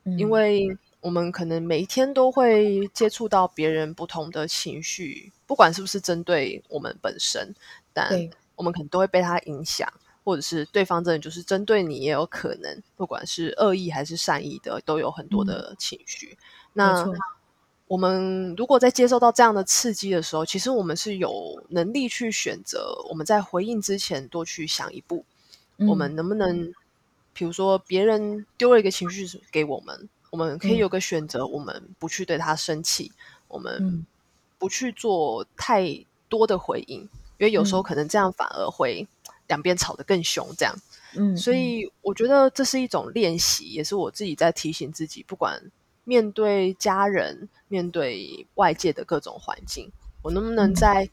[0.04, 0.78] 嗯、因为。
[1.02, 7.56] 我们可能每一天都会接触到别人不同的情绪，不管是不是针对我们本身，
[7.94, 9.90] 但我们可能都会被他影响，
[10.26, 16.38] 或者是对方真的就是针对你，也有可能，不管是恶意还是善意的，都有很多的情绪。
[16.38, 16.38] 嗯、
[16.74, 17.06] 那。
[17.90, 25.26] 我们如果在接受到这样的刺激的时候，其实我们是有能力去选择，我们在回应之前多去想一步，
[25.78, 26.72] 嗯、我们能不能，
[27.34, 30.08] 比如说别人丢了一个情绪给我们。
[30.30, 33.12] 我们可以有个选择，嗯、我们不去对他生气，
[33.48, 34.06] 我们
[34.60, 37.10] 不去做太多的回应，嗯、
[37.40, 39.08] 因为有时候可能这样反而会
[39.48, 40.48] 两边吵得更凶。
[40.56, 40.76] 这样，
[41.16, 45.60] 嗯，所以我觉得这是一种练习，也是我自己在提醒自己，不管
[46.10, 49.92] 面对家人、面对外界的各种环境，
[50.24, 51.08] 我能不能在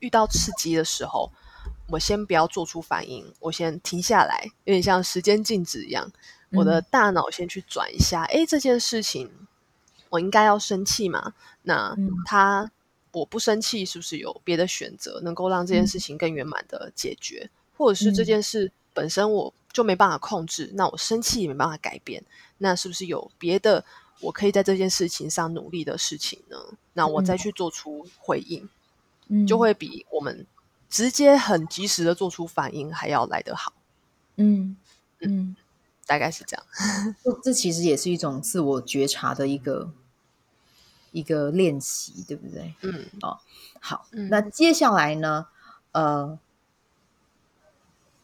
[0.00, 1.30] 遇到刺激的时候，
[1.64, 6.10] 嗯、我先不要做出反应，我先停下来，有点像时间静止一样。
[6.50, 9.30] 我的大脑先去转一下，哎、嗯，这件事情
[10.08, 11.32] 我应该要生气吗？
[11.62, 11.96] 那
[12.26, 12.70] 他、嗯、
[13.12, 17.48] 我不生气，是不是有别的选择能够让这件事情更圆满的解决？
[17.48, 22.20] 嗯、或者是这件事本身我就没办法控制，那我生气也没办法改变，
[22.58, 23.84] 那是不是有别的
[24.20, 26.56] 我可以在这件事情上努力的事情呢？
[26.92, 28.68] 那我再去做出回应，
[29.28, 30.46] 嗯、就会比我们
[30.88, 33.72] 直接很及时的做出反应还要来得好。
[34.36, 34.76] 嗯
[35.20, 35.28] 嗯。
[35.30, 35.56] 嗯
[36.06, 36.66] 大概是这样，
[37.22, 39.92] 这这其实也是一种自我觉察的一个
[41.12, 42.74] 一个练习，对不对？
[42.80, 43.38] 嗯，哦，
[43.78, 45.46] 好，嗯、那接下来呢？
[45.92, 46.36] 呃，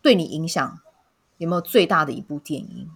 [0.02, 0.80] 对你影响
[1.38, 2.90] 有没有最大的一部电影？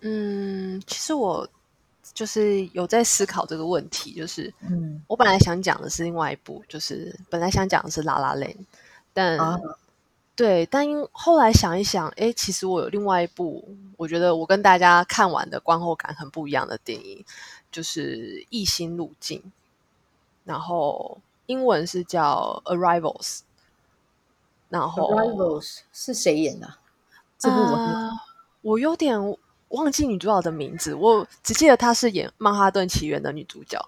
[0.00, 1.48] 嗯，其实我
[2.14, 8.56] 就是有在思考这个问题，就是，嗯，我本来想讲的是另外一部，就是本来想讲的是《La La Land》，
[9.12, 9.38] 但。
[9.38, 9.60] 啊
[10.36, 13.66] 对，但因后来想一想，哎，其实我有另外一部，
[13.96, 17.24] 我觉得我跟大家看完的观后感很不一样的电影，
[17.72, 18.16] 就是
[18.50, 19.38] 《异星路径》，
[20.44, 21.16] 然后
[21.46, 23.38] 英文是叫《Arrivals》，
[24.68, 26.70] 然后《Arrivals》是谁演的？
[27.38, 28.10] 这部我、呃、
[28.60, 29.18] 我有点
[29.68, 33.78] 忘记女主角的名字，我只记得她是演《曼哈顿奇缘》的女主角。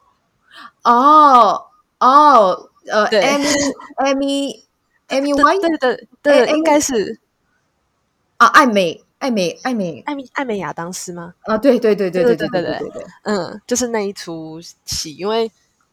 [0.82, 1.66] 哦
[2.00, 4.62] 哦，呃，Amy，Amy。
[5.08, 7.18] Amy White 对对对，应该是
[8.36, 11.32] 啊，艾美艾美艾美艾美艾美亚当斯吗？
[11.44, 15.50] 啊，对对对对对对对对对，嗯，就是那一出戏，因为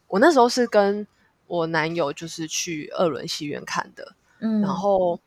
[0.08, 1.06] 我那时候是跟
[1.46, 5.18] 我男友就是去二轮戏院看的，嗯，然后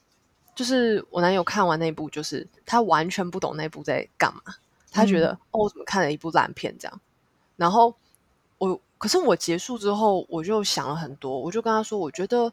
[0.59, 4.41] 就是我男友看完那部，就是他完全不懂那部在干嘛，
[4.91, 7.01] 他觉得哦，我怎么看了一部烂片这样，
[7.55, 7.95] 然后
[8.57, 12.51] 我可是我结束之后，我就想了很多，我就跟他说，我觉得。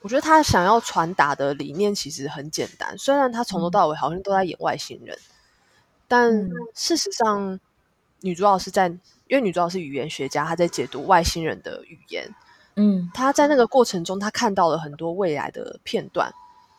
[0.00, 5.18] 我觉得他想要传达的理念其实很简单，虽然他从头到尾好像都在演外星人，
[6.06, 6.30] 但
[6.74, 7.58] 事实上
[8.20, 8.98] 女主角是在，因
[9.30, 12.28] 为女主角是语言学家，她在解读外星人的语言。
[12.76, 16.30] 嗯，她在那个过程中，她看到了很多未来的片段。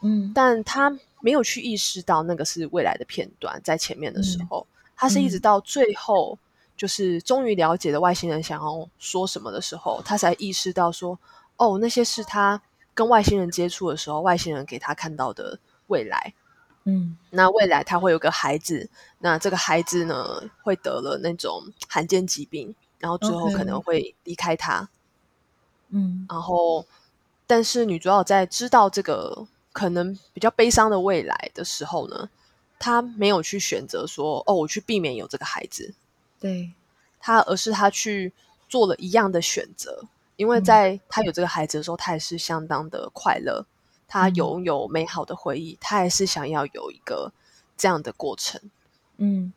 [0.06, 4.66] 嗯，但他没有去意识到那个是未来的片段，在前面的时候，
[4.96, 6.38] 她、嗯、是一直到最后，
[6.78, 11.18] 就是终于了解了外星人想要说什么的时候，他才意识到说，
[11.58, 12.62] 哦，那些是他
[12.94, 15.58] 跟外星人接触的时候，外星人给他看到的
[15.88, 16.34] 未来。
[16.84, 18.88] 嗯，那未来他会有个孩子，
[19.18, 24.88] 那这个孩子呢，会得了那种罕见疾病，然后最后可能会离开他。
[25.90, 26.86] 嗯，然后，
[27.48, 32.30] 但是女主角在知道这个可能比较悲伤的未来的时候呢，
[32.80, 35.94] 他没有去选择说，哦，我去避免有这个孩子。
[36.40, 36.72] 对，
[37.20, 38.32] 他，而是他去
[38.70, 40.06] 做了一样的选择，
[40.38, 43.66] 因为在他有这个孩子的时候，他也是相当的快乐。
[44.08, 47.34] 他拥有美好的回忆，他也是想要有一个
[47.76, 48.62] 这样的过程。
[49.18, 49.52] 嗯，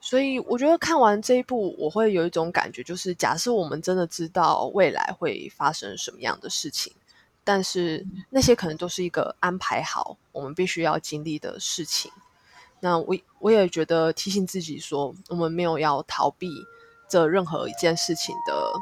[0.00, 6.92] 所以我觉得看完这一部，我会有一种感觉，就是假设我们真的知道未来会发生什么样的事情，
[7.44, 12.10] 但是那些可能都是一个安排好，我们必须要经历的事情。
[12.80, 16.50] 那我我也觉得提醒自己说，我们没有要逃避
[17.08, 18.72] 这任何一件事情的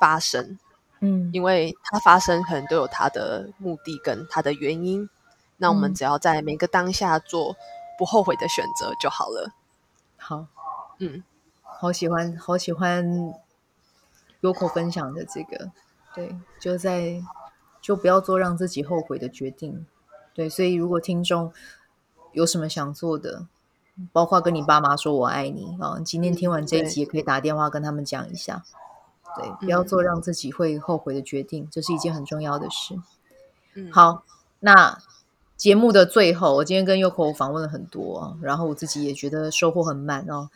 [0.00, 0.58] 发生。
[1.02, 5.08] 嗯，因为它发生可能都有它的目的跟它的原因，
[5.56, 7.56] 那我们只要在每个当下做
[7.98, 9.50] 不后悔的选择就好了。
[10.18, 10.46] 好，
[10.98, 11.24] 嗯，
[11.62, 13.32] 好喜欢，好喜欢
[14.42, 15.70] Yoko 分享的这个，
[16.14, 17.22] 对，就在
[17.80, 19.86] 就不要做让自己后悔的决定。
[20.34, 21.52] 对，所以如果听众
[22.32, 23.46] 有什么想做的，
[24.12, 28.64] 包括跟你爸妈说我爱你啊，今天听完这一集也可以打电话跟他们讲一下。
[29.36, 32.96] 对，不要做让自己会后悔的决定，嗯，这是一件很重要的事。
[33.74, 34.24] 嗯，好，
[34.58, 34.98] 那
[35.56, 40.50] 节目的最后，我今天跟 Yoko 访问了很多，然后我自己也觉得收获很满哦，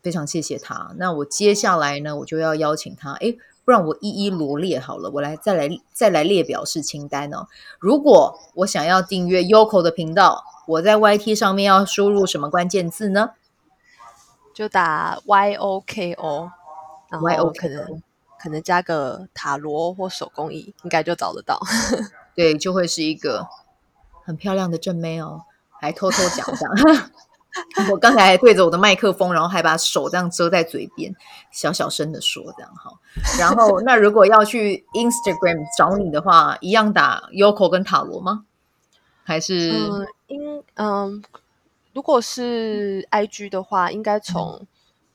[0.00, 0.94] 非常谢谢他。
[0.96, 3.36] 那我接下来呢，我就要邀请他，诶，
[3.68, 7.48] 不然我一一罗列好了，我来再来再来列表式清单哦。
[7.78, 13.32] 如果我想要订阅 Yoko 的频道，我在 YT 上面要输入什么关键字呢？
[14.54, 16.50] 就打 YOKO。
[17.10, 18.02] 然后可能
[18.40, 21.60] 可能加个塔罗或手工艺，应该就找得到。
[22.34, 23.46] 对，就会是一个
[24.24, 25.42] 很漂亮的正妹哦，
[25.78, 27.10] 还偷偷讲这样。
[27.90, 31.14] 我刚才还对着我的麦克风，然后还把手这样遮在嘴边，
[31.50, 32.92] 小小声的说这样哈。
[33.38, 38.44] 然后那如果要去 Instagram 找你的话，一样打 Yoko 跟塔罗吗？
[39.24, 41.22] 还是嗯，应嗯，
[41.92, 44.66] 如果是 IG 的话，应该从。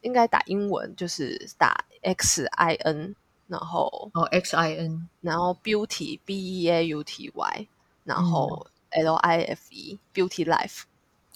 [0.06, 3.16] 应该打英文，就是打 X I N，
[3.48, 7.68] 然后哦 X I N，然后 Beauty B E A U T Y，
[8.04, 10.82] 然后 L I F E、嗯、Beauty Life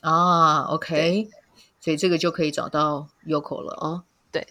[0.02, 1.30] 啊，OK，
[1.80, 4.04] 所以这个就可以找到 Yoko 了哦。
[4.32, 4.48] 对，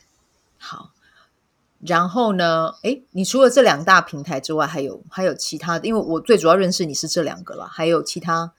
[0.59, 0.91] 好，
[1.81, 2.75] 然后呢？
[2.83, 5.87] 诶，你除了这两大平台之外，还有还有其他的？
[5.87, 8.53] 因为我最主要认识你是这两个了，还有其他。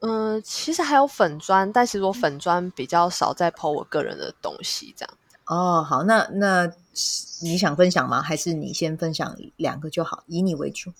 [0.00, 5.14] 嗯，其实还有粉砖，但其实我粉砖比较少在 po 我个人的东西，这样。
[5.44, 6.72] 哦，好，那那
[7.42, 8.22] 你想分享吗？
[8.22, 10.90] 还是你先分享两个就好，以你为主。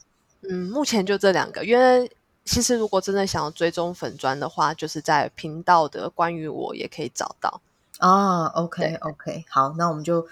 [0.42, 2.10] 嗯，目前就这两个，因为
[2.44, 7.60] 其实如果真的想要追踪粉砖的话，就是在频道的关于我也可以找到。
[7.98, 10.26] 啊，OK OK，好，那我们就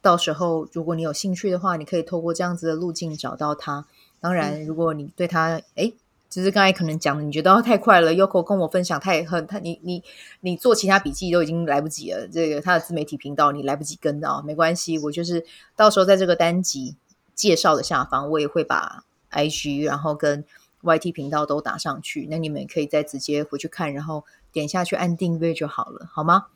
[0.00, 3.84] 到时候如果你有兴趣的话，你可以透过这样子的路径找到他。
[4.20, 5.92] 当然，如果你对他，哎、嗯。
[6.30, 8.12] 只是刚才可能讲的，你觉得太快了。
[8.12, 10.00] Yoko 跟我分享太很，他你你
[10.42, 12.28] 你做其他笔记都已经来不及了。
[12.28, 14.96] 这个他的自媒体频道你来不及跟到，没关系。
[15.00, 16.94] 我就是到时候在这个单集
[17.34, 20.44] 介绍的下方，我也会把 IG 然后跟
[20.82, 22.26] YT 频道都打上去。
[22.30, 26.46] 那你们可以再直接回去看，然后点下去按订阅就好了，好吗？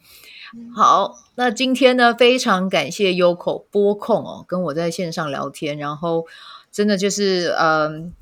[0.57, 6.27] 嗯、好，那今天呢，非常感谢 Yoko 拨空哦，跟我在线上聊天，然后
[6.71, 8.13] 真的就是嗯。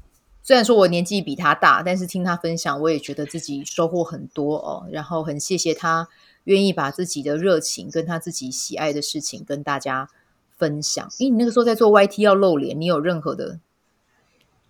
[0.45, 4.89] 虽然说我年纪比他大，但是听他分享，我也觉得自己收获很多哦。
[4.91, 6.09] 然后很谢谢他
[6.43, 10.09] 愿意把自己的热情跟他自己喜爱的事情跟大家
[10.51, 11.09] 分享。
[11.21, 13.61] 诶，你那个时候在做 YT 要露脸，你有任何的，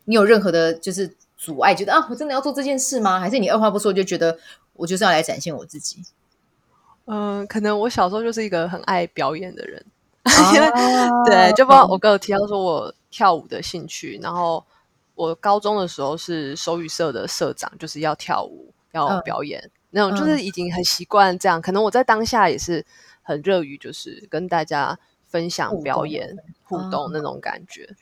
[0.04, 3.18] 你有任何的，就是阻碍，觉得啊，我真的要做这件事吗？
[3.18, 4.38] 还是你二话不说就觉得
[4.74, 6.00] 我就是要来展现我自己？
[7.06, 9.84] 嗯，可能我小时候就是一个很爱表演的人，
[10.54, 14.64] 因为、啊、对，就包括我刚有提到说我跳舞的兴趣，然后。
[15.14, 21.62] 我高中的时候是手语社的社长，就是要跳舞、要表演、嗯、那种，就是已经很习惯这样、嗯。
[21.62, 22.84] 可能我在当下也是
[23.20, 27.94] 很热于，就是跟大家分享表演、互动、那种感觉。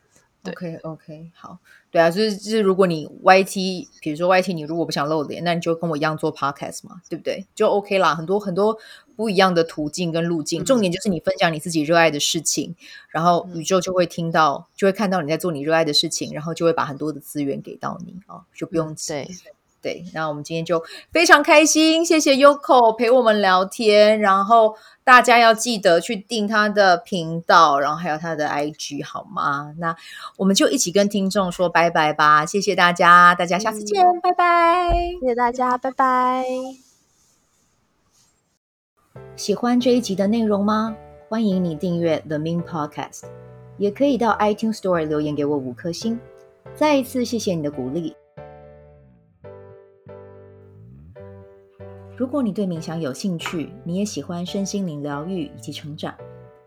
[0.46, 1.58] OK OK，好，
[1.90, 7.44] 对啊，就是就是，如果你 YT，比如说 YT，你如果不想露脸，那你就跟我一样做 Podcast 嘛，对不对？
[7.54, 8.78] 就 OK 啦，很多很多
[9.16, 12.76] 不一样的途径跟路径，重点就是你分享你自己热爱的事情，嗯、
[13.10, 19.12] 然后宇宙就会听到，就会看到你在做你热爱的事情，然后就会把很多的资源给到你啊，就不用急。
[19.12, 19.28] 对
[19.82, 29.74] 对，那我们今天就非常开心，谢谢 Yoko 陪我们聊天，然后大家要记得去订他的频道，然后还有他的 IG 好吗？
[29.78, 29.96] 那
[30.36, 36.44] 我们就一起跟听众说拜拜吧，谢谢大家，大家下次见，嗯、拜拜，谢谢大家，拜拜。
[39.34, 40.94] 喜欢这一集的内容吗？
[41.28, 43.22] 欢迎你订阅 The Mean Podcast，
[43.78, 46.20] 也可以到 iTunes Store 留言给我五颗星，
[46.74, 48.14] 再一次谢谢你的鼓励。
[52.20, 56.14] 如果你对冥想有兴趣，你也喜欢身心灵疗愈以及成长，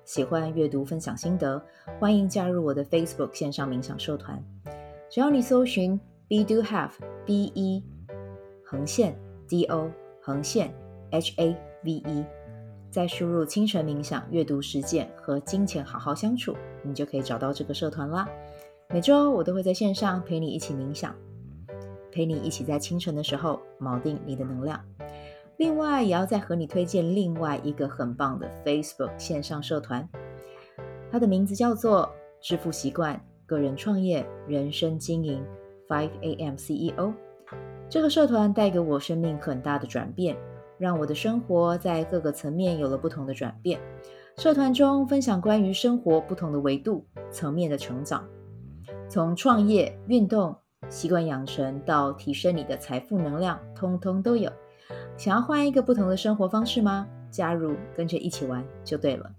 [0.04, 1.64] 喜欢阅读分享心得，
[2.00, 4.44] 欢迎加入我的 Facebook 线上冥想社团。
[5.12, 5.96] 只要你搜寻
[6.28, 6.94] Be Do Have
[7.24, 7.84] B E
[8.66, 9.16] 横线
[9.48, 9.92] D O
[10.24, 10.74] 横线
[11.12, 12.26] H A V E，
[12.90, 18.28] 再输入清晨冥想、阅读实践和金钱好好相处，你就可以找到这个社团啦。
[18.90, 21.16] 每周我都会在线上陪你一起冥想，
[22.12, 24.84] 陪你一起在清晨的时候锚定你的能量。
[25.58, 30.08] 另外，也要再和你推荐另外一个很棒的 Facebook 线上社团，
[31.12, 32.12] 它的名字叫做
[32.42, 35.46] “致富习惯个人创业人生经营
[35.88, 37.14] Five A.M CEO”。
[37.88, 40.36] 这个社团带给我生命很大的转变，
[40.80, 43.80] 让我的生活在各个层面有了不同的转变。
[44.38, 48.28] 社团中分享关于生活不同的维度层面的成长，
[49.08, 50.56] 从创业、运动、
[50.90, 54.52] 习惯养成到提升你的财富能量，通通都有。
[55.18, 57.08] 想要换一个不同的生活方式吗？
[57.30, 59.32] 加入，跟着一起玩就对了。